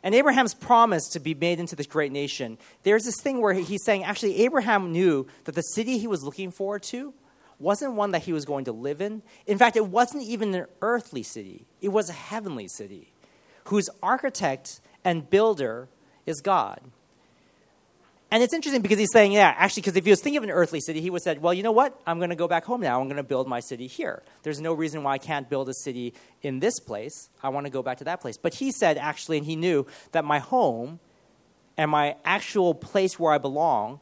And 0.05 0.13
Abraham's 0.13 0.53
promise 0.53 1.09
to 1.09 1.19
be 1.19 1.33
made 1.33 1.59
into 1.59 1.75
this 1.75 1.87
great 1.87 2.11
nation, 2.11 2.59
there's 2.83 3.05
this 3.05 3.19
thing 3.19 3.41
where 3.41 3.53
he's 3.53 3.83
saying 3.83 4.03
actually, 4.03 4.43
Abraham 4.43 4.91
knew 4.91 5.25
that 5.45 5.55
the 5.55 5.63
city 5.63 5.97
he 5.97 6.05
was 6.05 6.23
looking 6.23 6.51
forward 6.51 6.83
to 6.83 7.11
wasn't 7.57 7.93
one 7.93 8.11
that 8.11 8.21
he 8.21 8.31
was 8.31 8.45
going 8.45 8.65
to 8.65 8.71
live 8.71 9.01
in. 9.01 9.23
In 9.47 9.57
fact, 9.57 9.75
it 9.75 9.87
wasn't 9.87 10.21
even 10.21 10.53
an 10.53 10.67
earthly 10.83 11.23
city, 11.23 11.65
it 11.81 11.89
was 11.89 12.09
a 12.09 12.13
heavenly 12.13 12.67
city 12.67 13.13
whose 13.65 13.89
architect 14.03 14.79
and 15.03 15.27
builder 15.27 15.89
is 16.27 16.39
God. 16.39 16.81
And 18.35 18.43
it's 18.43 18.53
interesting 18.53 18.81
because 18.81 18.99
he's 18.99 19.13
saying, 19.13 19.31
yeah, 19.31 19.55
actually, 19.57 19.83
because 19.83 19.95
if 19.95 20.03
he 20.03 20.09
was 20.09 20.19
thinking 20.19 20.39
of 20.39 20.43
an 20.43 20.49
earthly 20.49 20.81
city, 20.81 20.99
he 20.99 21.09
would 21.09 21.19
have 21.19 21.23
said, 21.23 21.41
well, 21.41 21.53
you 21.53 21.63
know 21.63 21.71
what? 21.71 21.97
I'm 22.05 22.17
going 22.17 22.31
to 22.31 22.35
go 22.35 22.49
back 22.49 22.65
home 22.65 22.81
now. 22.81 22.99
I'm 22.99 23.07
going 23.07 23.15
to 23.15 23.23
build 23.23 23.47
my 23.47 23.61
city 23.61 23.87
here. 23.87 24.23
There's 24.43 24.59
no 24.59 24.73
reason 24.73 25.03
why 25.03 25.13
I 25.13 25.17
can't 25.19 25.49
build 25.49 25.69
a 25.69 25.73
city 25.73 26.13
in 26.41 26.59
this 26.59 26.81
place. 26.81 27.29
I 27.41 27.47
want 27.47 27.65
to 27.65 27.69
go 27.69 27.81
back 27.81 27.99
to 27.99 28.03
that 28.03 28.19
place. 28.19 28.35
But 28.35 28.55
he 28.55 28.73
said, 28.73 28.97
actually, 28.97 29.37
and 29.37 29.45
he 29.45 29.55
knew 29.55 29.87
that 30.11 30.25
my 30.25 30.39
home 30.39 30.99
and 31.77 31.89
my 31.89 32.17
actual 32.25 32.73
place 32.73 33.17
where 33.17 33.31
I 33.31 33.37
belong 33.37 34.01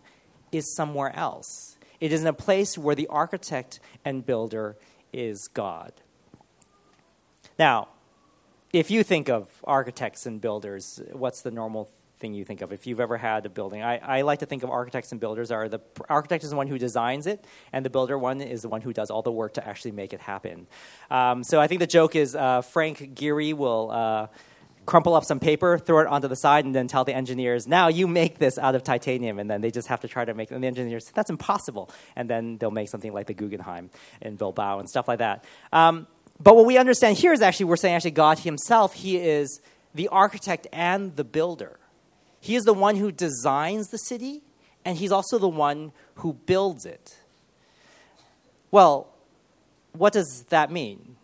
is 0.51 0.75
somewhere 0.75 1.15
else. 1.15 1.77
It 1.99 2.11
is 2.11 2.21
in 2.21 2.27
a 2.27 2.33
place 2.33 2.75
where 2.75 2.95
the 2.95 3.05
architect 3.11 3.79
and 4.03 4.25
builder 4.25 4.77
is 5.13 5.47
God. 5.53 5.93
Now, 7.59 7.89
if 8.73 8.89
you 8.89 9.03
think 9.03 9.29
of 9.29 9.47
architects 9.63 10.25
and 10.25 10.41
builders, 10.41 10.99
what's 11.11 11.43
the 11.43 11.51
normal 11.51 11.87
thing 12.23 12.33
you 12.33 12.45
think 12.45 12.61
of 12.61 12.71
if 12.71 12.87
you've 12.87 13.01
ever 13.01 13.17
had 13.17 13.45
a 13.45 13.49
building? 13.49 13.83
I, 13.83 13.97
I 13.97 14.21
like 14.21 14.39
to 14.39 14.45
think 14.45 14.63
of 14.63 14.69
architects 14.69 15.11
and 15.11 15.19
builders 15.19 15.51
are 15.51 15.67
the 15.67 15.81
architect 16.09 16.43
is 16.45 16.51
the 16.51 16.55
one 16.55 16.67
who 16.67 16.79
designs 16.79 17.27
it, 17.27 17.45
and 17.73 17.85
the 17.85 17.89
builder 17.89 18.17
one 18.17 18.39
is 18.39 18.61
the 18.61 18.69
one 18.69 18.81
who 18.81 18.93
does 18.93 19.11
all 19.11 19.21
the 19.21 19.31
work 19.31 19.55
to 19.55 19.67
actually 19.67 19.91
make 19.91 20.13
it 20.13 20.21
happen. 20.21 20.67
Um, 21.11 21.43
so 21.43 21.59
I 21.59 21.67
think 21.67 21.79
the 21.79 21.87
joke 21.99 22.15
is 22.15 22.33
uh, 22.35 22.61
Frank 22.61 22.97
Gehry 23.13 23.53
will. 23.53 23.91
Uh, 23.91 24.27
crumple 24.85 25.15
up 25.15 25.23
some 25.23 25.39
paper, 25.39 25.77
throw 25.77 25.99
it 25.99 26.07
onto 26.07 26.27
the 26.27 26.35
side, 26.35 26.65
and 26.65 26.75
then 26.75 26.87
tell 26.87 27.05
the 27.05 27.13
engineers, 27.13 27.67
now 27.67 27.87
you 27.87 28.05
make 28.05 28.37
this 28.37 28.57
out 28.57 28.75
of 28.75 28.83
titanium. 28.83 29.39
And 29.39 29.49
then 29.49 29.61
they 29.61 29.71
just 29.71 29.87
have 29.87 30.01
to 30.01 30.09
try 30.09 30.25
to 30.25 30.33
make 30.33 30.51
it. 30.51 30.55
And 30.55 30.63
the 30.63 30.67
engineers, 30.67 31.09
that's 31.15 31.29
impossible. 31.29 31.89
And 32.17 32.29
then 32.29 32.57
they'll 32.57 32.69
make 32.69 32.89
something 32.89 33.13
like 33.13 33.27
the 33.27 33.33
Guggenheim 33.33 33.89
in 34.21 34.35
Bilbao 34.35 34.79
and 34.79 34.89
stuff 34.89 35.07
like 35.07 35.19
that. 35.19 35.45
Um, 35.71 36.05
but 36.37 36.57
what 36.57 36.65
we 36.65 36.77
understand 36.77 37.17
here 37.17 37.31
is 37.31 37.41
actually, 37.41 37.67
we're 37.67 37.77
saying 37.77 37.95
actually 37.95 38.11
God 38.11 38.39
Himself, 38.39 38.93
He 38.93 39.15
is 39.17 39.61
the 39.95 40.09
architect 40.09 40.67
and 40.73 41.15
the 41.15 41.23
builder. 41.23 41.79
He 42.43 42.57
is 42.57 42.65
the 42.65 42.73
one 42.73 42.97
who 42.97 43.09
designs 43.09 43.87
the 43.87 43.97
city, 43.97 44.41
and 44.83 44.97
He's 44.97 45.13
also 45.13 45.39
the 45.39 45.47
one 45.47 45.93
who 46.15 46.33
builds 46.33 46.85
it. 46.85 47.17
Well, 48.69 49.07
what 49.93 50.11
does 50.11 50.43
that 50.49 50.69
mean? 50.69 51.15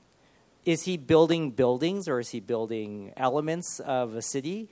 Is 0.63 0.83
He 0.83 0.95
building 0.95 1.51
buildings 1.51 2.07
or 2.07 2.21
is 2.21 2.29
He 2.29 2.39
building 2.39 3.11
elements 3.17 3.81
of 3.81 4.15
a 4.15 4.21
city? 4.21 4.69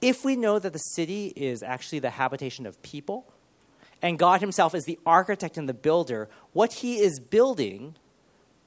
If 0.00 0.24
we 0.24 0.34
know 0.34 0.58
that 0.58 0.72
the 0.72 0.80
city 0.80 1.32
is 1.36 1.62
actually 1.62 2.00
the 2.00 2.10
habitation 2.10 2.66
of 2.66 2.82
people, 2.82 3.32
and 4.02 4.18
God 4.18 4.40
Himself 4.40 4.74
is 4.74 4.82
the 4.82 4.98
architect 5.06 5.56
and 5.56 5.68
the 5.68 5.74
builder, 5.74 6.28
what 6.54 6.72
He 6.72 6.96
is 6.98 7.20
building 7.20 7.94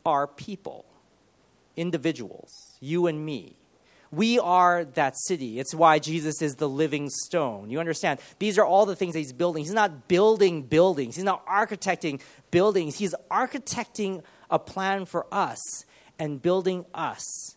are 0.05 0.27
people, 0.27 0.86
individuals, 1.75 2.77
you 2.79 3.05
and 3.05 3.25
me. 3.25 3.57
We 4.11 4.39
are 4.39 4.85
that 4.85 5.17
city. 5.17 5.59
It's 5.59 5.75
why 5.75 5.99
Jesus 5.99 6.41
is 6.41 6.55
the 6.55 6.67
living 6.67 7.09
stone. 7.09 7.69
You 7.69 7.79
understand? 7.79 8.19
These 8.39 8.57
are 8.57 8.65
all 8.65 8.85
the 8.85 8.95
things 8.95 9.13
that 9.13 9.19
he's 9.19 9.33
building. 9.33 9.63
He's 9.63 9.73
not 9.73 10.07
building 10.07 10.63
buildings, 10.63 11.15
he's 11.15 11.25
not 11.25 11.45
architecting 11.45 12.21
buildings. 12.51 12.97
He's 12.97 13.15
architecting 13.29 14.23
a 14.49 14.59
plan 14.59 15.05
for 15.05 15.27
us 15.31 15.59
and 16.17 16.41
building 16.41 16.85
us 16.93 17.55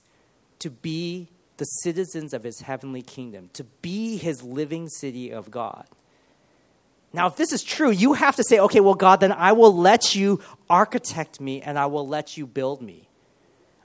to 0.59 0.71
be 0.71 1.29
the 1.57 1.65
citizens 1.65 2.33
of 2.35 2.43
his 2.43 2.61
heavenly 2.61 3.03
kingdom, 3.03 3.51
to 3.55 3.65
be 3.65 4.17
his 4.17 4.43
living 4.43 4.89
city 4.89 5.31
of 5.31 5.51
God. 5.51 5.87
Now, 7.13 7.27
if 7.27 7.37
this 7.37 7.53
is 7.53 7.63
true, 7.63 7.91
you 7.91 8.15
have 8.15 8.37
to 8.37 8.45
say, 8.45 8.59
okay, 8.59 8.81
well, 8.81 8.95
God, 8.95 9.21
then 9.21 9.33
I 9.33 9.53
will 9.53 9.75
let 9.75 10.15
you 10.15 10.41
architect 10.71 11.41
me 11.41 11.61
and 11.61 11.79
I 11.79 11.87
will 11.87 12.09
let 12.09 12.37
you 12.37 12.47
build 12.47 12.81
me. 12.81 13.09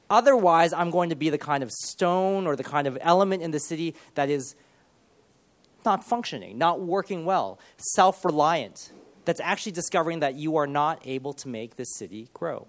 Otherwise, 0.10 0.74
I'm 0.74 0.90
going 0.90 1.10
to 1.10 1.16
be 1.16 1.30
the 1.30 1.38
kind 1.38 1.64
of 1.64 1.72
stone 1.72 2.48
or 2.48 2.56
the 2.56 2.64
kind 2.64 2.88
of 2.88 2.98
element 3.02 3.44
in 3.44 3.52
the 3.52 3.60
city 3.60 3.96
that 4.16 4.30
is 4.30 4.56
not 5.86 6.04
functioning, 6.04 6.58
not 6.58 6.82
working 6.82 7.26
well, 7.26 7.60
self 7.78 8.24
reliant, 8.24 8.92
that's 9.26 9.42
actually 9.42 9.74
discovering 9.74 10.20
that 10.22 10.36
you 10.36 10.58
are 10.58 10.68
not 10.68 11.02
able 11.06 11.34
to 11.34 11.48
make 11.48 11.76
this 11.76 11.96
city 11.96 12.30
grow. 12.34 12.68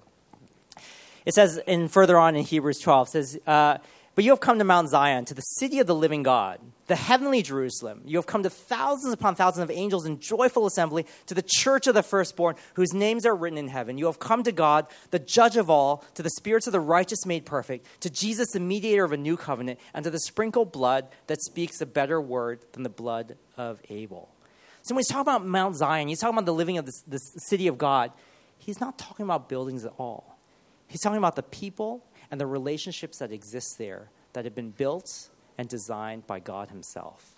It 1.25 1.35
says, 1.35 1.61
in 1.67 1.89
further 1.89 2.17
on 2.17 2.37
in 2.37 2.45
Hebrews 2.45 2.79
12, 2.81 3.09
says, 3.11 3.39
uh, 3.47 3.79
but 4.19 4.25
you 4.25 4.33
have 4.33 4.41
come 4.41 4.59
to 4.59 4.65
Mount 4.65 4.89
Zion, 4.89 5.27
to 5.27 5.35
the 5.35 5.43
city 5.43 5.79
of 5.79 5.87
the 5.87 5.95
living 5.95 6.25
God, 6.25 6.59
the 6.89 6.97
heavenly 6.97 7.41
Jerusalem. 7.41 8.03
You 8.05 8.19
have 8.19 8.27
come 8.27 8.43
to 8.43 8.51
thousands 8.51 9.13
upon 9.13 9.37
thousands 9.37 9.63
of 9.63 9.71
angels 9.71 10.07
in 10.07 10.19
joyful 10.19 10.67
assembly, 10.67 11.07
to 11.27 11.35
the 11.35 11.45
church 11.47 11.87
of 11.87 11.95
the 11.95 12.03
firstborn, 12.03 12.57
whose 12.75 12.93
names 12.93 13.25
are 13.25 13.37
written 13.37 13.59
in 13.59 13.69
heaven. 13.69 13.97
You 13.97 14.07
have 14.07 14.19
come 14.19 14.43
to 14.43 14.51
God, 14.51 14.89
the 15.13 15.21
judge 15.21 15.57
of 15.57 15.71
all, 15.71 16.05
to 16.15 16.25
the 16.25 16.31
spirits 16.31 16.67
of 16.67 16.73
the 16.73 16.81
righteous 16.81 17.27
made 17.27 17.47
perfect, 17.47 17.87
to 18.01 18.11
Jesus, 18.11 18.51
the 18.51 18.59
mediator 18.59 19.05
of 19.05 19.13
a 19.13 19.17
new 19.17 19.37
covenant, 19.37 19.79
and 19.95 20.03
to 20.03 20.11
the 20.11 20.19
sprinkled 20.19 20.73
blood 20.73 21.07
that 21.29 21.41
speaks 21.41 21.81
a 21.81 21.87
better 21.87 22.21
word 22.21 22.65
than 22.73 22.83
the 22.83 22.89
blood 22.89 23.37
of 23.57 23.81
Abel. 23.89 24.35
So 24.83 24.97
when 24.97 24.99
he's 24.99 25.07
talking 25.07 25.33
about 25.33 25.47
Mount 25.47 25.77
Zion, 25.77 26.09
he's 26.09 26.19
talking 26.19 26.35
about 26.35 26.47
the 26.47 26.55
living 26.55 26.77
of 26.77 26.87
the, 26.87 27.03
the 27.07 27.19
city 27.19 27.69
of 27.69 27.79
God. 27.79 28.11
He's 28.59 28.81
not 28.81 28.99
talking 28.99 29.23
about 29.23 29.49
buildings 29.49 29.85
at 29.85 29.93
all. 29.97 30.41
He's 30.89 31.03
talking 31.03 31.19
about 31.19 31.37
the 31.37 31.45
people 31.45 32.05
and 32.31 32.41
the 32.41 32.47
relationships 32.47 33.19
that 33.19 33.33
exist 33.33 33.79
there 33.79 34.11
that 34.33 34.45
have 34.45 34.55
been 34.55 34.71
built 34.71 35.29
and 35.57 35.69
designed 35.69 36.27
by 36.27 36.39
God 36.39 36.71
Himself. 36.71 37.35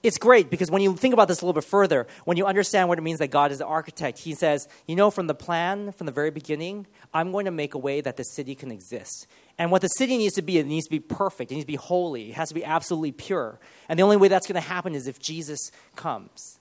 It's 0.00 0.18
great 0.18 0.48
because 0.48 0.70
when 0.70 0.80
you 0.80 0.94
think 0.96 1.12
about 1.12 1.26
this 1.26 1.42
a 1.42 1.44
little 1.44 1.60
bit 1.60 1.68
further, 1.68 2.06
when 2.24 2.36
you 2.36 2.46
understand 2.46 2.88
what 2.88 2.98
it 2.98 3.02
means 3.02 3.18
that 3.18 3.28
God 3.28 3.50
is 3.50 3.58
the 3.58 3.66
architect, 3.66 4.18
He 4.18 4.32
says, 4.34 4.68
you 4.86 4.94
know, 4.94 5.10
from 5.10 5.26
the 5.26 5.34
plan, 5.34 5.90
from 5.92 6.06
the 6.06 6.12
very 6.12 6.30
beginning, 6.30 6.86
I'm 7.12 7.32
going 7.32 7.46
to 7.46 7.50
make 7.50 7.74
a 7.74 7.78
way 7.78 8.00
that 8.00 8.16
the 8.16 8.22
city 8.22 8.54
can 8.54 8.70
exist. 8.70 9.26
And 9.58 9.72
what 9.72 9.82
the 9.82 9.88
city 9.88 10.16
needs 10.16 10.34
to 10.34 10.42
be, 10.42 10.58
it 10.58 10.66
needs 10.66 10.86
to 10.86 10.90
be 10.90 11.00
perfect, 11.00 11.50
it 11.50 11.56
needs 11.56 11.64
to 11.64 11.72
be 11.72 11.76
holy, 11.76 12.30
it 12.30 12.34
has 12.34 12.48
to 12.48 12.54
be 12.54 12.64
absolutely 12.64 13.10
pure. 13.10 13.58
And 13.88 13.98
the 13.98 14.04
only 14.04 14.16
way 14.16 14.28
that's 14.28 14.46
going 14.46 14.60
to 14.60 14.68
happen 14.68 14.94
is 14.94 15.08
if 15.08 15.18
Jesus 15.18 15.72
comes. 15.96 16.60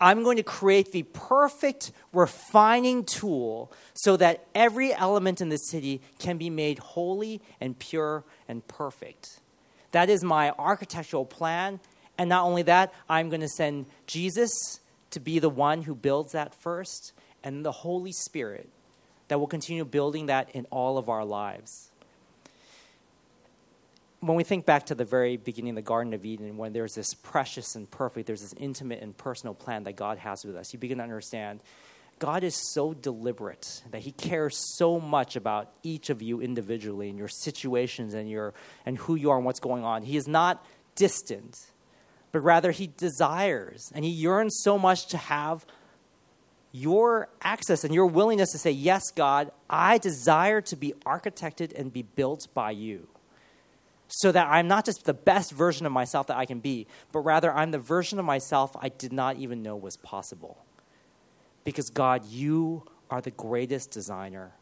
I'm 0.00 0.22
going 0.22 0.38
to 0.38 0.42
create 0.42 0.92
the 0.92 1.02
perfect 1.02 1.92
refining 2.12 3.04
tool 3.04 3.70
so 3.92 4.16
that 4.16 4.46
every 4.54 4.94
element 4.94 5.40
in 5.40 5.50
the 5.50 5.58
city 5.58 6.00
can 6.18 6.38
be 6.38 6.48
made 6.48 6.78
holy 6.78 7.42
and 7.60 7.78
pure 7.78 8.24
and 8.48 8.66
perfect. 8.66 9.40
That 9.92 10.08
is 10.08 10.24
my 10.24 10.52
architectural 10.52 11.26
plan. 11.26 11.80
And 12.16 12.28
not 12.28 12.44
only 12.44 12.62
that, 12.62 12.92
I'm 13.08 13.28
going 13.28 13.40
to 13.40 13.48
send 13.48 13.86
Jesus 14.06 14.80
to 15.10 15.20
be 15.20 15.38
the 15.38 15.50
one 15.50 15.82
who 15.82 15.94
builds 15.94 16.32
that 16.32 16.54
first, 16.54 17.12
and 17.42 17.64
the 17.64 17.72
Holy 17.72 18.12
Spirit 18.12 18.68
that 19.28 19.38
will 19.38 19.46
continue 19.46 19.84
building 19.84 20.26
that 20.26 20.50
in 20.50 20.66
all 20.70 20.98
of 20.98 21.08
our 21.08 21.24
lives 21.24 21.89
when 24.20 24.36
we 24.36 24.44
think 24.44 24.66
back 24.66 24.86
to 24.86 24.94
the 24.94 25.04
very 25.04 25.36
beginning 25.36 25.70
of 25.70 25.76
the 25.76 25.82
Garden 25.82 26.12
of 26.12 26.24
Eden, 26.24 26.56
when 26.56 26.72
there's 26.72 26.94
this 26.94 27.14
precious 27.14 27.74
and 27.74 27.90
perfect, 27.90 28.26
there's 28.26 28.42
this 28.42 28.54
intimate 28.58 29.02
and 29.02 29.16
personal 29.16 29.54
plan 29.54 29.84
that 29.84 29.96
God 29.96 30.18
has 30.18 30.44
with 30.44 30.56
us, 30.56 30.72
you 30.72 30.78
begin 30.78 30.98
to 30.98 31.04
understand 31.04 31.60
God 32.18 32.44
is 32.44 32.54
so 32.74 32.92
deliberate 32.92 33.82
that 33.90 34.02
He 34.02 34.12
cares 34.12 34.76
so 34.76 35.00
much 35.00 35.36
about 35.36 35.72
each 35.82 36.10
of 36.10 36.20
you 36.20 36.42
individually 36.42 37.08
and 37.08 37.16
your 37.18 37.28
situations 37.28 38.12
and, 38.12 38.28
your, 38.28 38.52
and 38.84 38.98
who 38.98 39.14
you 39.14 39.30
are 39.30 39.36
and 39.36 39.46
what's 39.46 39.58
going 39.58 39.84
on. 39.84 40.02
He 40.02 40.18
is 40.18 40.28
not 40.28 40.64
distant, 40.94 41.58
but 42.30 42.40
rather 42.40 42.72
He 42.72 42.90
desires 42.98 43.90
and 43.94 44.04
He 44.04 44.10
yearns 44.10 44.60
so 44.62 44.78
much 44.78 45.06
to 45.08 45.16
have 45.16 45.64
your 46.72 47.30
access 47.40 47.84
and 47.84 47.94
your 47.94 48.06
willingness 48.06 48.52
to 48.52 48.58
say, 48.58 48.70
Yes, 48.70 49.10
God, 49.16 49.50
I 49.70 49.96
desire 49.96 50.60
to 50.60 50.76
be 50.76 50.92
architected 51.06 51.72
and 51.74 51.90
be 51.90 52.02
built 52.02 52.48
by 52.52 52.72
you 52.72 53.08
so 54.10 54.32
that 54.32 54.48
I'm 54.48 54.68
not 54.68 54.84
just 54.84 55.04
the 55.04 55.14
best 55.14 55.52
version 55.52 55.86
of 55.86 55.92
myself 55.92 56.26
that 56.26 56.36
I 56.36 56.44
can 56.44 56.58
be, 56.60 56.86
but 57.12 57.20
rather 57.20 57.52
I'm 57.52 57.70
the 57.70 57.78
version 57.78 58.18
of 58.18 58.24
myself 58.24 58.76
I 58.80 58.88
did 58.88 59.12
not 59.12 59.36
even 59.36 59.62
know 59.62 59.76
was 59.76 59.96
possible. 59.96 60.58
Because 61.64 61.90
God, 61.90 62.24
you 62.26 62.84
are 63.08 63.20
the 63.20 63.30
greatest 63.30 63.90
designer. 63.90 64.52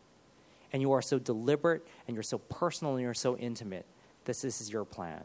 And 0.70 0.82
you 0.82 0.92
are 0.92 1.00
so 1.00 1.18
deliberate, 1.18 1.87
and 2.06 2.14
you're 2.14 2.22
so 2.22 2.38
personal, 2.38 2.94
and 2.94 3.02
you're 3.02 3.14
so 3.14 3.38
intimate. 3.38 3.87
This, 4.26 4.42
this 4.42 4.61
is 4.61 4.70
your 4.70 4.84
plan. 4.84 5.22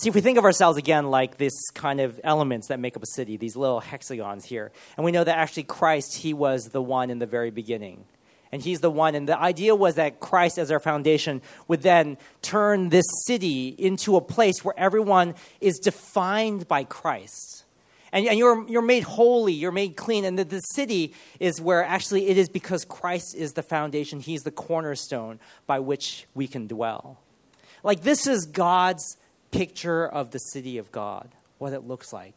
See, 0.00 0.08
if 0.08 0.14
we 0.14 0.20
think 0.20 0.38
of 0.38 0.44
ourselves 0.44 0.78
again 0.78 1.10
like 1.10 1.36
this 1.36 1.52
kind 1.74 2.00
of 2.00 2.18
elements 2.24 2.68
that 2.68 2.80
make 2.80 2.96
up 2.96 3.02
a 3.02 3.06
city, 3.14 3.36
these 3.36 3.54
little 3.54 3.80
hexagons 3.80 4.44
here, 4.44 4.72
and 4.96 5.04
we 5.04 5.12
know 5.12 5.22
that 5.22 5.38
actually 5.38 5.64
Christ, 5.64 6.16
He 6.16 6.34
was 6.34 6.70
the 6.70 6.82
one 6.82 7.10
in 7.10 7.20
the 7.20 7.26
very 7.26 7.50
beginning 7.50 8.04
and 8.52 8.62
he's 8.62 8.80
the 8.80 8.90
one. 8.90 9.14
And 9.14 9.28
the 9.28 9.38
idea 9.38 9.74
was 9.74 9.94
that 9.94 10.20
Christ, 10.20 10.58
as 10.58 10.70
our 10.70 10.80
foundation, 10.80 11.40
would 11.68 11.82
then 11.82 12.18
turn 12.42 12.88
this 12.88 13.06
city 13.26 13.68
into 13.68 14.16
a 14.16 14.20
place 14.20 14.64
where 14.64 14.74
everyone 14.76 15.34
is 15.60 15.78
defined 15.78 16.66
by 16.66 16.84
Christ. 16.84 17.64
And, 18.12 18.26
and 18.26 18.38
you're, 18.38 18.68
you're 18.68 18.82
made 18.82 19.04
holy, 19.04 19.52
you're 19.52 19.70
made 19.70 19.96
clean. 19.96 20.24
And 20.24 20.38
the, 20.38 20.44
the 20.44 20.60
city 20.60 21.14
is 21.38 21.60
where 21.60 21.84
actually 21.84 22.28
it 22.28 22.36
is 22.36 22.48
because 22.48 22.84
Christ 22.84 23.36
is 23.36 23.52
the 23.52 23.62
foundation, 23.62 24.20
He's 24.20 24.42
the 24.42 24.50
cornerstone 24.50 25.38
by 25.66 25.78
which 25.78 26.26
we 26.34 26.48
can 26.48 26.66
dwell. 26.66 27.20
Like, 27.82 28.02
this 28.02 28.26
is 28.26 28.46
God's 28.46 29.16
picture 29.52 30.06
of 30.06 30.32
the 30.32 30.38
city 30.38 30.78
of 30.78 30.92
God, 30.92 31.30
what 31.58 31.72
it 31.72 31.86
looks 31.86 32.12
like. 32.12 32.34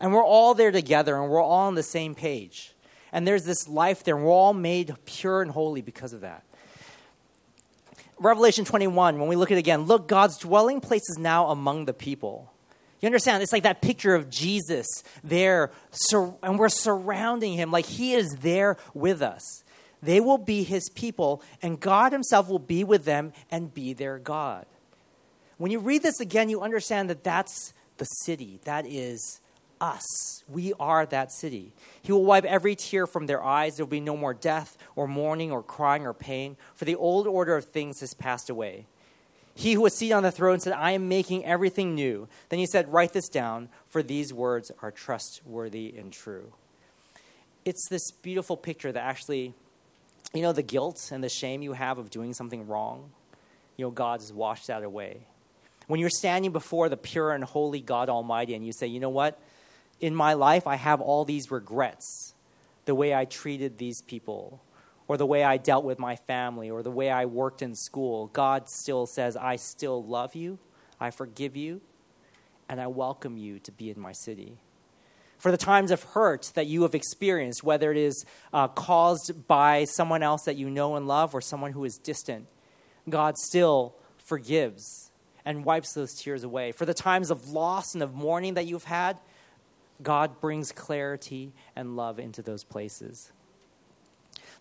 And 0.00 0.12
we're 0.12 0.24
all 0.24 0.54
there 0.54 0.70
together 0.70 1.16
and 1.16 1.28
we're 1.28 1.42
all 1.42 1.66
on 1.66 1.74
the 1.74 1.82
same 1.82 2.14
page 2.14 2.72
and 3.16 3.26
there's 3.26 3.44
this 3.44 3.66
life 3.66 4.04
there, 4.04 4.14
we're 4.14 4.30
all 4.30 4.52
made 4.52 4.94
pure 5.06 5.40
and 5.40 5.50
holy 5.50 5.80
because 5.80 6.12
of 6.12 6.20
that. 6.20 6.44
Revelation 8.18 8.66
21, 8.66 9.18
when 9.18 9.26
we 9.26 9.36
look 9.36 9.50
at 9.50 9.56
it 9.56 9.60
again, 9.60 9.84
look, 9.84 10.06
God's 10.06 10.36
dwelling 10.36 10.82
place 10.82 11.08
is 11.08 11.16
now 11.18 11.46
among 11.46 11.86
the 11.86 11.94
people. 11.94 12.52
You 13.00 13.06
understand? 13.06 13.42
It's 13.42 13.54
like 13.54 13.62
that 13.62 13.80
picture 13.80 14.14
of 14.14 14.28
Jesus 14.28 14.86
there, 15.24 15.70
and 16.42 16.58
we're 16.58 16.68
surrounding 16.68 17.54
him 17.54 17.70
like 17.70 17.86
he 17.86 18.12
is 18.12 18.36
there 18.42 18.76
with 18.92 19.22
us. 19.22 19.64
They 20.02 20.20
will 20.20 20.36
be 20.36 20.62
his 20.62 20.90
people, 20.90 21.42
and 21.62 21.80
God 21.80 22.12
himself 22.12 22.50
will 22.50 22.58
be 22.58 22.84
with 22.84 23.06
them 23.06 23.32
and 23.50 23.72
be 23.72 23.94
their 23.94 24.18
God. 24.18 24.66
When 25.56 25.70
you 25.70 25.78
read 25.78 26.02
this 26.02 26.20
again, 26.20 26.50
you 26.50 26.60
understand 26.60 27.08
that 27.08 27.24
that's 27.24 27.72
the 27.96 28.04
city. 28.04 28.60
That 28.64 28.84
is 28.86 29.40
us. 29.80 30.44
We 30.48 30.72
are 30.78 31.06
that 31.06 31.32
city. 31.32 31.72
He 32.02 32.12
will 32.12 32.24
wipe 32.24 32.44
every 32.44 32.74
tear 32.74 33.06
from 33.06 33.26
their 33.26 33.42
eyes. 33.42 33.76
There 33.76 33.84
will 33.84 33.90
be 33.90 34.00
no 34.00 34.16
more 34.16 34.34
death, 34.34 34.76
or 34.94 35.06
mourning, 35.06 35.50
or 35.52 35.62
crying, 35.62 36.06
or 36.06 36.14
pain, 36.14 36.56
for 36.74 36.84
the 36.84 36.96
old 36.96 37.26
order 37.26 37.56
of 37.56 37.64
things 37.64 38.00
has 38.00 38.14
passed 38.14 38.50
away. 38.50 38.86
He 39.54 39.72
who 39.72 39.80
was 39.80 39.96
seated 39.96 40.14
on 40.14 40.22
the 40.22 40.30
throne 40.30 40.60
said, 40.60 40.74
I 40.74 40.90
am 40.90 41.08
making 41.08 41.46
everything 41.46 41.94
new. 41.94 42.28
Then 42.50 42.58
he 42.58 42.66
said, 42.66 42.92
Write 42.92 43.14
this 43.14 43.28
down, 43.28 43.70
for 43.88 44.02
these 44.02 44.32
words 44.32 44.70
are 44.82 44.90
trustworthy 44.90 45.94
and 45.96 46.12
true. 46.12 46.52
It's 47.64 47.88
this 47.88 48.10
beautiful 48.10 48.58
picture 48.58 48.92
that 48.92 49.02
actually, 49.02 49.54
you 50.34 50.42
know, 50.42 50.52
the 50.52 50.62
guilt 50.62 51.10
and 51.10 51.24
the 51.24 51.30
shame 51.30 51.62
you 51.62 51.72
have 51.72 51.96
of 51.96 52.10
doing 52.10 52.34
something 52.34 52.66
wrong, 52.66 53.10
you 53.78 53.86
know, 53.86 53.90
God 53.90 54.20
has 54.20 54.30
washed 54.30 54.66
that 54.66 54.82
away. 54.82 55.26
When 55.86 56.00
you're 56.00 56.10
standing 56.10 56.52
before 56.52 56.90
the 56.90 56.96
pure 56.98 57.32
and 57.32 57.42
holy 57.42 57.80
God 57.80 58.10
Almighty 58.10 58.54
and 58.54 58.64
you 58.64 58.72
say, 58.72 58.86
You 58.86 59.00
know 59.00 59.08
what? 59.08 59.40
In 60.00 60.14
my 60.14 60.34
life, 60.34 60.66
I 60.66 60.76
have 60.76 61.00
all 61.00 61.24
these 61.24 61.50
regrets 61.50 62.34
the 62.84 62.94
way 62.94 63.14
I 63.14 63.24
treated 63.24 63.78
these 63.78 64.00
people, 64.02 64.62
or 65.08 65.16
the 65.16 65.26
way 65.26 65.42
I 65.42 65.56
dealt 65.56 65.84
with 65.84 65.98
my 65.98 66.16
family, 66.16 66.70
or 66.70 66.82
the 66.82 66.90
way 66.90 67.10
I 67.10 67.24
worked 67.26 67.62
in 67.62 67.74
school. 67.74 68.28
God 68.28 68.68
still 68.68 69.06
says, 69.06 69.36
I 69.36 69.56
still 69.56 70.02
love 70.04 70.34
you, 70.34 70.58
I 71.00 71.10
forgive 71.10 71.56
you, 71.56 71.80
and 72.68 72.80
I 72.80 72.86
welcome 72.86 73.36
you 73.36 73.58
to 73.60 73.72
be 73.72 73.90
in 73.90 73.98
my 73.98 74.12
city. 74.12 74.58
For 75.38 75.50
the 75.50 75.58
times 75.58 75.90
of 75.90 76.02
hurt 76.02 76.52
that 76.54 76.66
you 76.66 76.82
have 76.82 76.94
experienced, 76.94 77.62
whether 77.62 77.90
it 77.92 77.98
is 77.98 78.24
uh, 78.52 78.68
caused 78.68 79.46
by 79.46 79.84
someone 79.84 80.22
else 80.22 80.44
that 80.44 80.56
you 80.56 80.70
know 80.70 80.96
and 80.96 81.06
love 81.06 81.34
or 81.34 81.40
someone 81.40 81.72
who 81.72 81.84
is 81.84 81.98
distant, 81.98 82.46
God 83.08 83.36
still 83.36 83.94
forgives 84.16 85.10
and 85.44 85.64
wipes 85.64 85.92
those 85.92 86.14
tears 86.14 86.42
away. 86.42 86.72
For 86.72 86.86
the 86.86 86.94
times 86.94 87.30
of 87.30 87.50
loss 87.50 87.94
and 87.94 88.02
of 88.02 88.14
mourning 88.14 88.54
that 88.54 88.66
you've 88.66 88.84
had, 88.84 89.18
God 90.02 90.40
brings 90.40 90.72
clarity 90.72 91.52
and 91.74 91.96
love 91.96 92.18
into 92.18 92.42
those 92.42 92.64
places. 92.64 93.32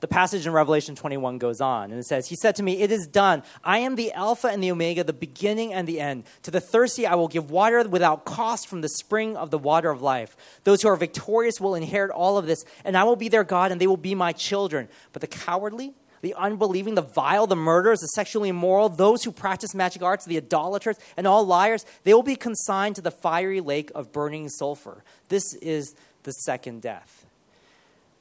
The 0.02 0.08
passage 0.08 0.46
in 0.46 0.52
Revelation 0.52 0.96
21 0.96 1.38
goes 1.38 1.62
on, 1.62 1.90
and 1.92 2.00
it 2.00 2.06
says, 2.06 2.28
He 2.28 2.36
said 2.36 2.56
to 2.58 2.64
me, 2.64 2.82
It 2.82 2.92
is 2.92 3.08
done. 3.08 3.44
I 3.64 3.80
am 3.80 3.96
the 3.96 4.12
Alpha 4.12 4.48
and 4.48 4.62
the 4.62 4.72
Omega, 4.72 5.04
the 5.04 5.14
beginning 5.14 5.74
and 5.74 5.88
the 5.88 6.02
end. 6.02 6.26
To 6.44 6.52
the 6.52 6.60
thirsty, 6.60 7.08
I 7.08 7.16
will 7.16 7.28
give 7.28 7.50
water 7.50 7.88
without 7.88 8.26
cost 8.26 8.68
from 8.68 8.82
the 8.82 8.90
spring 8.90 9.38
of 9.38 9.52
the 9.52 9.58
water 9.58 9.90
of 9.90 10.02
life. 10.02 10.36
Those 10.64 10.82
who 10.82 10.90
are 10.90 10.96
victorious 10.96 11.62
will 11.62 11.76
inherit 11.76 12.12
all 12.12 12.38
of 12.38 12.46
this, 12.46 12.66
and 12.84 12.98
I 12.98 13.04
will 13.04 13.16
be 13.16 13.30
their 13.30 13.44
God, 13.44 13.72
and 13.72 13.80
they 13.80 13.88
will 13.88 13.98
be 13.98 14.16
my 14.16 14.34
children. 14.34 14.90
But 15.14 15.22
the 15.22 15.28
cowardly, 15.28 15.94
the 16.22 16.34
unbelieving, 16.36 16.96
the 16.96 17.02
vile, 17.02 17.48
the 17.48 17.56
murderers, 17.56 18.00
the 18.00 18.08
sexually 18.08 18.50
immoral, 18.50 18.90
those 18.90 19.24
who 19.24 19.32
practice 19.32 19.74
magic 19.74 20.02
arts, 20.02 20.26
the 20.26 20.38
idolaters, 20.38 20.98
and 21.18 21.28
all 21.28 21.46
liars, 21.46 21.86
they 22.04 22.14
will 22.14 22.24
be 22.24 22.36
consigned 22.36 22.96
to 22.96 23.02
the 23.02 23.12
fiery 23.12 23.62
lake 23.62 23.92
of 23.96 24.12
burning 24.12 24.50
sulfur. 24.50 25.04
This 25.30 25.54
is 25.56 25.96
the 26.24 26.32
second 26.32 26.82
death. 26.82 27.26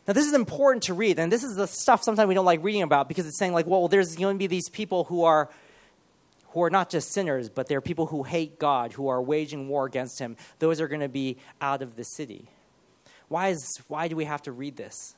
Now, 0.07 0.12
this 0.12 0.26
is 0.26 0.35
important 0.35 0.83
to 0.85 0.94
read, 0.94 1.18
and 1.18 1.33
this 1.33 1.42
is 1.42 1.57
the 1.57 1.66
stuff 1.66 2.02
sometimes 2.02 2.28
we 2.28 2.35
don't 2.35 2.44
like 2.44 2.62
reading 2.62 2.83
about 2.83 3.09
because 3.09 3.26
it's 3.26 3.38
saying, 3.38 3.54
like, 3.54 3.66
well, 3.66 3.88
there's 3.88 4.16
going 4.16 4.37
to 4.37 4.38
be 4.38 4.46
these 4.46 4.68
people 4.68 5.04
who 5.04 5.24
are 5.24 5.48
who 6.54 6.62
are 6.62 6.70
not 6.70 6.88
just 6.88 7.12
sinners, 7.12 7.48
but 7.48 7.66
they're 7.66 7.80
people 7.80 8.07
who 8.07 8.22
hate 8.22 8.61
God, 8.61 8.92
who 8.92 9.09
are 9.09 9.20
waging 9.20 9.66
war 9.68 9.87
against 9.87 10.20
Him. 10.20 10.37
Those 10.61 10.80
are 10.80 10.87
going 10.87 11.00
to 11.00 11.09
be 11.09 11.37
out 11.61 11.83
of 11.83 11.96
the 11.96 12.04
city. 12.04 12.48
Why, 13.26 13.48
is, 13.48 13.83
why 13.88 14.07
do 14.07 14.14
we 14.14 14.24
have 14.24 14.40
to 14.42 14.52
read 14.52 14.76
this? 14.76 15.16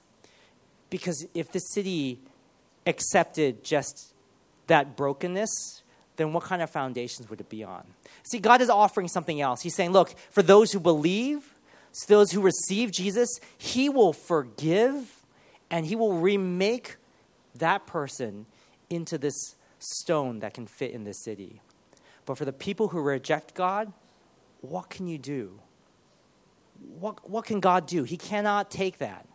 Because 0.88 1.26
if 1.34 1.52
the 1.52 1.58
city 1.58 2.20
accepted 2.86 3.64
just 3.64 4.14
that 4.68 4.96
brokenness, 4.96 5.82
then 6.16 6.32
what 6.32 6.44
kind 6.44 6.62
of 6.62 6.70
foundations 6.70 7.28
would 7.28 7.40
it 7.40 7.48
be 7.48 7.62
on? 7.62 7.84
See, 8.22 8.38
God 8.38 8.60
is 8.60 8.70
offering 8.70 9.08
something 9.08 9.40
else. 9.40 9.60
He's 9.62 9.74
saying, 9.74 9.92
look, 9.92 10.14
for 10.30 10.42
those 10.42 10.72
who 10.72 10.80
believe, 10.80 11.54
those 12.08 12.32
who 12.32 12.40
receive 12.40 12.90
Jesus, 12.90 13.28
He 13.56 13.88
will 13.88 14.12
forgive 14.12 15.22
and 15.70 15.86
He 15.86 15.96
will 15.96 16.14
remake 16.14 16.96
that 17.54 17.86
person 17.86 18.46
into 18.90 19.18
this 19.18 19.56
stone 19.78 20.40
that 20.40 20.54
can 20.54 20.66
fit 20.66 20.92
in 20.92 21.04
this 21.04 21.22
city. 21.22 21.60
But 22.24 22.38
for 22.38 22.44
the 22.44 22.52
people 22.52 22.88
who 22.88 23.00
reject 23.00 23.54
God, 23.54 23.92
what 24.60 24.90
can 24.90 25.06
you 25.06 25.18
do? 25.18 25.60
What, 26.98 27.28
what 27.28 27.46
can 27.46 27.60
God 27.60 27.86
do? 27.86 28.04
He 28.04 28.16
cannot 28.16 28.70
take 28.70 28.98
that. 28.98 29.26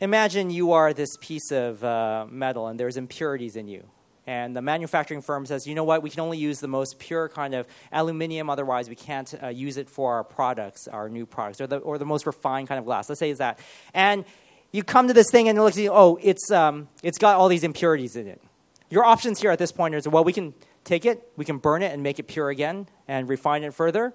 Imagine 0.00 0.50
you 0.50 0.72
are 0.72 0.92
this 0.92 1.16
piece 1.20 1.50
of 1.50 1.82
uh, 1.82 2.26
metal 2.28 2.66
and 2.66 2.78
there's 2.78 2.98
impurities 2.98 3.56
in 3.56 3.66
you. 3.66 3.88
And 4.26 4.54
the 4.56 4.60
manufacturing 4.60 5.22
firm 5.22 5.46
says, 5.46 5.66
you 5.66 5.74
know 5.74 5.84
what, 5.84 6.02
we 6.02 6.10
can 6.10 6.20
only 6.20 6.36
use 6.36 6.58
the 6.58 6.68
most 6.68 6.98
pure 6.98 7.28
kind 7.28 7.54
of 7.54 7.66
aluminium, 7.92 8.50
otherwise, 8.50 8.88
we 8.88 8.96
can't 8.96 9.32
uh, 9.40 9.48
use 9.48 9.76
it 9.76 9.88
for 9.88 10.14
our 10.14 10.24
products, 10.24 10.88
our 10.88 11.08
new 11.08 11.24
products, 11.24 11.60
or 11.60 11.68
the, 11.68 11.78
or 11.78 11.96
the 11.96 12.04
most 12.04 12.26
refined 12.26 12.68
kind 12.68 12.78
of 12.78 12.84
glass. 12.84 13.08
Let's 13.08 13.20
say 13.20 13.30
it's 13.30 13.38
that. 13.38 13.60
And 13.94 14.24
you 14.72 14.82
come 14.82 15.06
to 15.06 15.14
this 15.14 15.30
thing 15.30 15.48
and 15.48 15.56
it 15.56 15.62
looks, 15.62 15.78
like, 15.78 15.88
oh, 15.90 16.18
it's, 16.20 16.50
um, 16.50 16.88
it's 17.04 17.18
got 17.18 17.36
all 17.36 17.48
these 17.48 17.62
impurities 17.62 18.16
in 18.16 18.26
it. 18.26 18.42
Your 18.90 19.04
options 19.04 19.40
here 19.40 19.52
at 19.52 19.60
this 19.60 19.70
point 19.72 19.94
is, 19.94 20.08
well, 20.08 20.24
we 20.24 20.32
can 20.32 20.54
take 20.84 21.06
it, 21.06 21.30
we 21.36 21.44
can 21.44 21.58
burn 21.58 21.82
it 21.82 21.92
and 21.92 22.02
make 22.02 22.18
it 22.18 22.24
pure 22.24 22.50
again 22.50 22.88
and 23.08 23.28
refine 23.28 23.62
it 23.62 23.74
further, 23.74 24.12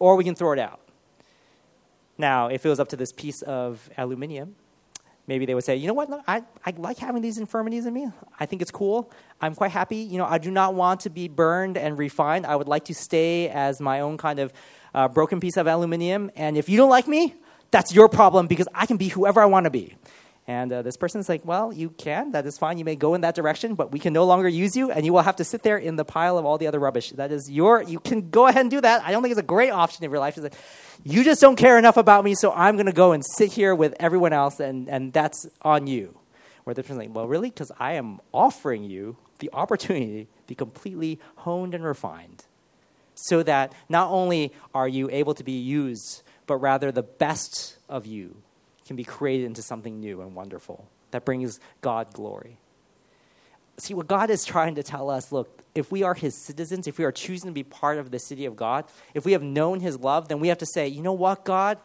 or 0.00 0.16
we 0.16 0.24
can 0.24 0.34
throw 0.34 0.52
it 0.52 0.58
out. 0.58 0.80
Now, 2.18 2.48
if 2.48 2.66
it 2.66 2.68
was 2.68 2.80
up 2.80 2.88
to 2.88 2.96
this 2.96 3.12
piece 3.12 3.40
of 3.42 3.88
aluminium, 3.96 4.56
maybe 5.28 5.46
they 5.46 5.54
would 5.54 5.62
say, 5.62 5.76
you 5.76 5.86
know 5.86 5.94
what, 5.94 6.08
I, 6.26 6.42
I 6.66 6.72
like 6.76 6.98
having 6.98 7.22
these 7.22 7.38
infirmities 7.38 7.86
in 7.86 7.94
me. 7.94 8.08
I 8.40 8.46
think 8.46 8.62
it's 8.62 8.70
cool. 8.72 9.12
I'm 9.40 9.54
quite 9.54 9.70
happy. 9.70 9.98
You 9.98 10.18
know, 10.18 10.24
I 10.24 10.38
do 10.38 10.50
not 10.50 10.74
want 10.74 11.00
to 11.00 11.10
be 11.10 11.28
burned 11.28 11.76
and 11.76 11.96
refined. 11.96 12.46
I 12.46 12.56
would 12.56 12.66
like 12.66 12.86
to 12.86 12.94
stay 12.94 13.48
as 13.50 13.80
my 13.80 14.00
own 14.00 14.16
kind 14.16 14.40
of 14.40 14.52
uh, 14.94 15.06
broken 15.06 15.38
piece 15.38 15.56
of 15.56 15.68
aluminium. 15.68 16.30
And 16.34 16.56
if 16.56 16.68
you 16.68 16.76
don't 16.78 16.90
like 16.90 17.06
me, 17.06 17.34
that's 17.70 17.94
your 17.94 18.08
problem 18.08 18.46
because 18.46 18.66
I 18.74 18.86
can 18.86 18.96
be 18.96 19.08
whoever 19.08 19.40
I 19.40 19.44
want 19.44 19.64
to 19.64 19.70
be. 19.70 19.94
And 20.48 20.72
uh, 20.72 20.80
this 20.80 20.96
person's 20.96 21.28
like, 21.28 21.44
well, 21.44 21.74
you 21.74 21.90
can. 21.90 22.32
That 22.32 22.46
is 22.46 22.56
fine. 22.56 22.78
You 22.78 22.84
may 22.86 22.96
go 22.96 23.12
in 23.12 23.20
that 23.20 23.34
direction, 23.34 23.74
but 23.74 23.92
we 23.92 23.98
can 23.98 24.14
no 24.14 24.24
longer 24.24 24.48
use 24.48 24.74
you, 24.74 24.90
and 24.90 25.04
you 25.04 25.12
will 25.12 25.20
have 25.20 25.36
to 25.36 25.44
sit 25.44 25.62
there 25.62 25.76
in 25.76 25.96
the 25.96 26.06
pile 26.06 26.38
of 26.38 26.46
all 26.46 26.56
the 26.56 26.66
other 26.66 26.80
rubbish. 26.80 27.10
That 27.10 27.30
is 27.30 27.50
your. 27.50 27.82
You 27.82 28.00
can 28.00 28.30
go 28.30 28.46
ahead 28.46 28.62
and 28.62 28.70
do 28.70 28.80
that. 28.80 29.04
I 29.04 29.12
don't 29.12 29.22
think 29.22 29.32
it's 29.32 29.38
a 29.38 29.42
great 29.42 29.68
option 29.68 30.02
in 30.02 30.10
your 30.10 30.18
life. 30.18 30.38
Like, 30.38 30.54
you 31.04 31.22
just 31.22 31.42
don't 31.42 31.56
care 31.56 31.78
enough 31.78 31.98
about 31.98 32.24
me, 32.24 32.34
so 32.34 32.50
I'm 32.52 32.76
going 32.76 32.86
to 32.86 32.92
go 32.92 33.12
and 33.12 33.22
sit 33.36 33.52
here 33.52 33.74
with 33.74 33.94
everyone 34.00 34.32
else, 34.32 34.58
and, 34.58 34.88
and 34.88 35.12
that's 35.12 35.46
on 35.60 35.86
you. 35.86 36.18
Where 36.64 36.72
the 36.72 36.82
person's 36.82 36.98
like, 36.98 37.14
well, 37.14 37.28
really? 37.28 37.50
Because 37.50 37.70
I 37.78 37.92
am 37.92 38.18
offering 38.32 38.84
you 38.84 39.18
the 39.40 39.50
opportunity 39.52 40.24
to 40.24 40.46
be 40.46 40.54
completely 40.54 41.20
honed 41.36 41.74
and 41.74 41.84
refined 41.84 42.46
so 43.14 43.42
that 43.42 43.74
not 43.90 44.10
only 44.10 44.54
are 44.74 44.88
you 44.88 45.10
able 45.10 45.34
to 45.34 45.44
be 45.44 45.60
used, 45.60 46.22
but 46.46 46.56
rather 46.56 46.90
the 46.90 47.02
best 47.02 47.76
of 47.86 48.06
you 48.06 48.36
can 48.88 48.96
be 48.96 49.04
created 49.04 49.44
into 49.44 49.62
something 49.62 50.00
new 50.00 50.20
and 50.22 50.34
wonderful 50.34 50.88
that 51.10 51.24
brings 51.24 51.60
God 51.82 52.12
glory. 52.12 52.58
See, 53.76 53.94
what 53.94 54.08
God 54.08 54.30
is 54.30 54.44
trying 54.44 54.74
to 54.74 54.82
tell 54.82 55.08
us 55.08 55.30
look, 55.30 55.62
if 55.74 55.92
we 55.92 56.02
are 56.02 56.14
His 56.14 56.34
citizens, 56.34 56.88
if 56.88 56.98
we 56.98 57.04
are 57.04 57.12
choosing 57.12 57.50
to 57.50 57.54
be 57.54 57.62
part 57.62 57.98
of 57.98 58.10
the 58.10 58.18
city 58.18 58.46
of 58.46 58.56
God, 58.56 58.86
if 59.14 59.24
we 59.24 59.32
have 59.32 59.42
known 59.42 59.80
His 59.80 60.00
love, 60.00 60.28
then 60.28 60.40
we 60.40 60.48
have 60.48 60.58
to 60.58 60.66
say, 60.66 60.88
you 60.88 61.02
know 61.02 61.12
what, 61.12 61.44
God? 61.44 61.78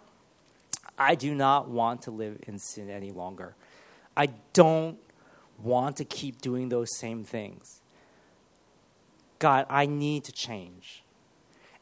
I 0.97 1.15
do 1.15 1.35
not 1.35 1.69
want 1.69 2.03
to 2.03 2.11
live 2.11 2.39
in 2.47 2.57
sin 2.57 2.89
any 2.89 3.11
longer. 3.11 3.55
I 4.15 4.29
don't 4.53 4.97
want 5.61 5.97
to 5.97 6.05
keep 6.05 6.41
doing 6.41 6.69
those 6.69 6.97
same 6.97 7.23
things. 7.23 7.81
God, 9.39 9.65
I 9.69 9.85
need 9.85 10.23
to 10.23 10.31
change. 10.31 11.03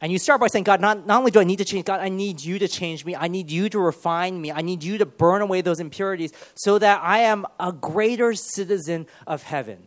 And 0.02 0.10
you 0.10 0.18
start 0.18 0.40
by 0.40 0.48
saying, 0.48 0.64
God, 0.64 0.80
not, 0.80 1.06
not 1.06 1.20
only 1.20 1.30
do 1.30 1.38
I 1.38 1.44
need 1.44 1.58
to 1.58 1.64
change, 1.64 1.84
God, 1.84 2.00
I 2.00 2.08
need 2.08 2.42
you 2.42 2.58
to 2.58 2.66
change 2.66 3.04
me. 3.04 3.14
I 3.14 3.28
need 3.28 3.52
you 3.52 3.68
to 3.68 3.78
refine 3.78 4.40
me. 4.40 4.50
I 4.50 4.60
need 4.60 4.82
you 4.82 4.98
to 4.98 5.06
burn 5.06 5.42
away 5.42 5.60
those 5.60 5.78
impurities 5.78 6.32
so 6.56 6.76
that 6.80 7.00
I 7.04 7.20
am 7.20 7.46
a 7.60 7.70
greater 7.70 8.34
citizen 8.34 9.06
of 9.28 9.44
heaven. 9.44 9.78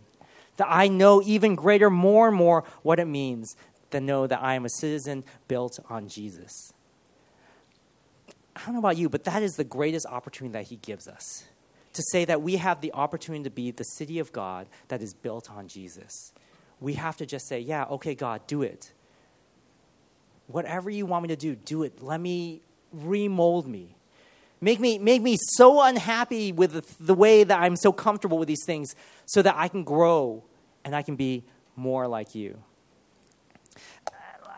That 0.55 0.67
I 0.69 0.87
know 0.87 1.21
even 1.21 1.55
greater, 1.55 1.89
more 1.89 2.29
and 2.29 2.37
more 2.37 2.63
what 2.81 2.97
it 2.97 3.05
means 3.05 3.57
to 3.91 3.99
know 3.99 4.25
that 4.25 4.41
I 4.41 4.53
am 4.53 4.63
a 4.63 4.69
citizen 4.69 5.25
built 5.49 5.79
on 5.89 6.07
Jesus. 6.07 6.71
I 8.55 8.61
don't 8.63 8.75
know 8.75 8.79
about 8.79 8.95
you, 8.95 9.09
but 9.09 9.25
that 9.25 9.43
is 9.43 9.55
the 9.57 9.65
greatest 9.65 10.05
opportunity 10.05 10.53
that 10.53 10.67
He 10.67 10.77
gives 10.77 11.09
us 11.09 11.43
to 11.91 12.01
say 12.11 12.23
that 12.23 12.41
we 12.41 12.55
have 12.55 12.79
the 12.79 12.93
opportunity 12.93 13.43
to 13.43 13.49
be 13.49 13.71
the 13.71 13.83
city 13.83 14.19
of 14.19 14.31
God 14.31 14.67
that 14.87 15.01
is 15.01 15.13
built 15.13 15.51
on 15.51 15.67
Jesus. 15.67 16.31
We 16.79 16.93
have 16.93 17.17
to 17.17 17.25
just 17.25 17.49
say, 17.49 17.59
Yeah, 17.59 17.83
okay, 17.85 18.15
God, 18.15 18.47
do 18.47 18.61
it 18.61 18.93
whatever 20.47 20.89
you 20.89 21.05
want 21.05 21.23
me 21.23 21.27
to 21.29 21.35
do, 21.35 21.55
do 21.55 21.83
it. 21.83 22.01
Let 22.01 22.19
me 22.19 22.61
remold 22.91 23.67
me. 23.67 23.95
Make 24.61 24.79
me, 24.79 24.97
make 24.97 25.21
me 25.21 25.37
so 25.39 25.81
unhappy 25.81 26.51
with 26.51 26.71
the, 26.73 27.03
the 27.03 27.13
way 27.13 27.43
that 27.43 27.59
I'm 27.59 27.75
so 27.75 27.91
comfortable 27.91 28.37
with 28.37 28.47
these 28.47 28.65
things 28.65 28.95
so 29.25 29.41
that 29.41 29.55
I 29.57 29.67
can 29.67 29.83
grow 29.83 30.43
and 30.83 30.95
I 30.95 31.01
can 31.01 31.15
be 31.15 31.43
more 31.75 32.07
like 32.07 32.35
you. 32.35 32.57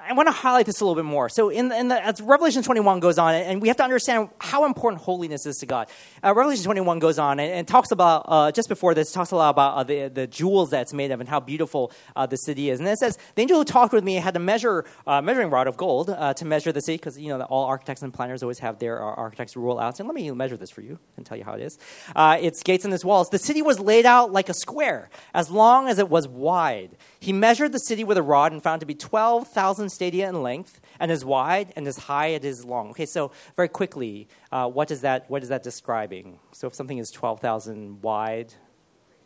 I 0.07 0.13
want 0.13 0.27
to 0.27 0.31
highlight 0.31 0.65
this 0.65 0.79
a 0.79 0.85
little 0.85 0.95
bit 0.95 1.07
more. 1.07 1.27
So, 1.27 1.49
in, 1.49 1.69
in 1.71 1.89
the, 1.89 2.03
as 2.03 2.21
Revelation 2.21 2.63
21 2.63 3.01
goes 3.01 3.17
on, 3.17 3.35
and 3.35 3.61
we 3.61 3.67
have 3.67 3.75
to 3.77 3.83
understand 3.83 4.29
how 4.39 4.65
important 4.65 5.01
holiness 5.01 5.45
is 5.45 5.57
to 5.57 5.65
God. 5.65 5.89
Uh, 6.23 6.33
Revelation 6.33 6.63
21 6.63 6.99
goes 6.99 7.19
on 7.19 7.39
and, 7.41 7.51
and 7.51 7.67
talks 7.67 7.91
about, 7.91 8.25
uh, 8.27 8.51
just 8.51 8.69
before 8.69 8.93
this, 8.93 9.11
talks 9.11 9.31
a 9.31 9.35
lot 9.35 9.49
about 9.49 9.75
uh, 9.75 9.83
the, 9.83 10.07
the 10.07 10.25
jewels 10.25 10.69
that 10.69 10.83
it's 10.83 10.93
made 10.93 11.11
of 11.11 11.19
and 11.19 11.27
how 11.27 11.41
beautiful 11.41 11.91
uh, 12.15 12.25
the 12.25 12.37
city 12.37 12.69
is. 12.69 12.79
And 12.79 12.87
it 12.87 12.97
says, 12.99 13.17
The 13.35 13.41
angel 13.41 13.57
who 13.57 13.65
talked 13.65 13.91
with 13.91 14.03
me 14.03 14.15
had 14.15 14.35
a 14.37 14.39
measure 14.39 14.85
uh, 15.05 15.21
measuring 15.21 15.49
rod 15.49 15.67
of 15.67 15.75
gold 15.75 16.09
uh, 16.09 16.33
to 16.35 16.45
measure 16.45 16.71
the 16.71 16.81
city, 16.81 16.97
because 16.97 17.19
you 17.19 17.27
know 17.27 17.41
all 17.43 17.65
architects 17.65 18.01
and 18.01 18.13
planners 18.13 18.41
always 18.43 18.59
have 18.59 18.79
their 18.79 18.99
architects 18.99 19.57
rule 19.57 19.77
out. 19.77 19.99
And 19.99 20.07
let 20.07 20.15
me 20.15 20.31
measure 20.31 20.55
this 20.55 20.71
for 20.71 20.81
you 20.81 20.99
and 21.17 21.25
tell 21.25 21.37
you 21.37 21.43
how 21.43 21.53
it 21.53 21.61
is. 21.61 21.77
its 22.15 22.63
gates 22.63 22.85
and 22.85 22.93
its 22.93 23.03
walls. 23.03 23.29
The 23.29 23.39
city 23.39 23.61
was 23.61 23.79
laid 23.79 24.05
out 24.05 24.31
like 24.31 24.47
a 24.47 24.53
square, 24.53 25.09
as 25.33 25.51
long 25.51 25.89
as 25.89 25.99
it 25.99 26.09
was 26.09 26.27
wide. 26.27 26.95
He 27.19 27.33
measured 27.33 27.73
the 27.73 27.79
city 27.79 28.03
with 28.03 28.17
a 28.17 28.23
rod 28.23 28.51
and 28.53 28.63
found 28.63 28.79
to 28.79 28.85
be 28.85 28.95
12,000 28.95 29.89
stadia 29.97 30.29
in 30.29 30.41
length, 30.41 30.79
and 30.99 31.11
as 31.11 31.25
wide 31.25 31.73
and 31.75 31.87
as 31.87 31.97
high 32.09 32.27
it 32.37 32.43
is 32.45 32.63
long. 32.63 32.85
Okay, 32.91 33.05
so 33.05 33.31
very 33.55 33.67
quickly, 33.79 34.27
uh, 34.51 34.67
what, 34.77 34.91
is 34.91 35.01
that, 35.01 35.29
what 35.29 35.41
is 35.43 35.49
that 35.49 35.63
describing? 35.63 36.39
So 36.51 36.67
if 36.67 36.73
something 36.75 36.99
is 36.99 37.09
12,000 37.11 38.01
wide 38.01 38.53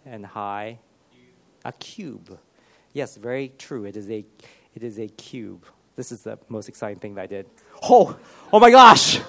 and 0.05 0.25
high, 0.25 0.79
a 1.63 1.73
cube. 1.73 2.39
Yes, 2.93 3.17
very 3.17 3.51
true. 3.57 3.85
It 3.85 3.95
is 3.95 4.09
a, 4.09 4.25
it 4.73 4.83
is 4.83 4.97
a 4.97 5.07
cube. 5.07 5.65
This 5.95 6.11
is 6.11 6.23
the 6.23 6.39
most 6.47 6.69
exciting 6.69 6.99
thing 6.99 7.15
that 7.15 7.23
I 7.23 7.27
did. 7.27 7.45
Oh, 7.83 8.17
oh 8.53 8.59
my 8.59 8.71
gosh! 8.71 9.19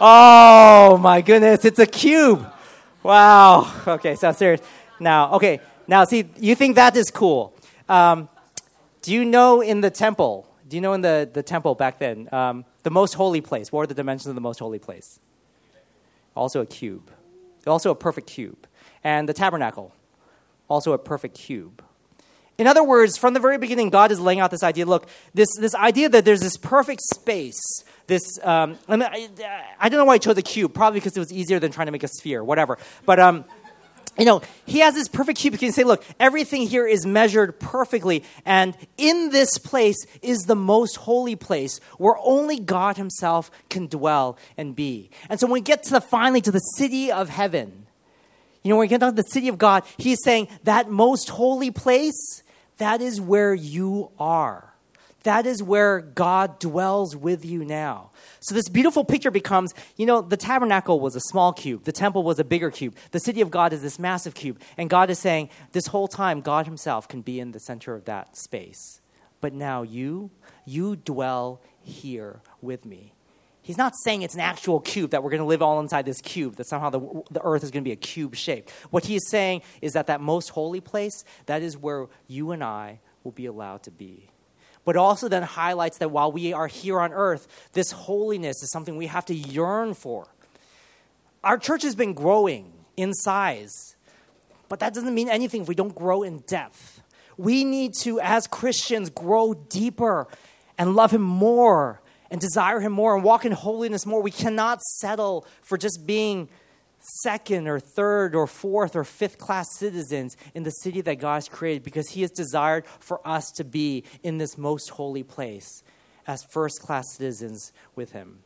Oh 0.00 0.98
my 1.00 1.20
goodness, 1.20 1.64
it's 1.64 1.78
a 1.78 1.86
cube. 1.86 2.44
Wow. 3.02 3.70
Okay, 3.86 4.14
so 4.14 4.32
serious. 4.32 4.60
Now, 4.98 5.32
okay, 5.34 5.60
now 5.86 6.04
see, 6.04 6.24
you 6.38 6.54
think 6.54 6.76
that 6.76 6.96
is 6.96 7.10
cool. 7.10 7.54
Um, 7.88 8.28
do 9.02 9.12
you 9.12 9.24
know 9.24 9.60
in 9.60 9.80
the 9.80 9.90
temple, 9.90 10.48
do 10.68 10.76
you 10.76 10.80
know 10.80 10.92
in 10.92 11.00
the, 11.00 11.28
the 11.32 11.42
temple 11.42 11.74
back 11.74 11.98
then, 11.98 12.28
um, 12.32 12.64
the 12.82 12.90
most 12.90 13.14
holy 13.14 13.40
place, 13.40 13.70
what 13.70 13.82
are 13.82 13.86
the 13.86 13.94
dimensions 13.94 14.26
of 14.26 14.34
the 14.34 14.40
most 14.40 14.58
holy 14.58 14.78
place? 14.78 15.20
Also 16.34 16.60
a 16.60 16.66
cube. 16.66 17.10
Also 17.66 17.90
a 17.90 17.94
perfect 17.94 18.26
cube. 18.26 18.66
And 19.02 19.28
the 19.28 19.32
tabernacle, 19.32 19.92
also 20.68 20.92
a 20.92 20.98
perfect 20.98 21.36
cube. 21.36 21.82
In 22.58 22.66
other 22.66 22.82
words, 22.82 23.18
from 23.18 23.34
the 23.34 23.40
very 23.40 23.58
beginning, 23.58 23.90
God 23.90 24.10
is 24.10 24.18
laying 24.18 24.40
out 24.40 24.50
this 24.50 24.62
idea. 24.62 24.86
Look, 24.86 25.08
this, 25.34 25.48
this 25.58 25.74
idea 25.74 26.08
that 26.08 26.24
there's 26.24 26.40
this 26.40 26.56
perfect 26.56 27.02
space. 27.14 27.60
This, 28.06 28.22
um, 28.42 28.78
I, 28.88 29.28
I, 29.78 29.88
don't 29.88 29.98
know 29.98 30.06
why 30.06 30.14
I 30.14 30.18
chose 30.18 30.38
a 30.38 30.42
cube. 30.42 30.72
Probably 30.72 30.98
because 30.98 31.16
it 31.16 31.20
was 31.20 31.32
easier 31.32 31.58
than 31.58 31.70
trying 31.70 31.86
to 31.86 31.92
make 31.92 32.02
a 32.02 32.08
sphere. 32.08 32.42
Whatever. 32.42 32.78
But 33.04 33.20
um, 33.20 33.44
you 34.18 34.24
know, 34.24 34.40
he 34.64 34.78
has 34.78 34.94
this 34.94 35.08
perfect 35.08 35.38
cube. 35.38 35.54
He 35.54 35.58
can 35.58 35.72
say, 35.72 35.84
look, 35.84 36.02
everything 36.18 36.66
here 36.66 36.86
is 36.86 37.04
measured 37.04 37.60
perfectly. 37.60 38.24
And 38.44 38.76
in 38.96 39.30
this 39.30 39.58
place 39.58 40.06
is 40.22 40.38
the 40.40 40.56
most 40.56 40.96
holy 40.96 41.36
place 41.36 41.78
where 41.98 42.16
only 42.22 42.58
God 42.58 42.96
himself 42.96 43.50
can 43.68 43.86
dwell 43.86 44.38
and 44.56 44.74
be. 44.74 45.10
And 45.28 45.38
so 45.38 45.46
when 45.46 45.54
we 45.54 45.60
get 45.60 45.82
to 45.84 45.90
the 45.90 46.00
finally 46.00 46.40
to 46.42 46.50
the 46.50 46.60
city 46.60 47.12
of 47.12 47.28
heaven, 47.28 47.86
you 48.62 48.70
know, 48.70 48.76
when 48.76 48.84
we 48.84 48.88
get 48.88 49.00
down 49.00 49.14
to 49.14 49.22
the 49.22 49.28
city 49.28 49.48
of 49.48 49.58
God, 49.58 49.84
he's 49.96 50.18
saying 50.24 50.48
that 50.64 50.90
most 50.90 51.28
holy 51.28 51.70
place, 51.70 52.42
that 52.78 53.00
is 53.00 53.20
where 53.20 53.54
you 53.54 54.10
are. 54.18 54.65
That 55.26 55.44
is 55.44 55.60
where 55.60 56.02
God 56.02 56.60
dwells 56.60 57.16
with 57.16 57.44
you 57.44 57.64
now. 57.64 58.12
So 58.38 58.54
this 58.54 58.68
beautiful 58.68 59.04
picture 59.04 59.32
becomes, 59.32 59.74
you 59.96 60.06
know, 60.06 60.20
the 60.20 60.36
tabernacle 60.36 61.00
was 61.00 61.16
a 61.16 61.20
small 61.20 61.52
cube, 61.52 61.82
the 61.82 61.90
temple 61.90 62.22
was 62.22 62.38
a 62.38 62.44
bigger 62.44 62.70
cube, 62.70 62.94
the 63.10 63.18
city 63.18 63.40
of 63.40 63.50
God 63.50 63.72
is 63.72 63.82
this 63.82 63.98
massive 63.98 64.36
cube. 64.36 64.60
And 64.76 64.88
God 64.88 65.10
is 65.10 65.18
saying, 65.18 65.50
this 65.72 65.88
whole 65.88 66.06
time, 66.06 66.42
God 66.42 66.66
Himself 66.66 67.08
can 67.08 67.22
be 67.22 67.40
in 67.40 67.50
the 67.50 67.58
center 67.58 67.96
of 67.96 68.04
that 68.04 68.36
space. 68.36 69.00
But 69.40 69.52
now 69.52 69.82
you, 69.82 70.30
you 70.64 70.94
dwell 70.94 71.60
here 71.82 72.40
with 72.62 72.86
me. 72.86 73.12
He's 73.62 73.78
not 73.78 73.94
saying 74.04 74.22
it's 74.22 74.34
an 74.34 74.40
actual 74.40 74.78
cube 74.78 75.10
that 75.10 75.24
we're 75.24 75.30
going 75.30 75.42
to 75.42 75.46
live 75.46 75.60
all 75.60 75.80
inside 75.80 76.06
this 76.06 76.20
cube, 76.20 76.54
that 76.54 76.68
somehow 76.68 76.90
the, 76.90 77.00
the 77.32 77.42
earth 77.42 77.64
is 77.64 77.72
going 77.72 77.82
to 77.82 77.88
be 77.88 77.90
a 77.90 77.96
cube 77.96 78.36
shape. 78.36 78.70
What 78.90 79.06
he 79.06 79.16
is 79.16 79.28
saying 79.28 79.62
is 79.82 79.94
that 79.94 80.06
that 80.06 80.20
most 80.20 80.50
holy 80.50 80.80
place, 80.80 81.24
that 81.46 81.62
is 81.62 81.76
where 81.76 82.06
you 82.28 82.52
and 82.52 82.62
I 82.62 83.00
will 83.24 83.32
be 83.32 83.46
allowed 83.46 83.82
to 83.82 83.90
be 83.90 84.30
but 84.86 84.96
also 84.96 85.28
then 85.28 85.42
highlights 85.42 85.98
that 85.98 86.12
while 86.12 86.32
we 86.32 86.52
are 86.52 86.68
here 86.68 87.00
on 87.00 87.12
earth, 87.12 87.68
this 87.72 87.90
holiness 87.90 88.62
is 88.62 88.70
something 88.70 88.96
we 88.96 89.08
have 89.08 89.26
to 89.26 89.34
yearn 89.34 89.92
for. 89.92 90.28
Our 91.42 91.58
church 91.58 91.82
has 91.82 91.96
been 91.96 92.14
growing 92.14 92.72
in 92.96 93.12
size, 93.12 93.96
but 94.68 94.78
that 94.78 94.94
doesn't 94.94 95.12
mean 95.12 95.28
anything 95.28 95.62
if 95.62 95.68
we 95.68 95.74
don't 95.74 95.94
grow 95.94 96.22
in 96.22 96.38
depth. 96.46 97.02
We 97.36 97.64
need 97.64 97.94
to, 98.02 98.20
as 98.20 98.46
Christians, 98.46 99.10
grow 99.10 99.54
deeper 99.54 100.28
and 100.78 100.94
love 100.94 101.10
Him 101.10 101.20
more 101.22 102.00
and 102.30 102.40
desire 102.40 102.78
Him 102.78 102.92
more 102.92 103.16
and 103.16 103.24
walk 103.24 103.44
in 103.44 103.52
holiness 103.52 104.06
more. 104.06 104.22
We 104.22 104.30
cannot 104.30 104.82
settle 104.82 105.46
for 105.62 105.76
just 105.76 106.06
being 106.06 106.48
second 107.06 107.68
or 107.68 107.78
third 107.78 108.34
or 108.34 108.46
fourth 108.46 108.96
or 108.96 109.04
fifth 109.04 109.38
class 109.38 109.76
citizens 109.78 110.36
in 110.54 110.64
the 110.64 110.70
city 110.70 111.00
that 111.02 111.16
God 111.16 111.36
has 111.36 111.48
created 111.48 111.82
because 111.82 112.10
He 112.10 112.22
has 112.22 112.30
desired 112.30 112.84
for 113.00 113.26
us 113.26 113.50
to 113.52 113.64
be 113.64 114.04
in 114.22 114.38
this 114.38 114.58
most 114.58 114.90
holy 114.90 115.22
place 115.22 115.82
as 116.26 116.44
first 116.44 116.80
class 116.82 117.04
citizens 117.16 117.72
with 117.94 118.12
Him. 118.12 118.40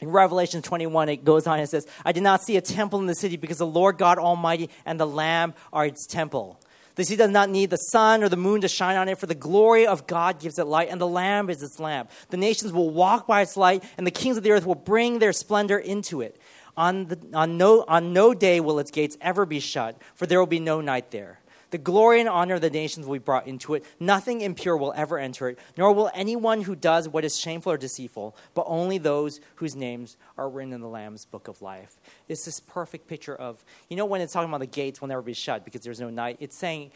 In 0.00 0.08
Revelation 0.08 0.62
21, 0.62 1.10
it 1.10 1.24
goes 1.24 1.46
on 1.46 1.58
and 1.58 1.68
says, 1.68 1.86
I 2.04 2.12
did 2.12 2.22
not 2.22 2.42
see 2.42 2.56
a 2.56 2.62
temple 2.62 3.00
in 3.00 3.06
the 3.06 3.14
city 3.14 3.36
because 3.36 3.58
the 3.58 3.66
Lord 3.66 3.98
God 3.98 4.18
Almighty 4.18 4.70
and 4.86 4.98
the 4.98 5.06
Lamb 5.06 5.52
are 5.72 5.84
its 5.84 6.06
temple. 6.06 6.58
The 6.94 7.04
city 7.04 7.16
does 7.16 7.30
not 7.30 7.50
need 7.50 7.70
the 7.70 7.76
sun 7.76 8.22
or 8.22 8.28
the 8.28 8.36
moon 8.36 8.62
to 8.62 8.68
shine 8.68 8.96
on 8.96 9.08
it, 9.08 9.18
for 9.18 9.26
the 9.26 9.34
glory 9.34 9.86
of 9.86 10.06
God 10.06 10.40
gives 10.40 10.58
it 10.58 10.66
light, 10.66 10.88
and 10.90 11.00
the 11.00 11.06
Lamb 11.06 11.48
is 11.48 11.62
its 11.62 11.78
lamp. 11.78 12.10
The 12.30 12.36
nations 12.36 12.72
will 12.72 12.90
walk 12.90 13.26
by 13.26 13.42
its 13.42 13.56
light, 13.56 13.84
and 13.96 14.06
the 14.06 14.10
kings 14.10 14.36
of 14.36 14.42
the 14.42 14.50
earth 14.50 14.66
will 14.66 14.74
bring 14.74 15.18
their 15.18 15.32
splendor 15.32 15.78
into 15.78 16.20
it. 16.20 16.40
On, 16.76 17.06
the, 17.06 17.18
on, 17.34 17.56
no, 17.56 17.84
on 17.86 18.12
no 18.12 18.34
day 18.34 18.60
will 18.60 18.78
its 18.78 18.90
gates 18.90 19.16
ever 19.20 19.44
be 19.46 19.60
shut, 19.60 20.00
for 20.14 20.26
there 20.26 20.38
will 20.38 20.46
be 20.46 20.60
no 20.60 20.80
night 20.80 21.10
there. 21.10 21.40
The 21.70 21.78
glory 21.78 22.20
and 22.20 22.28
honor 22.28 22.54
of 22.54 22.60
the 22.60 22.70
nations 22.70 23.06
will 23.06 23.14
be 23.14 23.20
brought 23.20 23.46
into 23.46 23.74
it. 23.74 23.84
Nothing 24.00 24.40
impure 24.40 24.76
will 24.76 24.92
ever 24.96 25.18
enter 25.18 25.48
it, 25.48 25.58
nor 25.76 25.92
will 25.92 26.10
anyone 26.14 26.62
who 26.62 26.74
does 26.74 27.08
what 27.08 27.24
is 27.24 27.38
shameful 27.38 27.72
or 27.72 27.76
deceitful, 27.76 28.36
but 28.54 28.64
only 28.66 28.98
those 28.98 29.40
whose 29.56 29.76
names 29.76 30.16
are 30.36 30.48
written 30.48 30.72
in 30.72 30.80
the 30.80 30.88
Lamb's 30.88 31.24
book 31.24 31.48
of 31.48 31.62
life. 31.62 31.96
It's 32.28 32.44
this 32.44 32.60
perfect 32.60 33.06
picture 33.06 33.36
of, 33.36 33.64
you 33.88 33.96
know, 33.96 34.04
when 34.04 34.20
it's 34.20 34.32
talking 34.32 34.48
about 34.48 34.60
the 34.60 34.66
gates 34.66 35.00
will 35.00 35.08
never 35.08 35.22
be 35.22 35.32
shut 35.32 35.64
because 35.64 35.82
there's 35.82 36.00
no 36.00 36.10
night, 36.10 36.38
it's 36.40 36.56
saying 36.56 36.90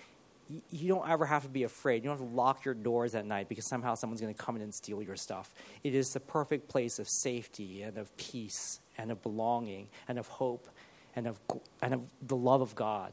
you 0.70 0.88
don't 0.88 1.08
ever 1.08 1.24
have 1.24 1.44
to 1.44 1.48
be 1.48 1.62
afraid. 1.62 2.02
You 2.02 2.10
don't 2.10 2.18
have 2.18 2.28
to 2.28 2.34
lock 2.34 2.64
your 2.64 2.74
doors 2.74 3.14
at 3.14 3.24
night 3.24 3.48
because 3.48 3.66
somehow 3.66 3.94
someone's 3.94 4.20
going 4.20 4.34
to 4.34 4.42
come 4.42 4.56
in 4.56 4.62
and 4.62 4.74
steal 4.74 5.02
your 5.02 5.16
stuff. 5.16 5.54
It 5.82 5.94
is 5.94 6.12
the 6.12 6.20
perfect 6.20 6.68
place 6.68 6.98
of 6.98 7.08
safety 7.08 7.82
and 7.82 7.96
of 7.96 8.14
peace 8.16 8.80
and 8.98 9.10
of 9.10 9.22
belonging 9.22 9.88
and 10.08 10.18
of 10.18 10.26
hope 10.28 10.68
and 11.16 11.26
of, 11.26 11.40
and 11.82 11.94
of 11.94 12.02
the 12.22 12.36
love 12.36 12.60
of 12.60 12.74
God. 12.74 13.12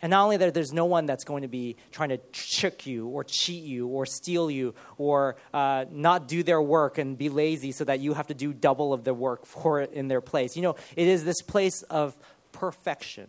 And 0.00 0.10
not 0.10 0.22
only 0.22 0.36
that, 0.36 0.54
there's 0.54 0.72
no 0.72 0.84
one 0.84 1.06
that's 1.06 1.24
going 1.24 1.42
to 1.42 1.48
be 1.48 1.76
trying 1.90 2.10
to 2.10 2.18
trick 2.32 2.86
you 2.86 3.08
or 3.08 3.24
cheat 3.24 3.64
you 3.64 3.88
or 3.88 4.06
steal 4.06 4.48
you 4.50 4.74
or 4.96 5.36
uh, 5.52 5.86
not 5.90 6.28
do 6.28 6.44
their 6.44 6.62
work 6.62 6.98
and 6.98 7.18
be 7.18 7.28
lazy 7.28 7.72
so 7.72 7.84
that 7.84 7.98
you 7.98 8.14
have 8.14 8.28
to 8.28 8.34
do 8.34 8.52
double 8.52 8.92
of 8.92 9.02
the 9.02 9.12
work 9.12 9.44
for 9.44 9.80
it 9.80 9.92
in 9.92 10.06
their 10.06 10.20
place. 10.20 10.54
You 10.54 10.62
know, 10.62 10.76
it 10.94 11.08
is 11.08 11.24
this 11.24 11.42
place 11.42 11.82
of 11.82 12.16
perfection 12.52 13.28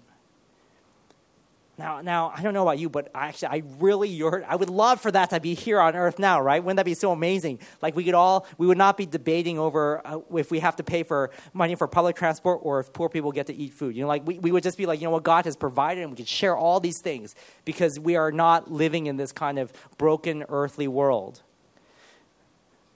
now, 1.80 2.02
now 2.02 2.34
I 2.36 2.42
don't 2.42 2.54
know 2.54 2.62
about 2.62 2.78
you, 2.78 2.90
but 2.90 3.10
I 3.16 3.30
actually, 3.30 3.48
I 3.48 3.64
really. 3.80 4.22
I 4.22 4.56
would 4.56 4.70
love 4.70 5.00
for 5.00 5.10
that 5.12 5.30
to 5.30 5.40
be 5.40 5.54
here 5.54 5.80
on 5.80 5.96
earth 5.96 6.20
now, 6.20 6.42
right? 6.42 6.62
Wouldn't 6.62 6.76
that 6.76 6.86
be 6.86 6.94
so 6.94 7.14
amazing? 7.14 7.60
Like 7.82 7.96
we 7.96 8.04
could 8.04 8.14
all, 8.14 8.46
we 8.58 8.68
would 8.68 8.78
not 8.78 8.98
be 8.98 9.06
debating 9.06 9.58
over 9.58 10.06
uh, 10.06 10.20
if 10.36 10.52
we 10.52 10.60
have 10.60 10.76
to 10.76 10.84
pay 10.84 11.04
for 11.04 11.32
money 11.54 11.76
for 11.76 11.88
public 11.88 12.18
transport 12.18 12.60
or 12.64 12.82
if 12.82 12.92
poor 12.92 13.08
people 13.08 13.32
get 13.32 13.48
to 13.48 13.56
eat 13.56 13.74
food. 13.74 13.96
You 13.96 14.02
know, 14.02 14.10
like 14.10 14.28
we, 14.28 14.40
we 14.40 14.52
would 14.52 14.62
just 14.62 14.78
be 14.78 14.86
like, 14.86 15.00
you 15.00 15.06
know 15.06 15.12
what, 15.12 15.24
God 15.24 15.46
has 15.46 15.56
provided, 15.56 16.02
and 16.02 16.12
we 16.12 16.18
could 16.18 16.28
share 16.28 16.56
all 16.56 16.82
these 16.82 17.00
things 17.02 17.34
because 17.64 17.98
we 17.98 18.18
are 18.18 18.32
not 18.32 18.70
living 18.70 19.06
in 19.06 19.16
this 19.16 19.32
kind 19.32 19.58
of 19.58 19.72
broken 19.98 20.44
earthly 20.50 20.90
world. 20.90 21.42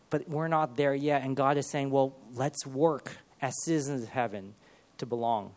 But 0.09 0.27
we're 0.27 0.49
not 0.49 0.75
there 0.75 0.93
yet, 0.93 1.23
and 1.23 1.37
God 1.37 1.57
is 1.57 1.69
saying, 1.69 1.89
well, 1.89 2.15
let's 2.35 2.67
work 2.67 3.15
as 3.41 3.55
citizens 3.63 4.03
of 4.03 4.09
heaven 4.09 4.55
to 4.97 5.05
belong. 5.05 5.53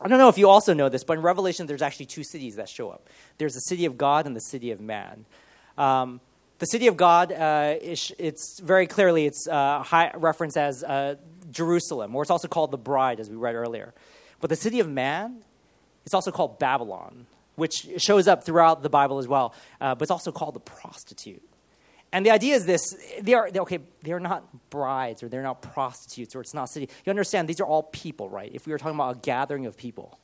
I 0.00 0.08
don't 0.08 0.18
know 0.18 0.28
if 0.28 0.38
you 0.38 0.48
also 0.48 0.74
know 0.74 0.88
this, 0.88 1.04
but 1.04 1.16
in 1.16 1.22
Revelation, 1.22 1.66
there's 1.66 1.82
actually 1.82 2.06
two 2.06 2.24
cities 2.24 2.56
that 2.56 2.68
show 2.68 2.90
up. 2.90 3.08
There's 3.38 3.54
the 3.54 3.60
city 3.60 3.86
of 3.86 3.96
God 3.96 4.26
and 4.26 4.36
the 4.36 4.40
city 4.40 4.70
of 4.70 4.80
man. 4.80 5.24
Um, 5.78 6.20
the 6.58 6.66
city 6.66 6.86
of 6.86 6.96
God, 6.96 7.32
uh, 7.32 7.74
is, 7.80 8.12
it's 8.18 8.60
very 8.60 8.86
clearly 8.86 9.26
it's 9.26 9.46
uh, 9.46 9.82
high 9.82 10.10
referenced 10.14 10.56
as 10.56 10.82
uh, 10.82 11.16
Jerusalem, 11.50 12.14
or 12.14 12.22
it's 12.22 12.30
also 12.30 12.48
called 12.48 12.70
the 12.70 12.78
bride, 12.78 13.20
as 13.20 13.28
we 13.28 13.36
read 13.36 13.54
earlier. 13.54 13.94
But 14.40 14.50
the 14.50 14.56
city 14.56 14.80
of 14.80 14.88
man, 14.88 15.42
it's 16.04 16.14
also 16.14 16.30
called 16.30 16.58
Babylon, 16.58 17.26
which 17.56 17.86
shows 17.98 18.28
up 18.28 18.44
throughout 18.44 18.82
the 18.82 18.90
Bible 18.90 19.18
as 19.18 19.28
well. 19.28 19.54
Uh, 19.80 19.94
but 19.94 20.02
it's 20.02 20.10
also 20.10 20.32
called 20.32 20.54
the 20.54 20.60
prostitute. 20.60 21.42
And 22.12 22.24
the 22.24 22.30
idea 22.30 22.54
is 22.54 22.64
this 22.64 22.82
they 23.20 23.34
are, 23.34 23.50
they, 23.50 23.60
okay, 23.60 23.78
they're 24.02 24.20
not 24.20 24.70
brides 24.70 25.22
or 25.22 25.28
they're 25.28 25.42
not 25.42 25.62
prostitutes 25.62 26.34
or 26.34 26.40
it's 26.40 26.54
not 26.54 26.68
city. 26.70 26.88
You 27.04 27.10
understand, 27.10 27.48
these 27.48 27.60
are 27.60 27.66
all 27.66 27.82
people, 27.84 28.28
right? 28.28 28.50
If 28.54 28.66
we 28.66 28.72
were 28.72 28.78
talking 28.78 28.94
about 28.94 29.16
a 29.16 29.18
gathering 29.20 29.66
of 29.66 29.76
people, 29.76 30.18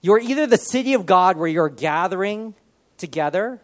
you're 0.00 0.20
either 0.20 0.46
the 0.46 0.56
city 0.56 0.94
of 0.94 1.06
God 1.06 1.36
where 1.36 1.48
you're 1.48 1.68
gathering 1.68 2.54
together 2.96 3.60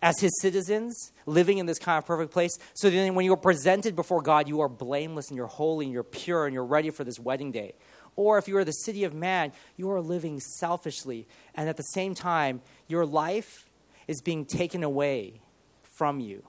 as 0.00 0.20
his 0.20 0.30
citizens, 0.40 1.12
living 1.26 1.58
in 1.58 1.66
this 1.66 1.78
kind 1.78 1.98
of 1.98 2.06
perfect 2.06 2.32
place. 2.32 2.56
So 2.74 2.88
then 2.88 3.14
when 3.14 3.24
you're 3.24 3.36
presented 3.36 3.96
before 3.96 4.22
God, 4.22 4.48
you 4.48 4.60
are 4.60 4.68
blameless 4.68 5.28
and 5.28 5.36
you're 5.36 5.46
holy 5.46 5.86
and 5.86 5.92
you're 5.92 6.04
pure 6.04 6.46
and 6.46 6.54
you're 6.54 6.64
ready 6.64 6.90
for 6.90 7.04
this 7.04 7.18
wedding 7.18 7.50
day. 7.50 7.74
Or 8.14 8.38
if 8.38 8.48
you 8.48 8.56
are 8.58 8.64
the 8.64 8.72
city 8.72 9.04
of 9.04 9.14
man, 9.14 9.52
you 9.76 9.90
are 9.90 10.00
living 10.00 10.40
selfishly. 10.40 11.26
And 11.54 11.68
at 11.68 11.76
the 11.76 11.82
same 11.82 12.14
time, 12.14 12.62
your 12.86 13.06
life 13.06 13.68
is 14.06 14.20
being 14.20 14.44
taken 14.44 14.82
away 14.82 15.40
from 15.96 16.20
you. 16.20 16.44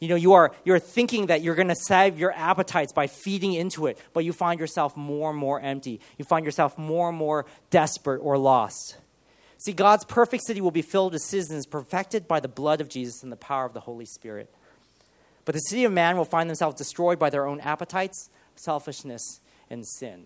You 0.00 0.08
know, 0.08 0.16
you 0.16 0.32
are 0.32 0.50
you're 0.64 0.78
thinking 0.78 1.26
that 1.26 1.42
you're 1.42 1.54
going 1.54 1.68
to 1.68 1.76
save 1.76 2.18
your 2.18 2.32
appetites 2.32 2.92
by 2.92 3.06
feeding 3.06 3.52
into 3.52 3.86
it, 3.86 3.98
but 4.14 4.24
you 4.24 4.32
find 4.32 4.58
yourself 4.58 4.96
more 4.96 5.30
and 5.30 5.38
more 5.38 5.60
empty. 5.60 6.00
You 6.16 6.24
find 6.24 6.44
yourself 6.44 6.78
more 6.78 7.10
and 7.10 7.18
more 7.18 7.44
desperate 7.68 8.18
or 8.18 8.38
lost. 8.38 8.96
See, 9.58 9.74
God's 9.74 10.06
perfect 10.06 10.46
city 10.46 10.62
will 10.62 10.70
be 10.70 10.80
filled 10.80 11.12
with 11.12 11.20
citizens 11.20 11.66
perfected 11.66 12.26
by 12.26 12.40
the 12.40 12.48
blood 12.48 12.80
of 12.80 12.88
Jesus 12.88 13.22
and 13.22 13.30
the 13.30 13.36
power 13.36 13.66
of 13.66 13.74
the 13.74 13.80
Holy 13.80 14.06
Spirit. 14.06 14.50
But 15.44 15.54
the 15.54 15.60
city 15.60 15.84
of 15.84 15.92
man 15.92 16.16
will 16.16 16.24
find 16.24 16.48
themselves 16.48 16.76
destroyed 16.76 17.18
by 17.18 17.28
their 17.28 17.46
own 17.46 17.60
appetites, 17.60 18.30
selfishness, 18.56 19.40
and 19.68 19.86
sin. 19.86 20.24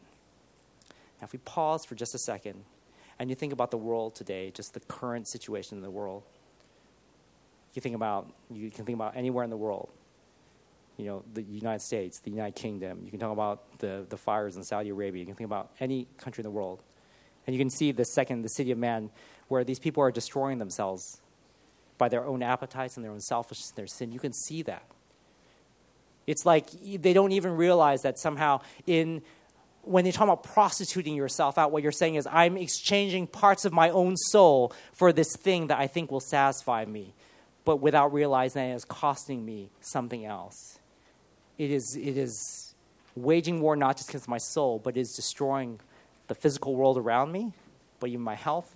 Now, 1.20 1.24
if 1.24 1.32
we 1.32 1.40
pause 1.40 1.84
for 1.84 1.96
just 1.96 2.14
a 2.14 2.18
second 2.18 2.64
and 3.18 3.28
you 3.28 3.34
think 3.34 3.52
about 3.52 3.72
the 3.72 3.76
world 3.76 4.14
today, 4.14 4.52
just 4.54 4.74
the 4.74 4.80
current 4.80 5.28
situation 5.28 5.78
in 5.78 5.82
the 5.82 5.90
world, 5.90 6.22
you 7.74 7.82
think 7.82 7.94
about 7.94 8.30
you 8.50 8.70
can 8.70 8.84
think 8.84 8.96
about 8.96 9.16
anywhere 9.16 9.44
in 9.44 9.50
the 9.50 9.56
world. 9.56 9.90
You 10.96 11.06
know, 11.06 11.24
the 11.32 11.42
United 11.42 11.82
States, 11.82 12.20
the 12.20 12.30
United 12.30 12.54
Kingdom. 12.54 13.00
You 13.04 13.10
can 13.10 13.18
talk 13.18 13.32
about 13.32 13.78
the, 13.80 14.06
the 14.08 14.16
fires 14.16 14.56
in 14.56 14.62
Saudi 14.62 14.90
Arabia. 14.90 15.20
You 15.20 15.26
can 15.26 15.34
think 15.34 15.48
about 15.48 15.70
any 15.80 16.06
country 16.18 16.42
in 16.42 16.44
the 16.44 16.52
world. 16.52 16.82
And 17.46 17.54
you 17.54 17.60
can 17.60 17.68
see 17.68 17.90
the 17.90 18.04
second, 18.04 18.42
the 18.42 18.48
city 18.48 18.70
of 18.70 18.78
man, 18.78 19.10
where 19.48 19.64
these 19.64 19.80
people 19.80 20.02
are 20.04 20.12
destroying 20.12 20.58
themselves 20.58 21.20
by 21.98 22.08
their 22.08 22.24
own 22.24 22.42
appetites 22.42 22.96
and 22.96 23.04
their 23.04 23.10
own 23.10 23.20
selfishness 23.20 23.70
and 23.70 23.76
their 23.76 23.86
sin. 23.88 24.12
You 24.12 24.20
can 24.20 24.32
see 24.32 24.62
that. 24.62 24.84
It's 26.26 26.46
like 26.46 26.70
they 26.70 27.12
don't 27.12 27.32
even 27.32 27.52
realize 27.56 28.02
that 28.02 28.18
somehow 28.18 28.60
in 28.86 29.22
when 29.82 30.04
they 30.04 30.12
talk 30.12 30.24
about 30.24 30.42
prostituting 30.42 31.14
yourself 31.14 31.58
out, 31.58 31.70
what 31.70 31.82
you're 31.82 31.92
saying 31.92 32.14
is, 32.14 32.26
I'm 32.30 32.56
exchanging 32.56 33.26
parts 33.26 33.66
of 33.66 33.72
my 33.74 33.90
own 33.90 34.16
soul 34.16 34.72
for 34.94 35.12
this 35.12 35.36
thing 35.36 35.66
that 35.66 35.78
I 35.78 35.88
think 35.88 36.10
will 36.10 36.20
satisfy 36.20 36.86
me 36.86 37.12
but 37.64 37.76
without 37.76 38.12
realizing 38.12 38.68
that 38.68 38.74
it's 38.74 38.84
costing 38.84 39.44
me 39.44 39.70
something 39.80 40.24
else. 40.24 40.78
It 41.56 41.70
is, 41.70 41.96
it 41.96 42.16
is 42.16 42.74
waging 43.14 43.60
war 43.60 43.76
not 43.76 43.96
just 43.96 44.10
against 44.10 44.28
my 44.28 44.38
soul, 44.38 44.80
but 44.82 44.96
is 44.96 45.14
destroying 45.14 45.80
the 46.26 46.34
physical 46.34 46.74
world 46.74 46.98
around 46.98 47.32
me, 47.32 47.52
but 48.00 48.10
even 48.10 48.22
my 48.22 48.34
health, 48.34 48.74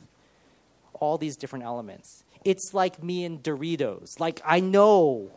all 0.95 1.19
these 1.19 1.37
different 1.37 1.65
elements. 1.65 2.25
It's 2.45 2.73
like 2.73 3.03
me 3.03 3.25
and 3.25 3.43
Doritos. 3.43 4.21
Like, 4.21 4.41
I 4.45 4.61
know 4.61 5.31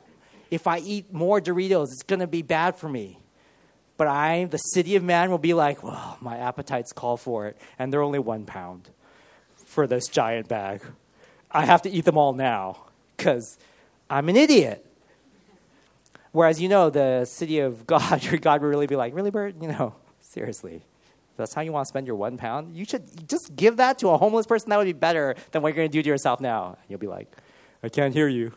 if 0.49 0.67
I 0.67 0.79
eat 0.79 1.11
more 1.11 1.41
Doritos, 1.41 1.87
it's 1.91 2.03
going 2.03 2.19
to 2.19 2.27
be 2.27 2.41
bad 2.41 2.75
for 2.75 2.89
me. 2.89 3.17
But 3.97 4.07
I, 4.07 4.45
the 4.45 4.57
city 4.57 4.95
of 4.95 5.03
man, 5.03 5.29
will 5.29 5.37
be 5.37 5.53
like, 5.53 5.83
well, 5.83 6.17
my 6.21 6.37
appetites 6.37 6.91
call 6.91 7.17
for 7.17 7.47
it, 7.47 7.57
and 7.77 7.91
they're 7.91 8.01
only 8.01 8.19
one 8.19 8.45
pound 8.45 8.89
for 9.65 9.87
this 9.87 10.07
giant 10.07 10.47
bag. 10.47 10.81
I 11.51 11.65
have 11.65 11.81
to 11.83 11.89
eat 11.89 12.05
them 12.05 12.17
all 12.17 12.33
now 12.33 12.90
because 13.21 13.59
I'm 14.09 14.29
an 14.29 14.35
idiot. 14.35 14.83
Whereas, 16.31 16.59
you 16.59 16.69
know, 16.69 16.89
the 16.89 17.25
city 17.25 17.59
of 17.59 17.85
God, 17.87 18.23
your 18.23 18.37
God 18.37 18.61
would 18.61 18.67
really 18.67 18.87
be 18.87 18.95
like, 18.95 19.13
really, 19.13 19.29
Bert? 19.29 19.55
You 19.61 19.67
know, 19.67 19.95
seriously. 20.19 20.81
That's 21.37 21.53
how 21.53 21.61
you 21.61 21.71
want 21.71 21.85
to 21.85 21.89
spend 21.89 22.07
your 22.07 22.15
one 22.15 22.37
pound? 22.37 22.75
You 22.75 22.85
should 22.85 23.27
just 23.29 23.55
give 23.55 23.77
that 23.77 23.99
to 23.99 24.09
a 24.09 24.17
homeless 24.17 24.45
person. 24.45 24.69
That 24.69 24.77
would 24.77 24.85
be 24.85 24.93
better 24.93 25.35
than 25.51 25.61
what 25.61 25.69
you're 25.69 25.77
going 25.77 25.89
to 25.89 25.93
do 25.93 26.01
to 26.01 26.09
yourself 26.09 26.41
now. 26.41 26.77
And 26.79 26.89
you'll 26.89 26.99
be 26.99 27.07
like, 27.07 27.31
I 27.83 27.89
can't 27.89 28.13
hear 28.13 28.27
you. 28.27 28.53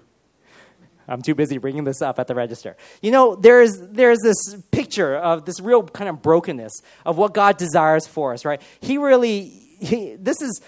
I'm 1.06 1.20
too 1.20 1.34
busy 1.34 1.58
bringing 1.58 1.84
this 1.84 2.00
up 2.00 2.18
at 2.18 2.26
the 2.26 2.34
register. 2.34 2.76
You 3.02 3.10
know, 3.10 3.36
there's, 3.36 3.78
there's 3.78 4.18
this 4.22 4.56
picture 4.70 5.16
of 5.16 5.44
this 5.44 5.60
real 5.60 5.82
kind 5.82 6.08
of 6.08 6.22
brokenness 6.22 6.72
of 7.04 7.18
what 7.18 7.34
God 7.34 7.58
desires 7.58 8.06
for 8.06 8.32
us, 8.32 8.44
right? 8.46 8.60
He 8.80 8.96
really, 8.96 9.42
he, 9.80 10.16
this 10.16 10.40
is 10.40 10.62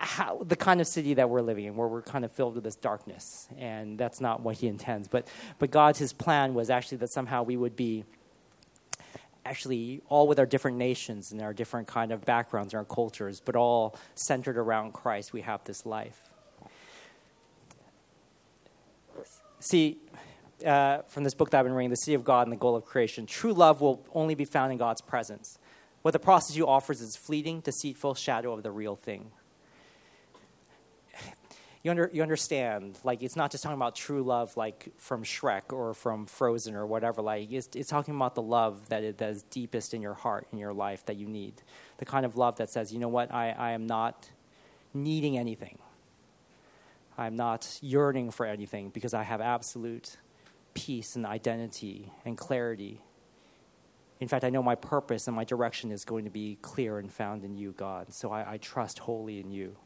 how, 0.00 0.38
the 0.38 0.56
kind 0.56 0.80
of 0.80 0.86
city 0.86 1.14
that 1.14 1.28
we're 1.28 1.42
living 1.42 1.66
in, 1.66 1.76
where 1.76 1.86
we're 1.86 2.00
kind 2.00 2.24
of 2.24 2.32
filled 2.32 2.54
with 2.54 2.64
this 2.64 2.76
darkness, 2.76 3.48
and 3.58 3.98
that's 3.98 4.20
not 4.20 4.40
what 4.40 4.56
He 4.56 4.66
intends. 4.66 5.08
But, 5.08 5.28
but 5.58 5.70
God's 5.70 5.98
His 5.98 6.12
plan 6.12 6.54
was 6.54 6.70
actually 6.70 6.98
that 6.98 7.12
somehow 7.12 7.42
we 7.42 7.56
would 7.56 7.76
be 7.76 8.04
actually 9.44 10.00
all 10.08 10.26
with 10.26 10.38
our 10.38 10.46
different 10.46 10.78
nations 10.78 11.32
and 11.32 11.42
our 11.42 11.52
different 11.52 11.86
kind 11.86 12.12
of 12.12 12.24
backgrounds 12.24 12.72
and 12.72 12.78
our 12.78 12.84
cultures, 12.84 13.42
but 13.44 13.56
all 13.56 13.94
centered 14.14 14.56
around 14.56 14.92
Christ. 14.92 15.34
We 15.34 15.42
have 15.42 15.62
this 15.64 15.84
life. 15.84 16.22
See, 19.58 19.98
uh, 20.64 21.02
from 21.08 21.24
this 21.24 21.34
book 21.34 21.50
that 21.50 21.58
I've 21.58 21.66
been 21.66 21.74
reading, 21.74 21.90
The 21.90 21.96
City 21.96 22.14
of 22.14 22.24
God 22.24 22.46
and 22.46 22.52
the 22.52 22.56
Goal 22.60 22.74
of 22.74 22.86
Creation, 22.86 23.26
true 23.26 23.52
love 23.52 23.82
will 23.82 24.02
only 24.14 24.34
be 24.34 24.46
found 24.46 24.72
in 24.72 24.78
God's 24.78 25.02
presence. 25.02 25.58
What 26.00 26.12
the 26.12 26.18
prostitute 26.18 26.66
offers 26.66 27.02
is 27.02 27.16
fleeting, 27.16 27.60
deceitful 27.60 28.14
shadow 28.14 28.54
of 28.54 28.62
the 28.62 28.70
real 28.70 28.96
thing 28.96 29.32
you, 31.82 31.90
under, 31.90 32.10
you 32.12 32.22
understand, 32.22 32.98
like, 33.04 33.22
it's 33.22 33.36
not 33.36 33.50
just 33.50 33.64
talking 33.64 33.76
about 33.78 33.96
true 33.96 34.22
love, 34.22 34.54
like 34.56 34.88
from 34.98 35.24
Shrek 35.24 35.72
or 35.72 35.94
from 35.94 36.26
Frozen 36.26 36.74
or 36.74 36.86
whatever. 36.86 37.22
Like, 37.22 37.50
it's, 37.50 37.68
it's 37.74 37.88
talking 37.88 38.14
about 38.14 38.34
the 38.34 38.42
love 38.42 38.88
that 38.90 39.02
is, 39.02 39.14
that 39.16 39.30
is 39.30 39.42
deepest 39.44 39.94
in 39.94 40.02
your 40.02 40.12
heart, 40.12 40.46
in 40.52 40.58
your 40.58 40.74
life, 40.74 41.06
that 41.06 41.16
you 41.16 41.26
need. 41.26 41.62
The 41.96 42.04
kind 42.04 42.26
of 42.26 42.36
love 42.36 42.56
that 42.56 42.68
says, 42.68 42.92
you 42.92 42.98
know 42.98 43.08
what, 43.08 43.32
I, 43.32 43.50
I 43.50 43.70
am 43.72 43.86
not 43.86 44.30
needing 44.92 45.38
anything. 45.38 45.78
I'm 47.16 47.36
not 47.36 47.78
yearning 47.80 48.30
for 48.30 48.44
anything 48.44 48.90
because 48.90 49.14
I 49.14 49.22
have 49.22 49.40
absolute 49.40 50.18
peace 50.74 51.16
and 51.16 51.24
identity 51.24 52.12
and 52.26 52.36
clarity. 52.36 53.00
In 54.20 54.28
fact, 54.28 54.44
I 54.44 54.50
know 54.50 54.62
my 54.62 54.74
purpose 54.74 55.26
and 55.26 55.34
my 55.34 55.44
direction 55.44 55.92
is 55.92 56.04
going 56.04 56.24
to 56.24 56.30
be 56.30 56.58
clear 56.60 56.98
and 56.98 57.10
found 57.10 57.42
in 57.42 57.56
you, 57.56 57.72
God. 57.72 58.12
So 58.12 58.30
I, 58.30 58.52
I 58.52 58.56
trust 58.58 58.98
wholly 58.98 59.40
in 59.40 59.50
you 59.50 59.76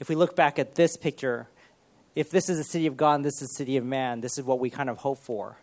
if 0.00 0.08
we 0.08 0.14
look 0.14 0.36
back 0.36 0.58
at 0.58 0.74
this 0.74 0.96
picture, 0.96 1.48
if 2.14 2.30
this 2.30 2.48
is 2.48 2.58
a 2.58 2.64
city 2.64 2.86
of 2.86 2.96
God 2.96 3.16
and 3.16 3.24
this 3.24 3.42
is 3.42 3.50
a 3.50 3.54
city 3.54 3.76
of 3.76 3.84
man, 3.84 4.20
this 4.20 4.38
is 4.38 4.44
what 4.44 4.58
we 4.58 4.70
kind 4.70 4.90
of 4.90 4.98
hope 4.98 5.18
for. 5.18 5.58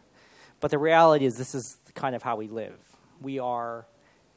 But 0.59 0.71
the 0.71 0.77
reality 0.77 1.25
is, 1.25 1.35
this 1.35 1.55
is 1.55 1.77
kind 1.93 2.15
of 2.15 2.23
how 2.23 2.37
we 2.37 2.47
live. 2.47 2.79
We 3.21 3.39
are 3.39 3.85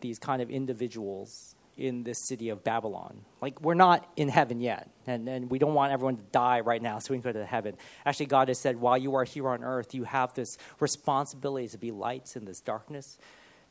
these 0.00 0.18
kind 0.18 0.42
of 0.42 0.50
individuals 0.50 1.54
in 1.76 2.04
this 2.04 2.26
city 2.26 2.48
of 2.48 2.64
Babylon. 2.64 3.20
Like, 3.40 3.60
we're 3.60 3.74
not 3.74 4.10
in 4.16 4.28
heaven 4.28 4.60
yet, 4.60 4.88
and, 5.06 5.28
and 5.28 5.50
we 5.50 5.58
don't 5.58 5.74
want 5.74 5.92
everyone 5.92 6.16
to 6.16 6.22
die 6.32 6.60
right 6.60 6.80
now 6.80 6.98
so 6.98 7.12
we 7.12 7.20
can 7.20 7.32
go 7.32 7.38
to 7.38 7.44
heaven. 7.44 7.76
Actually, 8.04 8.26
God 8.26 8.48
has 8.48 8.58
said, 8.58 8.76
while 8.76 8.96
you 8.96 9.14
are 9.14 9.24
here 9.24 9.48
on 9.48 9.62
earth, 9.62 9.94
you 9.94 10.04
have 10.04 10.32
this 10.34 10.56
responsibility 10.80 11.68
to 11.68 11.78
be 11.78 11.90
lights 11.90 12.34
in 12.34 12.46
this 12.46 12.60
darkness, 12.60 13.18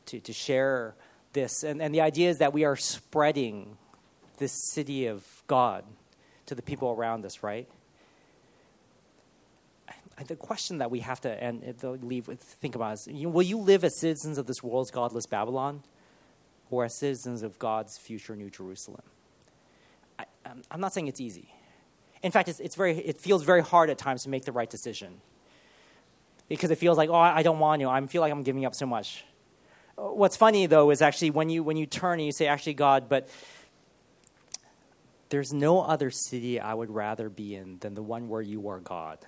to, 0.05 0.19
to 0.19 0.33
share 0.33 0.95
this. 1.33 1.63
And, 1.63 1.81
and 1.81 1.93
the 1.93 2.01
idea 2.01 2.29
is 2.29 2.37
that 2.37 2.53
we 2.53 2.63
are 2.63 2.75
spreading 2.75 3.77
this 4.37 4.53
city 4.71 5.07
of 5.07 5.25
God 5.47 5.83
to 6.45 6.55
the 6.55 6.61
people 6.61 6.91
around 6.91 7.25
us, 7.25 7.43
right? 7.43 7.67
The 10.27 10.35
question 10.35 10.77
that 10.77 10.89
we 10.89 11.01
have 11.01 11.19
to 11.21 11.43
and 11.43 11.75
uh, 11.83 11.91
leave 11.91 12.27
with, 12.27 12.41
think 12.41 12.75
about 12.75 12.93
is: 12.93 13.07
you 13.07 13.23
know, 13.23 13.29
Will 13.29 13.43
you 13.43 13.57
live 13.57 13.83
as 13.83 13.99
citizens 13.99 14.37
of 14.37 14.45
this 14.45 14.63
world's 14.63 14.89
godless 14.89 15.25
Babylon, 15.25 15.83
or 16.71 16.85
as 16.85 16.95
citizens 16.95 17.43
of 17.43 17.59
God's 17.59 17.97
future 17.97 18.33
New 18.35 18.49
Jerusalem? 18.49 19.01
I, 20.17 20.25
am 20.71 20.79
not 20.79 20.93
saying 20.93 21.07
it's 21.07 21.19
easy. 21.19 21.53
In 22.23 22.31
fact, 22.31 22.47
it's, 22.47 22.59
it's 22.61 22.75
very, 22.75 22.97
it 22.97 23.19
feels 23.19 23.43
very 23.43 23.61
hard 23.61 23.89
at 23.89 23.97
times 23.97 24.23
to 24.23 24.29
make 24.29 24.45
the 24.45 24.53
right 24.53 24.69
decision 24.69 25.19
because 26.47 26.71
it 26.71 26.77
feels 26.77 26.97
like, 26.97 27.09
oh, 27.09 27.15
I 27.15 27.43
don't 27.43 27.59
want 27.59 27.81
to. 27.81 27.89
I 27.89 28.05
feel 28.07 28.21
like 28.21 28.31
I'm 28.31 28.43
giving 28.43 28.65
up 28.65 28.75
so 28.75 28.85
much. 28.85 29.25
Uh, 29.97 30.03
what's 30.03 30.35
funny 30.35 30.65
though 30.65 30.91
is 30.91 31.01
actually 31.01 31.31
when 31.31 31.49
you 31.49 31.63
when 31.63 31.77
you 31.77 31.85
turn 31.85 32.19
and 32.19 32.25
you 32.25 32.31
say, 32.31 32.47
actually, 32.47 32.73
God, 32.73 33.09
but 33.09 33.29
there's 35.29 35.53
no 35.53 35.81
other 35.81 36.11
city 36.11 36.59
I 36.59 36.73
would 36.73 36.89
rather 36.89 37.29
be 37.29 37.55
in 37.55 37.79
than 37.79 37.95
the 37.95 38.03
one 38.03 38.29
where 38.29 38.41
you 38.41 38.67
are 38.69 38.79
God. 38.79 39.19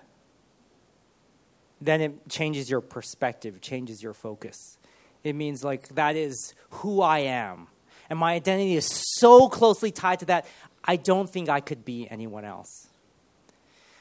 Then 1.79 2.01
it 2.01 2.29
changes 2.29 2.69
your 2.69 2.81
perspective, 2.81 3.61
changes 3.61 4.01
your 4.01 4.13
focus. 4.13 4.77
It 5.23 5.33
means 5.33 5.63
like 5.63 5.89
that 5.89 6.15
is 6.15 6.53
who 6.69 7.01
I 7.01 7.19
am. 7.19 7.67
And 8.09 8.17
my 8.17 8.33
identity 8.33 8.75
is 8.75 8.89
so 9.17 9.49
closely 9.49 9.91
tied 9.91 10.19
to 10.19 10.25
that, 10.25 10.47
I 10.83 10.95
don't 10.95 11.29
think 11.29 11.49
I 11.49 11.59
could 11.59 11.83
be 11.83 12.07
anyone 12.09 12.45
else. 12.45 12.87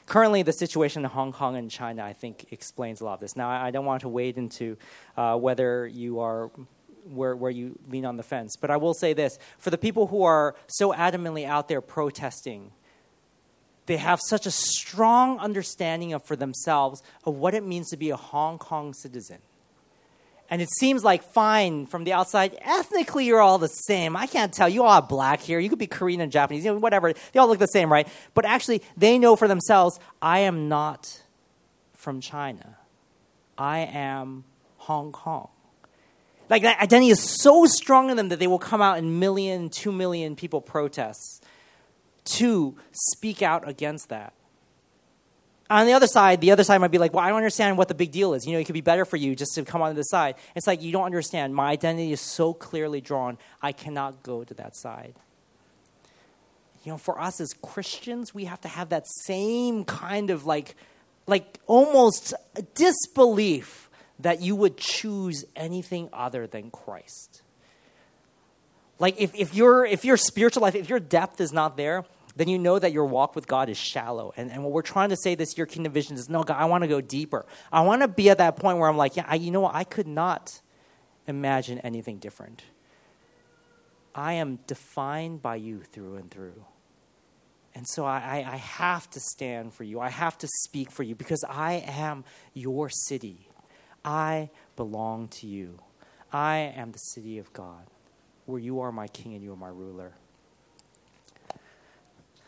Currently, 0.05 0.43
the 0.43 0.53
situation 0.53 1.03
in 1.03 1.09
Hong 1.09 1.33
Kong 1.33 1.57
and 1.57 1.69
China, 1.69 2.03
I 2.03 2.13
think, 2.13 2.45
explains 2.51 3.01
a 3.01 3.05
lot 3.05 3.15
of 3.15 3.19
this. 3.19 3.35
Now, 3.35 3.49
I 3.49 3.71
don't 3.71 3.83
want 3.83 4.01
to 4.01 4.09
wade 4.09 4.37
into 4.37 4.77
uh, 5.17 5.35
whether 5.35 5.85
you 5.85 6.21
are 6.21 6.49
where, 7.13 7.35
where 7.35 7.51
you 7.51 7.77
lean 7.89 8.05
on 8.05 8.17
the 8.17 8.23
fence. 8.23 8.55
But 8.55 8.69
I 8.69 8.77
will 8.77 8.93
say 8.93 9.13
this 9.13 9.37
for 9.57 9.69
the 9.69 9.77
people 9.77 10.07
who 10.07 10.23
are 10.23 10.55
so 10.67 10.93
adamantly 10.93 11.45
out 11.45 11.67
there 11.67 11.81
protesting, 11.81 12.71
they 13.85 13.97
have 13.97 14.19
such 14.27 14.45
a 14.45 14.51
strong 14.51 15.39
understanding 15.39 16.13
of 16.13 16.23
for 16.23 16.35
themselves 16.35 17.01
of 17.23 17.35
what 17.35 17.53
it 17.53 17.63
means 17.63 17.89
to 17.89 17.97
be 17.97 18.09
a 18.09 18.17
Hong 18.17 18.57
Kong 18.57 18.93
citizen. 18.93 19.37
And 20.49 20.61
it 20.61 20.69
seems 20.79 21.03
like 21.03 21.23
fine 21.23 21.87
from 21.87 22.05
the 22.05 22.13
outside. 22.13 22.57
Ethnically, 22.61 23.25
you're 23.25 23.41
all 23.41 23.57
the 23.57 23.67
same. 23.67 24.15
I 24.15 24.27
can't 24.27 24.53
tell. 24.53 24.69
You 24.69 24.83
all 24.83 24.93
have 24.93 25.09
black 25.09 25.41
here. 25.41 25.59
You 25.59 25.69
could 25.69 25.79
be 25.79 25.87
Korean 25.87 26.21
and 26.21 26.31
Japanese, 26.31 26.63
you 26.63 26.71
know, 26.71 26.79
whatever. 26.79 27.11
They 27.11 27.39
all 27.39 27.47
look 27.47 27.59
the 27.59 27.65
same, 27.65 27.91
right? 27.91 28.07
But 28.33 28.45
actually, 28.45 28.81
they 28.95 29.19
know 29.19 29.35
for 29.35 29.47
themselves 29.47 29.99
I 30.21 30.39
am 30.39 30.69
not 30.69 31.21
from 31.93 32.21
China. 32.21 32.77
I 33.57 33.79
am 33.79 34.45
Hong 34.77 35.11
Kong. 35.11 35.49
Like 36.49 36.63
that 36.63 36.81
identity 36.81 37.09
is 37.09 37.41
so 37.41 37.65
strong 37.65 38.09
in 38.09 38.17
them 38.17 38.29
that 38.29 38.39
they 38.39 38.47
will 38.47 38.59
come 38.59 38.81
out 38.81 38.97
in 38.97 39.19
million, 39.19 39.69
two 39.69 39.91
million 39.91 40.35
people 40.35 40.61
protests 40.61 41.41
to 42.25 42.75
speak 42.91 43.41
out 43.41 43.67
against 43.67 44.09
that. 44.09 44.33
On 45.69 45.85
the 45.85 45.93
other 45.93 46.07
side, 46.07 46.39
the 46.39 46.51
other 46.51 46.63
side 46.63 46.79
might 46.79 46.91
be 46.91 46.97
like, 46.97 47.13
well, 47.13 47.23
I 47.23 47.27
don't 47.27 47.37
understand 47.37 47.77
what 47.77 47.89
the 47.89 47.93
big 47.93 48.11
deal 48.11 48.33
is. 48.33 48.45
You 48.45 48.53
know, 48.53 48.59
it 48.59 48.65
could 48.65 48.73
be 48.73 48.81
better 48.81 49.03
for 49.03 49.17
you 49.17 49.35
just 49.35 49.53
to 49.55 49.65
come 49.65 49.81
on 49.81 49.93
the 49.95 50.03
side. 50.03 50.35
It's 50.55 50.65
like, 50.65 50.81
you 50.81 50.93
don't 50.93 51.03
understand. 51.03 51.53
My 51.53 51.71
identity 51.71 52.13
is 52.13 52.21
so 52.21 52.53
clearly 52.53 53.01
drawn, 53.01 53.37
I 53.61 53.73
cannot 53.73 54.23
go 54.23 54.45
to 54.45 54.53
that 54.53 54.77
side. 54.77 55.13
You 56.85 56.93
know, 56.93 56.97
for 56.97 57.19
us 57.19 57.41
as 57.41 57.53
Christians, 57.61 58.33
we 58.33 58.45
have 58.45 58.61
to 58.61 58.69
have 58.69 58.89
that 58.89 59.05
same 59.25 59.83
kind 59.83 60.29
of 60.29 60.45
like, 60.45 60.75
like 61.25 61.59
almost 61.67 62.33
disbelief 62.73 63.86
that 64.19 64.41
you 64.41 64.55
would 64.55 64.77
choose 64.77 65.45
anything 65.55 66.09
other 66.11 66.47
than 66.47 66.71
Christ. 66.71 67.41
Like 68.99 69.19
if, 69.19 69.35
if, 69.35 69.53
your, 69.53 69.85
if 69.85 70.03
your 70.05 70.17
spiritual 70.17 70.63
life, 70.63 70.75
if 70.75 70.89
your 70.89 70.99
depth 70.99 71.39
is 71.39 71.53
not 71.53 71.77
there, 71.77 72.05
then 72.35 72.47
you 72.47 72.57
know 72.57 72.77
that 72.77 72.91
your 72.91 73.05
walk 73.05 73.35
with 73.35 73.47
God 73.47 73.69
is 73.69 73.77
shallow. 73.77 74.33
And, 74.37 74.51
and 74.51 74.63
what 74.63 74.71
we're 74.71 74.81
trying 74.83 75.09
to 75.09 75.15
say 75.15 75.35
this 75.35 75.57
year, 75.57 75.65
Kingdom 75.65 75.91
Vision, 75.91 76.15
is 76.15 76.29
no, 76.29 76.43
God, 76.43 76.57
I 76.57 76.65
want 76.65 76.83
to 76.83 76.87
go 76.87 77.01
deeper. 77.01 77.45
I 77.71 77.81
want 77.81 78.01
to 78.01 78.07
be 78.07 78.29
at 78.29 78.37
that 78.37 78.57
point 78.57 78.77
where 78.77 78.89
I'm 78.89 78.97
like, 78.97 79.15
yeah, 79.15 79.25
I, 79.27 79.35
you 79.35 79.51
know 79.51 79.61
what? 79.61 79.75
I 79.75 79.83
could 79.83 80.07
not 80.07 80.61
imagine 81.27 81.79
anything 81.79 82.17
different. 82.17 82.63
I 84.13 84.33
am 84.33 84.59
defined 84.67 85.41
by 85.41 85.57
you 85.57 85.81
through 85.81 86.15
and 86.15 86.31
through. 86.31 86.65
And 87.75 87.87
so 87.87 88.05
I, 88.05 88.43
I 88.47 88.55
have 88.55 89.07
to 89.11 89.19
stand 89.19 89.73
for 89.73 89.83
you. 89.83 89.99
I 89.99 90.09
have 90.09 90.35
to 90.39 90.47
speak 90.47 90.89
for 90.89 91.03
you 91.03 91.13
because 91.13 91.43
I 91.47 91.83
am 91.85 92.23
your 92.55 92.89
city. 92.89 93.47
I 94.07 94.49
belong 94.75 95.27
to 95.27 95.47
you. 95.47 95.79
I 96.31 96.73
am 96.75 96.91
the 96.91 96.97
city 96.97 97.37
of 97.37 97.53
God, 97.53 97.85
where 98.47 98.59
you 98.59 98.79
are 98.79 98.91
my 98.91 99.07
king 99.07 99.35
and 99.35 99.43
you 99.43 99.53
are 99.53 99.57
my 99.57 99.69
ruler 99.69 100.13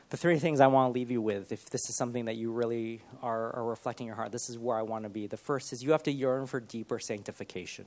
the 0.10 0.18
three 0.18 0.40
things 0.40 0.60
I 0.60 0.68
want 0.68 0.90
to 0.90 1.00
leave 1.00 1.12
you 1.12 1.22
with, 1.22 1.52
if 1.52 1.70
this 1.70 1.88
is 1.88 1.96
something 1.96 2.26
that 2.26 2.36
you 2.36 2.52
really 2.52 3.02
are, 3.22 3.56
are 3.56 3.64
reflecting 3.64 4.08
your 4.08 4.16
heart, 4.16 4.32
this 4.32 4.50
is 4.50 4.58
where 4.58 4.76
I 4.76 4.82
want 4.82 5.04
to 5.04 5.10
be. 5.10 5.28
The 5.28 5.38
first 5.38 5.72
is 5.72 5.84
you 5.84 5.92
have 5.92 6.04
to 6.04 6.12
yearn 6.12 6.48
for 6.48 6.60
deeper 6.60 7.00
sanctification. 7.00 7.86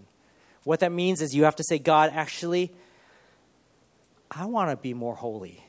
What 0.62 0.80
that 0.80 0.92
means 0.92 1.20
is 1.20 1.34
you 1.34 1.44
have 1.44 1.56
to 1.56 1.64
say, 1.64 1.78
God, 1.78 2.12
actually, 2.14 2.72
I 4.30 4.46
want 4.46 4.70
to 4.70 4.76
be 4.76 4.94
more 4.94 5.16
holy. 5.16 5.64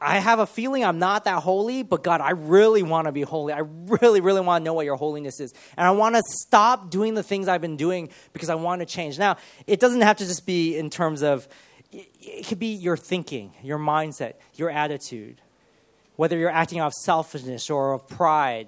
I 0.00 0.18
have 0.18 0.38
a 0.38 0.46
feeling 0.46 0.84
I'm 0.84 0.98
not 0.98 1.24
that 1.24 1.42
holy, 1.42 1.82
but 1.82 2.02
God, 2.02 2.20
I 2.20 2.30
really 2.30 2.82
want 2.82 3.06
to 3.06 3.12
be 3.12 3.22
holy. 3.22 3.52
I 3.52 3.62
really, 3.62 4.20
really 4.20 4.40
want 4.40 4.62
to 4.62 4.64
know 4.64 4.74
what 4.74 4.84
your 4.84 4.96
holiness 4.96 5.40
is. 5.40 5.52
And 5.76 5.86
I 5.86 5.90
want 5.90 6.14
to 6.14 6.22
stop 6.24 6.90
doing 6.90 7.14
the 7.14 7.22
things 7.22 7.48
I've 7.48 7.60
been 7.60 7.76
doing 7.76 8.10
because 8.32 8.48
I 8.48 8.54
want 8.54 8.80
to 8.80 8.86
change. 8.86 9.18
Now, 9.18 9.36
it 9.66 9.80
doesn't 9.80 10.02
have 10.02 10.18
to 10.18 10.24
just 10.24 10.46
be 10.46 10.76
in 10.76 10.90
terms 10.90 11.22
of, 11.22 11.48
it 11.90 12.46
could 12.46 12.58
be 12.58 12.74
your 12.74 12.96
thinking, 12.96 13.52
your 13.62 13.78
mindset, 13.78 14.34
your 14.54 14.70
attitude 14.70 15.40
whether 16.18 16.36
you're 16.36 16.50
acting 16.50 16.80
out 16.80 16.88
of 16.88 16.94
selfishness 16.94 17.70
or 17.70 17.92
of 17.92 18.08
pride 18.08 18.66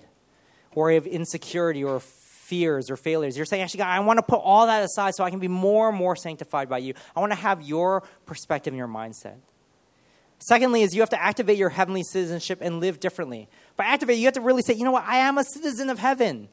or 0.71 0.93
of 0.93 1.05
insecurity 1.05 1.83
or 1.83 1.99
fears 1.99 2.89
or 2.89 2.97
failures. 2.97 3.37
You're 3.37 3.45
saying, 3.45 3.65
actually, 3.65 3.79
God, 3.79 3.89
I 3.89 3.99
want 3.99 4.19
to 4.19 4.23
put 4.23 4.37
all 4.37 4.67
that 4.69 4.85
aside 4.85 5.17
so 5.17 5.25
I 5.25 5.31
can 5.31 5.41
be 5.41 5.49
more 5.49 5.89
and 5.89 5.99
more 5.99 6.15
sanctified 6.15 6.69
by 6.69 6.79
you. 6.79 6.95
I 7.15 7.19
want 7.19 7.33
to 7.33 7.39
have 7.39 7.61
your 7.61 8.05
perspective 8.25 8.73
and 8.73 8.79
your 8.79 8.87
mindset. 8.87 9.35
Secondly, 10.41 10.83
is 10.83 10.95
you 10.95 11.03
have 11.03 11.11
to 11.11 11.23
activate 11.23 11.59
your 11.59 11.69
heavenly 11.69 12.03
citizenship 12.03 12.59
and 12.63 12.81
live 12.81 12.99
differently. 12.99 13.49
By 13.77 13.85
activate, 13.85 14.19
you 14.19 14.25
have 14.25 14.35
to 14.35 14.41
really 14.41 14.63
say, 14.63 14.73
you 14.75 14.85
know 14.85 14.91
what, 14.91 15.05
I 15.07 15.19
am 15.19 15.39
a 15.39 15.45
citizen 15.45 15.91
of 15.91 15.99
heaven. 15.99 16.49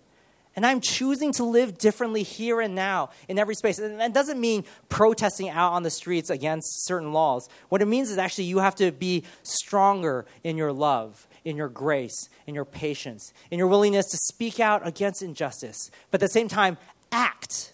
And 0.57 0.65
I'm 0.65 0.81
choosing 0.81 1.31
to 1.33 1.43
live 1.43 1.77
differently 1.77 2.23
here 2.23 2.59
and 2.59 2.73
now 2.73 3.11
in 3.27 3.37
every 3.37 3.53
space. 3.53 3.77
And 3.77 3.99
that 4.01 4.13
doesn't 4.13 4.41
mean 4.41 4.65
protesting 4.89 5.49
out 5.49 5.73
on 5.73 5.83
the 5.83 5.91
streets 5.91 6.29
against 6.29 6.85
certain 6.85 7.13
laws. 7.13 7.47
What 7.69 7.81
it 7.81 7.85
means 7.85 8.09
is 8.09 8.17
actually 8.17 8.45
you 8.45 8.57
have 8.57 8.75
to 8.75 8.91
be 8.91 9.23
stronger 9.43 10.25
in 10.43 10.57
your 10.57 10.73
love, 10.73 11.27
in 11.45 11.55
your 11.55 11.69
grace, 11.69 12.27
in 12.47 12.55
your 12.55 12.65
patience, 12.65 13.31
in 13.51 13.59
your 13.59 13.67
willingness 13.67 14.07
to 14.07 14.17
speak 14.17 14.59
out 14.59 14.85
against 14.85 15.21
injustice. 15.21 15.91
But 16.11 16.21
at 16.23 16.27
the 16.27 16.33
same 16.33 16.47
time, 16.47 16.77
act. 17.11 17.73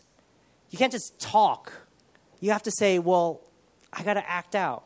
You 0.70 0.78
can't 0.78 0.92
just 0.92 1.20
talk. 1.20 1.72
You 2.42 2.52
have 2.52 2.64
to 2.64 2.72
say, 2.72 3.00
well, 3.00 3.42
I 3.94 4.04
got 4.04 4.16
to 4.16 4.30
act 4.30 4.56
out. 4.56 4.84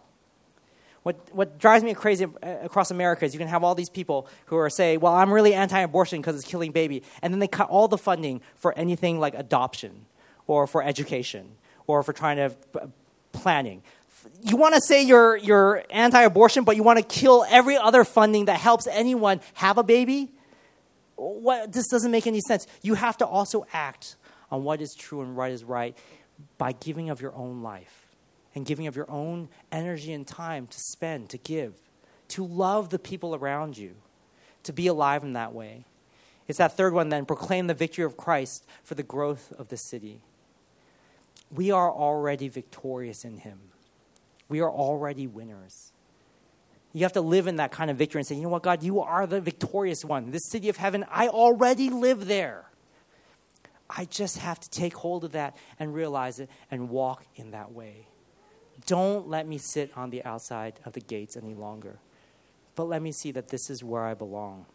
What, 1.08 1.16
what 1.32 1.58
drives 1.58 1.86
me 1.86 1.94
crazy 1.94 2.26
uh, 2.26 2.56
across 2.64 2.92
America 2.92 3.24
is 3.24 3.34
you 3.34 3.40
can 3.40 3.48
have 3.48 3.64
all 3.64 3.76
these 3.76 3.90
people 3.90 4.28
who 4.48 4.58
are 4.58 4.70
say, 4.70 4.98
well, 4.98 5.14
I'm 5.14 5.32
really 5.32 5.54
anti-abortion 5.54 6.20
because 6.20 6.36
it's 6.36 6.44
killing 6.44 6.74
baby, 6.74 7.02
and 7.22 7.34
then 7.34 7.40
they 7.40 7.48
cut 7.48 7.70
all 7.70 7.88
the 7.88 7.98
funding 7.98 8.42
for 8.56 8.78
anything 8.78 9.18
like 9.18 9.34
adoption 9.34 10.06
or 10.48 10.68
for 10.68 10.84
education 10.84 11.52
or 11.88 12.04
for 12.04 12.12
trying 12.12 12.36
to 12.36 12.54
uh, 12.78 12.88
planning. 13.32 13.84
You 14.42 14.58
want 14.58 14.76
to 14.76 14.82
say 14.82 15.02
you're, 15.02 15.38
you're 15.38 15.86
anti-abortion, 15.92 16.66
but 16.66 16.76
you 16.76 16.84
want 16.84 17.00
to 17.00 17.06
kill 17.06 17.46
every 17.50 17.78
other 17.78 18.04
funding 18.04 18.44
that 18.46 18.60
helps 18.60 18.86
anyone 18.86 19.40
have 19.54 19.78
a 19.78 19.84
baby? 19.84 20.34
What, 21.16 21.72
this 21.72 21.88
doesn't 21.88 22.12
make 22.12 22.28
any 22.28 22.42
sense. 22.42 22.68
You 22.82 22.96
have 22.96 23.16
to 23.20 23.26
also 23.26 23.66
act 23.72 24.18
on 24.52 24.66
what 24.66 24.82
is 24.82 24.94
true 24.94 25.22
and 25.22 25.38
what 25.38 25.52
is 25.52 25.64
right 25.64 25.96
by 26.58 26.74
giving 26.74 27.10
of 27.10 27.22
your 27.22 27.34
own 27.34 27.64
life 27.64 28.07
and 28.58 28.66
giving 28.66 28.88
of 28.88 28.96
your 28.96 29.10
own 29.10 29.48
energy 29.72 30.12
and 30.12 30.26
time 30.26 30.66
to 30.66 30.80
spend, 30.80 31.30
to 31.30 31.38
give, 31.38 31.76
to 32.28 32.44
love 32.44 32.90
the 32.90 32.98
people 32.98 33.36
around 33.36 33.78
you, 33.78 33.96
to 34.64 34.74
be 34.74 34.88
alive 34.88 35.24
in 35.24 35.34
that 35.34 35.54
way. 35.54 35.86
It's 36.48 36.58
that 36.58 36.76
third 36.76 36.94
one 36.94 37.10
then 37.10 37.26
proclaim 37.26 37.68
the 37.68 37.76
victory 37.76 38.04
of 38.04 38.18
Christ 38.18 38.66
for 38.84 38.96
the 38.96 39.04
growth 39.04 39.54
of 39.60 39.68
the 39.68 39.78
city. 39.78 40.22
We 41.52 41.70
are 41.70 41.92
already 41.92 42.50
victorious 42.50 43.24
in 43.24 43.38
Him, 43.38 43.60
we 44.50 44.60
are 44.60 44.72
already 44.72 45.28
winners. 45.28 45.94
You 46.94 47.04
have 47.04 47.14
to 47.14 47.22
live 47.22 47.46
in 47.46 47.58
that 47.58 47.72
kind 47.72 47.92
of 47.92 47.98
victory 47.98 48.22
and 48.22 48.28
say, 48.28 48.36
you 48.36 48.42
know 48.42 48.50
what, 48.50 48.64
God, 48.64 48.82
you 48.82 49.02
are 49.02 49.28
the 49.28 49.40
victorious 49.40 50.04
one. 50.04 50.32
This 50.32 50.50
city 50.50 50.68
of 50.68 50.78
heaven, 50.78 51.06
I 51.12 51.28
already 51.28 51.92
live 51.92 52.26
there. 52.26 52.66
I 53.88 54.06
just 54.06 54.40
have 54.40 54.60
to 54.62 54.70
take 54.70 54.96
hold 54.96 55.24
of 55.24 55.34
that 55.34 55.56
and 55.80 55.94
realize 55.94 56.40
it 56.40 56.50
and 56.72 56.90
walk 56.90 57.24
in 57.36 57.52
that 57.52 57.72
way. 57.72 58.08
Don't 58.88 59.28
let 59.28 59.46
me 59.48 59.60
sit 59.60 59.92
on 59.96 60.10
the 60.10 60.24
outside 60.24 60.80
of 60.86 60.94
the 60.94 61.02
gates 61.02 61.38
any 61.38 61.54
longer, 61.54 62.00
but 62.76 62.86
let 62.86 63.02
me 63.02 63.12
see 63.12 63.32
that 63.34 63.50
this 63.50 63.70
is 63.70 63.84
where 63.84 64.04
I 64.04 64.16
belong. 64.16 64.66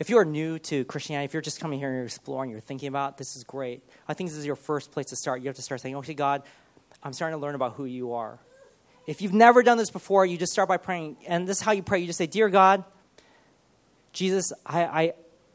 If 0.00 0.08
you 0.08 0.18
are 0.18 0.24
new 0.24 0.58
to 0.60 0.84
Christianity, 0.84 1.26
if 1.26 1.32
you're 1.32 1.42
just 1.42 1.60
coming 1.60 1.78
here 1.78 1.88
and 1.88 1.96
you're 1.96 2.04
exploring, 2.04 2.50
you're 2.50 2.60
thinking 2.60 2.88
about 2.88 3.18
this 3.18 3.36
is 3.36 3.44
great. 3.44 3.82
I 4.08 4.14
think 4.14 4.30
this 4.30 4.38
is 4.38 4.46
your 4.46 4.56
first 4.56 4.90
place 4.92 5.06
to 5.06 5.16
start. 5.16 5.42
You 5.42 5.48
have 5.48 5.56
to 5.56 5.62
start 5.62 5.80
saying, 5.80 5.96
okay, 5.96 6.14
God, 6.14 6.42
I'm 7.02 7.12
starting 7.12 7.38
to 7.38 7.42
learn 7.42 7.54
about 7.54 7.74
who 7.74 7.84
you 7.84 8.14
are. 8.14 8.38
If 9.06 9.22
you've 9.22 9.34
never 9.34 9.62
done 9.62 9.78
this 9.78 9.90
before, 9.90 10.24
you 10.24 10.38
just 10.38 10.52
start 10.52 10.68
by 10.68 10.76
praying. 10.76 11.16
And 11.26 11.48
this 11.48 11.58
is 11.58 11.62
how 11.62 11.72
you 11.72 11.82
pray. 11.82 11.98
You 11.98 12.06
just 12.06 12.18
say, 12.18 12.26
Dear 12.26 12.48
God, 12.48 12.84
Jesus, 14.12 14.52
I, 14.64 14.84
I, 14.84 15.12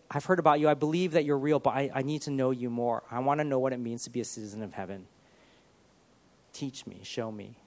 I've 0.10 0.26
heard 0.26 0.39
about 0.39 0.60
you. 0.60 0.68
I 0.68 0.74
believe 0.74 1.12
that 1.14 1.24
you're 1.24 1.38
real, 1.38 1.60
but 1.60 1.72
I, 1.72 1.91
I 1.94 2.02
need 2.02 2.24
to 2.24 2.32
know 2.32 2.52
you 2.52 2.70
more. 2.70 3.04
I 3.12 3.20
want 3.20 3.39
to 3.39 3.44
know 3.44 3.60
what 3.60 3.72
it 3.72 3.78
means 3.80 4.04
to 4.04 4.10
be 4.10 4.22
a 4.22 4.26
citizen 4.26 4.64
of 4.64 4.74
heaven. 4.74 5.08
Teach 6.54 6.86
me, 6.86 7.01
show 7.04 7.32
me. 7.32 7.58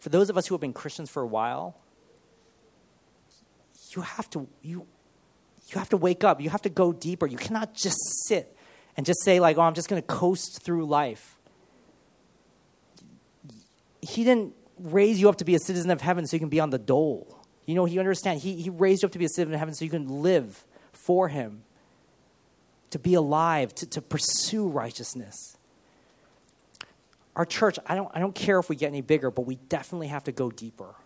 For 0.00 0.08
those 0.08 0.28
of 0.28 0.36
us 0.36 0.46
who 0.46 0.54
have 0.54 0.60
been 0.60 0.72
Christians 0.72 1.08
for 1.08 1.22
a 1.22 1.26
while, 1.26 1.76
you 3.94 4.02
have 4.02 4.28
to 4.30 4.48
you 4.60 4.86
you 5.68 5.78
have 5.78 5.88
to 5.90 5.96
wake 5.96 6.24
up. 6.24 6.40
You 6.40 6.50
have 6.50 6.62
to 6.62 6.68
go 6.68 6.92
deeper. 6.92 7.26
You 7.26 7.36
cannot 7.36 7.74
just 7.74 7.98
sit 8.26 8.56
and 8.96 9.06
just 9.06 9.22
say 9.22 9.38
like, 9.38 9.56
"Oh, 9.56 9.62
I'm 9.62 9.74
just 9.74 9.88
going 9.88 10.00
to 10.00 10.06
coast 10.06 10.62
through 10.62 10.86
life." 10.86 11.36
He 14.00 14.24
didn't 14.24 14.54
raise 14.78 15.20
you 15.20 15.28
up 15.28 15.36
to 15.36 15.44
be 15.44 15.54
a 15.54 15.58
citizen 15.58 15.90
of 15.90 16.00
heaven 16.00 16.26
so 16.26 16.36
you 16.36 16.40
can 16.40 16.48
be 16.48 16.60
on 16.60 16.70
the 16.70 16.78
dole. 16.78 17.44
You 17.66 17.74
know, 17.74 17.84
he 17.84 17.98
understand. 17.98 18.40
He 18.40 18.56
he 18.56 18.70
raised 18.70 19.02
you 19.02 19.06
up 19.06 19.12
to 19.12 19.18
be 19.18 19.24
a 19.26 19.28
citizen 19.28 19.54
of 19.54 19.58
heaven 19.58 19.74
so 19.74 19.84
you 19.84 19.90
can 19.90 20.22
live 20.22 20.64
for 20.92 21.28
him, 21.28 21.62
to 22.90 22.98
be 22.98 23.14
alive, 23.14 23.74
to, 23.76 23.86
to 23.86 24.02
pursue 24.02 24.66
righteousness 24.66 25.57
our 27.38 27.46
church, 27.46 27.78
I 27.86 27.94
don't, 27.94 28.10
I 28.12 28.18
don't 28.18 28.34
care 28.34 28.58
if 28.58 28.68
we 28.68 28.74
get 28.74 28.88
any 28.88 29.00
bigger, 29.00 29.30
but 29.30 29.42
we 29.42 29.54
definitely 29.54 30.08
have 30.08 30.24
to 30.24 30.32
go 30.32 30.50
deeper. 30.50 30.96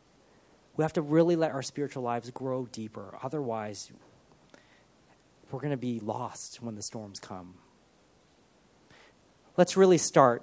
We 0.76 0.82
have 0.82 0.94
to 0.94 1.02
really 1.02 1.36
let 1.36 1.52
our 1.52 1.62
spiritual 1.62 2.02
lives 2.02 2.30
grow 2.30 2.64
deeper. 2.64 3.18
Otherwise, 3.22 3.92
we're 5.50 5.60
going 5.60 5.72
to 5.72 5.76
be 5.76 6.00
lost 6.00 6.62
when 6.62 6.74
the 6.74 6.82
storms 6.82 7.20
come. 7.20 7.56
Let's 9.58 9.76
really 9.76 9.98
start 9.98 10.42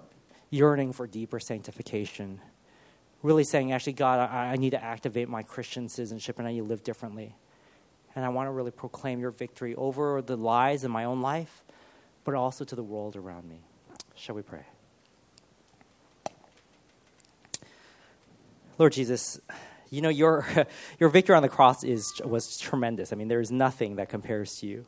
yearning 0.52 0.94
for 0.94 1.08
deeper 1.08 1.40
sanctification. 1.40 2.40
Really 3.24 3.44
saying, 3.44 3.72
actually, 3.72 3.94
God, 3.94 4.30
I, 4.30 4.52
I 4.52 4.56
need 4.58 4.72
to 4.72 4.84
activate 4.84 5.28
my 5.28 5.42
Christian 5.42 5.90
citizenship 5.90 6.38
and 6.38 6.48
I 6.48 6.52
need 6.52 6.60
to 6.60 6.66
live 6.66 6.84
differently. 6.84 7.36
And 8.16 8.24
I 8.24 8.30
want 8.30 8.46
to 8.46 8.52
really 8.52 8.72
proclaim 8.72 9.20
your 9.20 9.32
victory 9.32 9.74
over 9.74 10.22
the 10.22 10.38
lies 10.38 10.84
in 10.84 10.92
my 10.92 11.06
own 11.06 11.22
life, 11.22 11.64
but 12.24 12.36
also 12.36 12.64
to 12.64 12.76
the 12.76 12.84
world 12.84 13.16
around 13.16 13.50
me. 13.50 13.62
Shall 14.14 14.36
we 14.36 14.44
pray? 14.44 14.66
Lord 18.80 18.93
Jesus, 18.93 19.39
you 19.91 20.01
know 20.01 20.09
your 20.09 20.47
your 20.99 21.09
victory 21.09 21.36
on 21.36 21.43
the 21.43 21.49
cross 21.49 21.84
is 21.84 22.19
was 22.25 22.57
tremendous. 22.57 23.13
I 23.13 23.15
mean, 23.15 23.27
there 23.27 23.41
is 23.41 23.51
nothing 23.51 23.97
that 23.97 24.09
compares 24.09 24.55
to 24.59 24.67
you. 24.67 24.86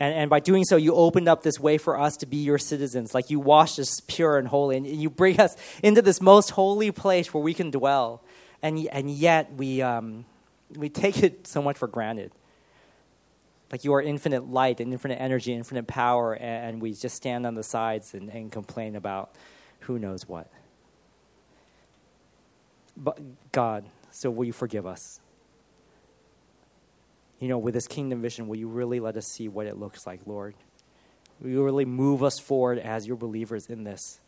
And, 0.00 0.12
and 0.14 0.30
by 0.30 0.40
doing 0.40 0.64
so, 0.64 0.76
you 0.76 0.94
opened 0.94 1.28
up 1.28 1.42
this 1.42 1.58
way 1.58 1.78
for 1.78 1.98
us 1.98 2.16
to 2.18 2.26
be 2.26 2.38
your 2.38 2.58
citizens. 2.58 3.14
Like 3.14 3.30
you 3.30 3.38
washed 3.38 3.78
us 3.78 4.00
pure 4.06 4.38
and 4.38 4.48
holy, 4.48 4.76
and 4.76 4.86
you 4.86 5.08
bring 5.08 5.40
us 5.40 5.56
into 5.82 6.02
this 6.02 6.20
most 6.20 6.50
holy 6.50 6.90
place 6.90 7.32
where 7.32 7.42
we 7.42 7.54
can 7.54 7.70
dwell. 7.70 8.22
And, 8.60 8.88
and 8.90 9.10
yet, 9.10 9.52
we, 9.54 9.82
um, 9.82 10.24
we 10.74 10.88
take 10.88 11.22
it 11.22 11.46
so 11.46 11.62
much 11.62 11.78
for 11.78 11.86
granted. 11.86 12.32
Like 13.70 13.84
you 13.84 13.94
are 13.94 14.02
infinite 14.02 14.50
light 14.50 14.80
and 14.80 14.92
infinite 14.92 15.20
energy, 15.20 15.52
infinite 15.52 15.86
power, 15.86 16.34
and, 16.34 16.66
and 16.70 16.82
we 16.82 16.92
just 16.92 17.14
stand 17.14 17.46
on 17.46 17.54
the 17.54 17.62
sides 17.62 18.14
and, 18.14 18.30
and 18.30 18.50
complain 18.50 18.96
about 18.96 19.32
who 19.80 19.98
knows 19.98 20.26
what. 20.28 20.50
But 22.96 23.18
God, 23.52 23.84
so 24.10 24.30
will 24.30 24.44
you 24.44 24.52
forgive 24.52 24.86
us? 24.86 25.20
you 27.44 27.48
know, 27.48 27.58
with 27.58 27.74
this 27.74 27.86
kingdom 27.86 28.22
vision, 28.22 28.48
will 28.48 28.56
you 28.56 28.68
really 28.68 29.00
let 29.00 29.18
us 29.18 29.26
see 29.26 29.48
what 29.48 29.66
it 29.66 29.78
looks 29.78 30.06
like, 30.06 30.20
Lord? 30.24 30.54
Will 31.40 31.50
you 31.50 31.62
really 31.62 31.84
move 31.84 32.22
us 32.22 32.38
forward 32.38 32.78
as 32.78 33.06
your 33.06 33.16
believers 33.16 33.66
in 33.66 33.84
this? 33.84 34.18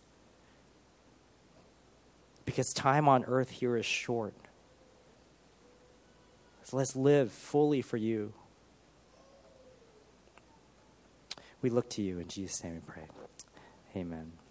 Because 2.44 2.74
time 2.74 3.08
on 3.08 3.24
earth 3.24 3.48
here 3.48 3.74
is 3.76 3.86
short. 3.86 4.34
So 6.64 6.76
let's 6.76 6.94
live 6.94 7.32
fully 7.32 7.80
for 7.80 7.96
you. 7.96 8.34
We 11.62 11.70
look 11.70 11.88
to 11.90 12.02
you. 12.02 12.18
In 12.18 12.28
Jesus' 12.28 12.62
name 12.62 12.74
we 12.74 12.80
pray. 12.80 13.04
Amen. 13.96 14.45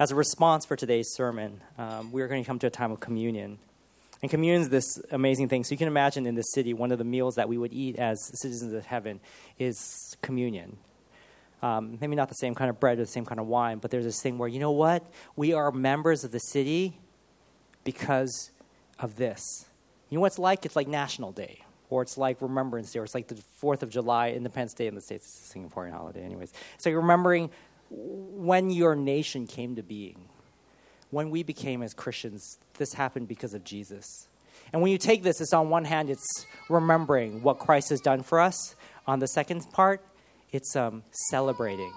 As 0.00 0.10
a 0.10 0.14
response 0.14 0.64
for 0.64 0.76
today's 0.76 1.12
sermon, 1.12 1.60
um, 1.76 2.10
we 2.10 2.22
are 2.22 2.26
going 2.26 2.42
to 2.42 2.46
come 2.46 2.58
to 2.60 2.66
a 2.66 2.70
time 2.70 2.90
of 2.90 3.00
communion. 3.00 3.58
And 4.22 4.30
communion 4.30 4.62
is 4.62 4.70
this 4.70 4.98
amazing 5.10 5.50
thing. 5.50 5.62
So 5.62 5.72
you 5.72 5.76
can 5.76 5.88
imagine 5.88 6.24
in 6.24 6.36
the 6.36 6.42
city, 6.42 6.72
one 6.72 6.90
of 6.90 6.96
the 6.96 7.04
meals 7.04 7.34
that 7.34 7.50
we 7.50 7.58
would 7.58 7.74
eat 7.74 7.96
as 7.96 8.18
citizens 8.40 8.72
of 8.72 8.86
heaven 8.86 9.20
is 9.58 10.16
communion. 10.22 10.78
Um, 11.60 11.98
maybe 12.00 12.16
not 12.16 12.30
the 12.30 12.34
same 12.34 12.54
kind 12.54 12.70
of 12.70 12.80
bread 12.80 12.98
or 12.98 13.02
the 13.02 13.10
same 13.10 13.26
kind 13.26 13.38
of 13.38 13.46
wine, 13.46 13.76
but 13.76 13.90
there's 13.90 14.06
this 14.06 14.22
thing 14.22 14.38
where, 14.38 14.48
you 14.48 14.58
know 14.58 14.70
what? 14.70 15.04
We 15.36 15.52
are 15.52 15.70
members 15.70 16.24
of 16.24 16.32
the 16.32 16.40
city 16.40 16.98
because 17.84 18.52
of 18.98 19.16
this. 19.16 19.66
You 20.08 20.16
know 20.16 20.22
what 20.22 20.28
it's 20.28 20.38
like? 20.38 20.64
It's 20.64 20.76
like 20.76 20.88
National 20.88 21.30
Day, 21.30 21.62
or 21.90 22.00
it's 22.00 22.16
like 22.16 22.40
Remembrance 22.40 22.90
Day, 22.90 23.00
or 23.00 23.04
it's 23.04 23.14
like 23.14 23.28
the 23.28 23.38
4th 23.62 23.82
of 23.82 23.90
July, 23.90 24.30
Independence 24.30 24.72
Day 24.72 24.86
in 24.86 24.94
the 24.94 25.02
States. 25.02 25.26
It's 25.26 25.54
a 25.54 25.58
Singaporean 25.58 25.92
holiday, 25.92 26.22
anyways. 26.22 26.54
So 26.78 26.88
you're 26.88 27.02
remembering 27.02 27.50
when 27.90 28.70
your 28.70 28.94
nation 28.94 29.46
came 29.46 29.76
to 29.76 29.82
being 29.82 30.30
when 31.10 31.30
we 31.30 31.42
became 31.42 31.82
as 31.82 31.92
Christians, 31.92 32.58
this 32.78 32.94
happened 32.94 33.28
because 33.28 33.54
of 33.54 33.64
Jesus. 33.64 34.28
And 34.72 34.80
when 34.80 34.92
you 34.92 34.98
take 34.98 35.22
this, 35.22 35.40
it's 35.40 35.52
on 35.52 35.68
one 35.68 35.84
hand, 35.84 36.10
it's 36.10 36.46
remembering 36.68 37.42
what 37.42 37.58
Christ 37.58 37.90
has 37.90 38.00
done 38.00 38.22
for 38.22 38.40
us. 38.40 38.76
On 39.06 39.18
the 39.18 39.26
second 39.26 39.66
part, 39.72 40.02
it's 40.52 40.76
um, 40.76 41.02
celebrating. 41.28 41.92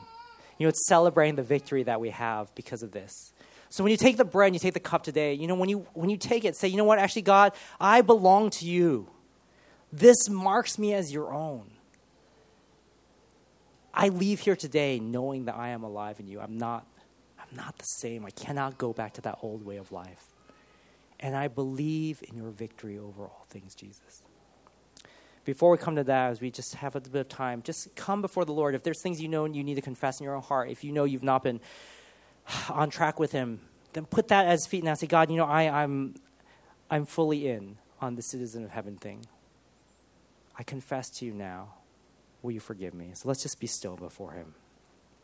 You 0.57 0.65
know, 0.65 0.69
it's 0.69 0.87
celebrating 0.87 1.35
the 1.35 1.43
victory 1.43 1.83
that 1.83 2.01
we 2.01 2.09
have 2.09 2.53
because 2.55 2.81
of 2.81 2.91
this. 2.91 3.31
So 3.69 3.83
when 3.83 3.91
you 3.91 3.97
take 3.97 4.17
the 4.17 4.25
bread 4.25 4.47
and 4.47 4.55
you 4.55 4.59
take 4.59 4.73
the 4.73 4.79
cup 4.79 5.03
today, 5.03 5.33
you 5.33 5.47
know, 5.47 5.55
when 5.55 5.69
you, 5.69 5.85
when 5.93 6.09
you 6.09 6.17
take 6.17 6.45
it, 6.45 6.55
say, 6.55 6.67
you 6.67 6.77
know 6.77 6.83
what, 6.83 6.99
actually, 6.99 7.23
God, 7.23 7.53
I 7.79 8.01
belong 8.01 8.49
to 8.51 8.65
you. 8.65 9.07
This 9.91 10.29
marks 10.29 10.79
me 10.79 10.93
as 10.93 11.11
your 11.11 11.33
own. 11.33 11.72
I 13.93 14.09
leave 14.09 14.39
here 14.39 14.55
today 14.55 14.99
knowing 14.99 15.45
that 15.45 15.55
I 15.55 15.69
am 15.69 15.83
alive 15.83 16.19
in 16.19 16.27
you. 16.27 16.39
I'm 16.39 16.57
not 16.57 16.87
I'm 17.39 17.55
not 17.55 17.77
the 17.77 17.85
same. 17.85 18.25
I 18.25 18.31
cannot 18.31 18.77
go 18.77 18.93
back 18.93 19.13
to 19.13 19.21
that 19.21 19.39
old 19.41 19.65
way 19.65 19.77
of 19.77 19.91
life. 19.91 20.25
And 21.19 21.35
I 21.35 21.47
believe 21.47 22.23
in 22.27 22.35
your 22.35 22.49
victory 22.49 22.97
over 22.97 23.23
all 23.23 23.45
things, 23.49 23.75
Jesus. 23.75 24.23
Before 25.45 25.71
we 25.71 25.77
come 25.77 25.95
to 25.97 26.03
that, 26.05 26.31
as 26.31 26.41
we 26.41 26.49
just 26.51 26.75
have 26.75 26.95
a 26.95 27.01
bit 27.01 27.19
of 27.19 27.29
time, 27.29 27.61
just 27.61 27.93
come 27.95 28.21
before 28.21 28.45
the 28.45 28.53
Lord. 28.53 28.75
If 28.75 28.83
there's 28.83 29.01
things 29.01 29.21
you 29.21 29.27
know 29.27 29.45
and 29.45 29.55
you 29.55 29.63
need 29.63 29.75
to 29.75 29.81
confess 29.81 30.19
in 30.19 30.23
your 30.23 30.35
own 30.35 30.41
heart, 30.41 30.69
if 30.69 30.83
you 30.83 30.91
know 30.91 31.03
you've 31.03 31.23
not 31.23 31.43
been 31.43 31.59
on 32.69 32.89
track 32.89 33.19
with 33.19 33.33
Him, 33.33 33.59
then 33.91 34.05
put 34.05 34.29
that 34.29 34.47
as 34.47 34.65
feet 34.65 34.83
and 34.83 34.97
say, 34.97 35.07
God, 35.07 35.29
you 35.29 35.37
know, 35.37 35.45
I, 35.45 35.83
I'm, 35.83 36.15
I'm 36.89 37.05
fully 37.05 37.47
in 37.47 37.77
on 38.01 38.15
the 38.15 38.21
citizen 38.21 38.63
of 38.63 38.71
heaven 38.71 38.95
thing. 38.95 39.25
I 40.57 40.63
confess 40.63 41.09
to 41.19 41.25
you 41.25 41.33
now. 41.33 41.73
Will 42.43 42.51
you 42.51 42.59
forgive 42.59 42.93
me? 42.93 43.11
So 43.13 43.29
let's 43.29 43.41
just 43.41 43.59
be 43.59 43.67
still 43.67 43.95
before 43.95 44.33
Him. 44.33 44.53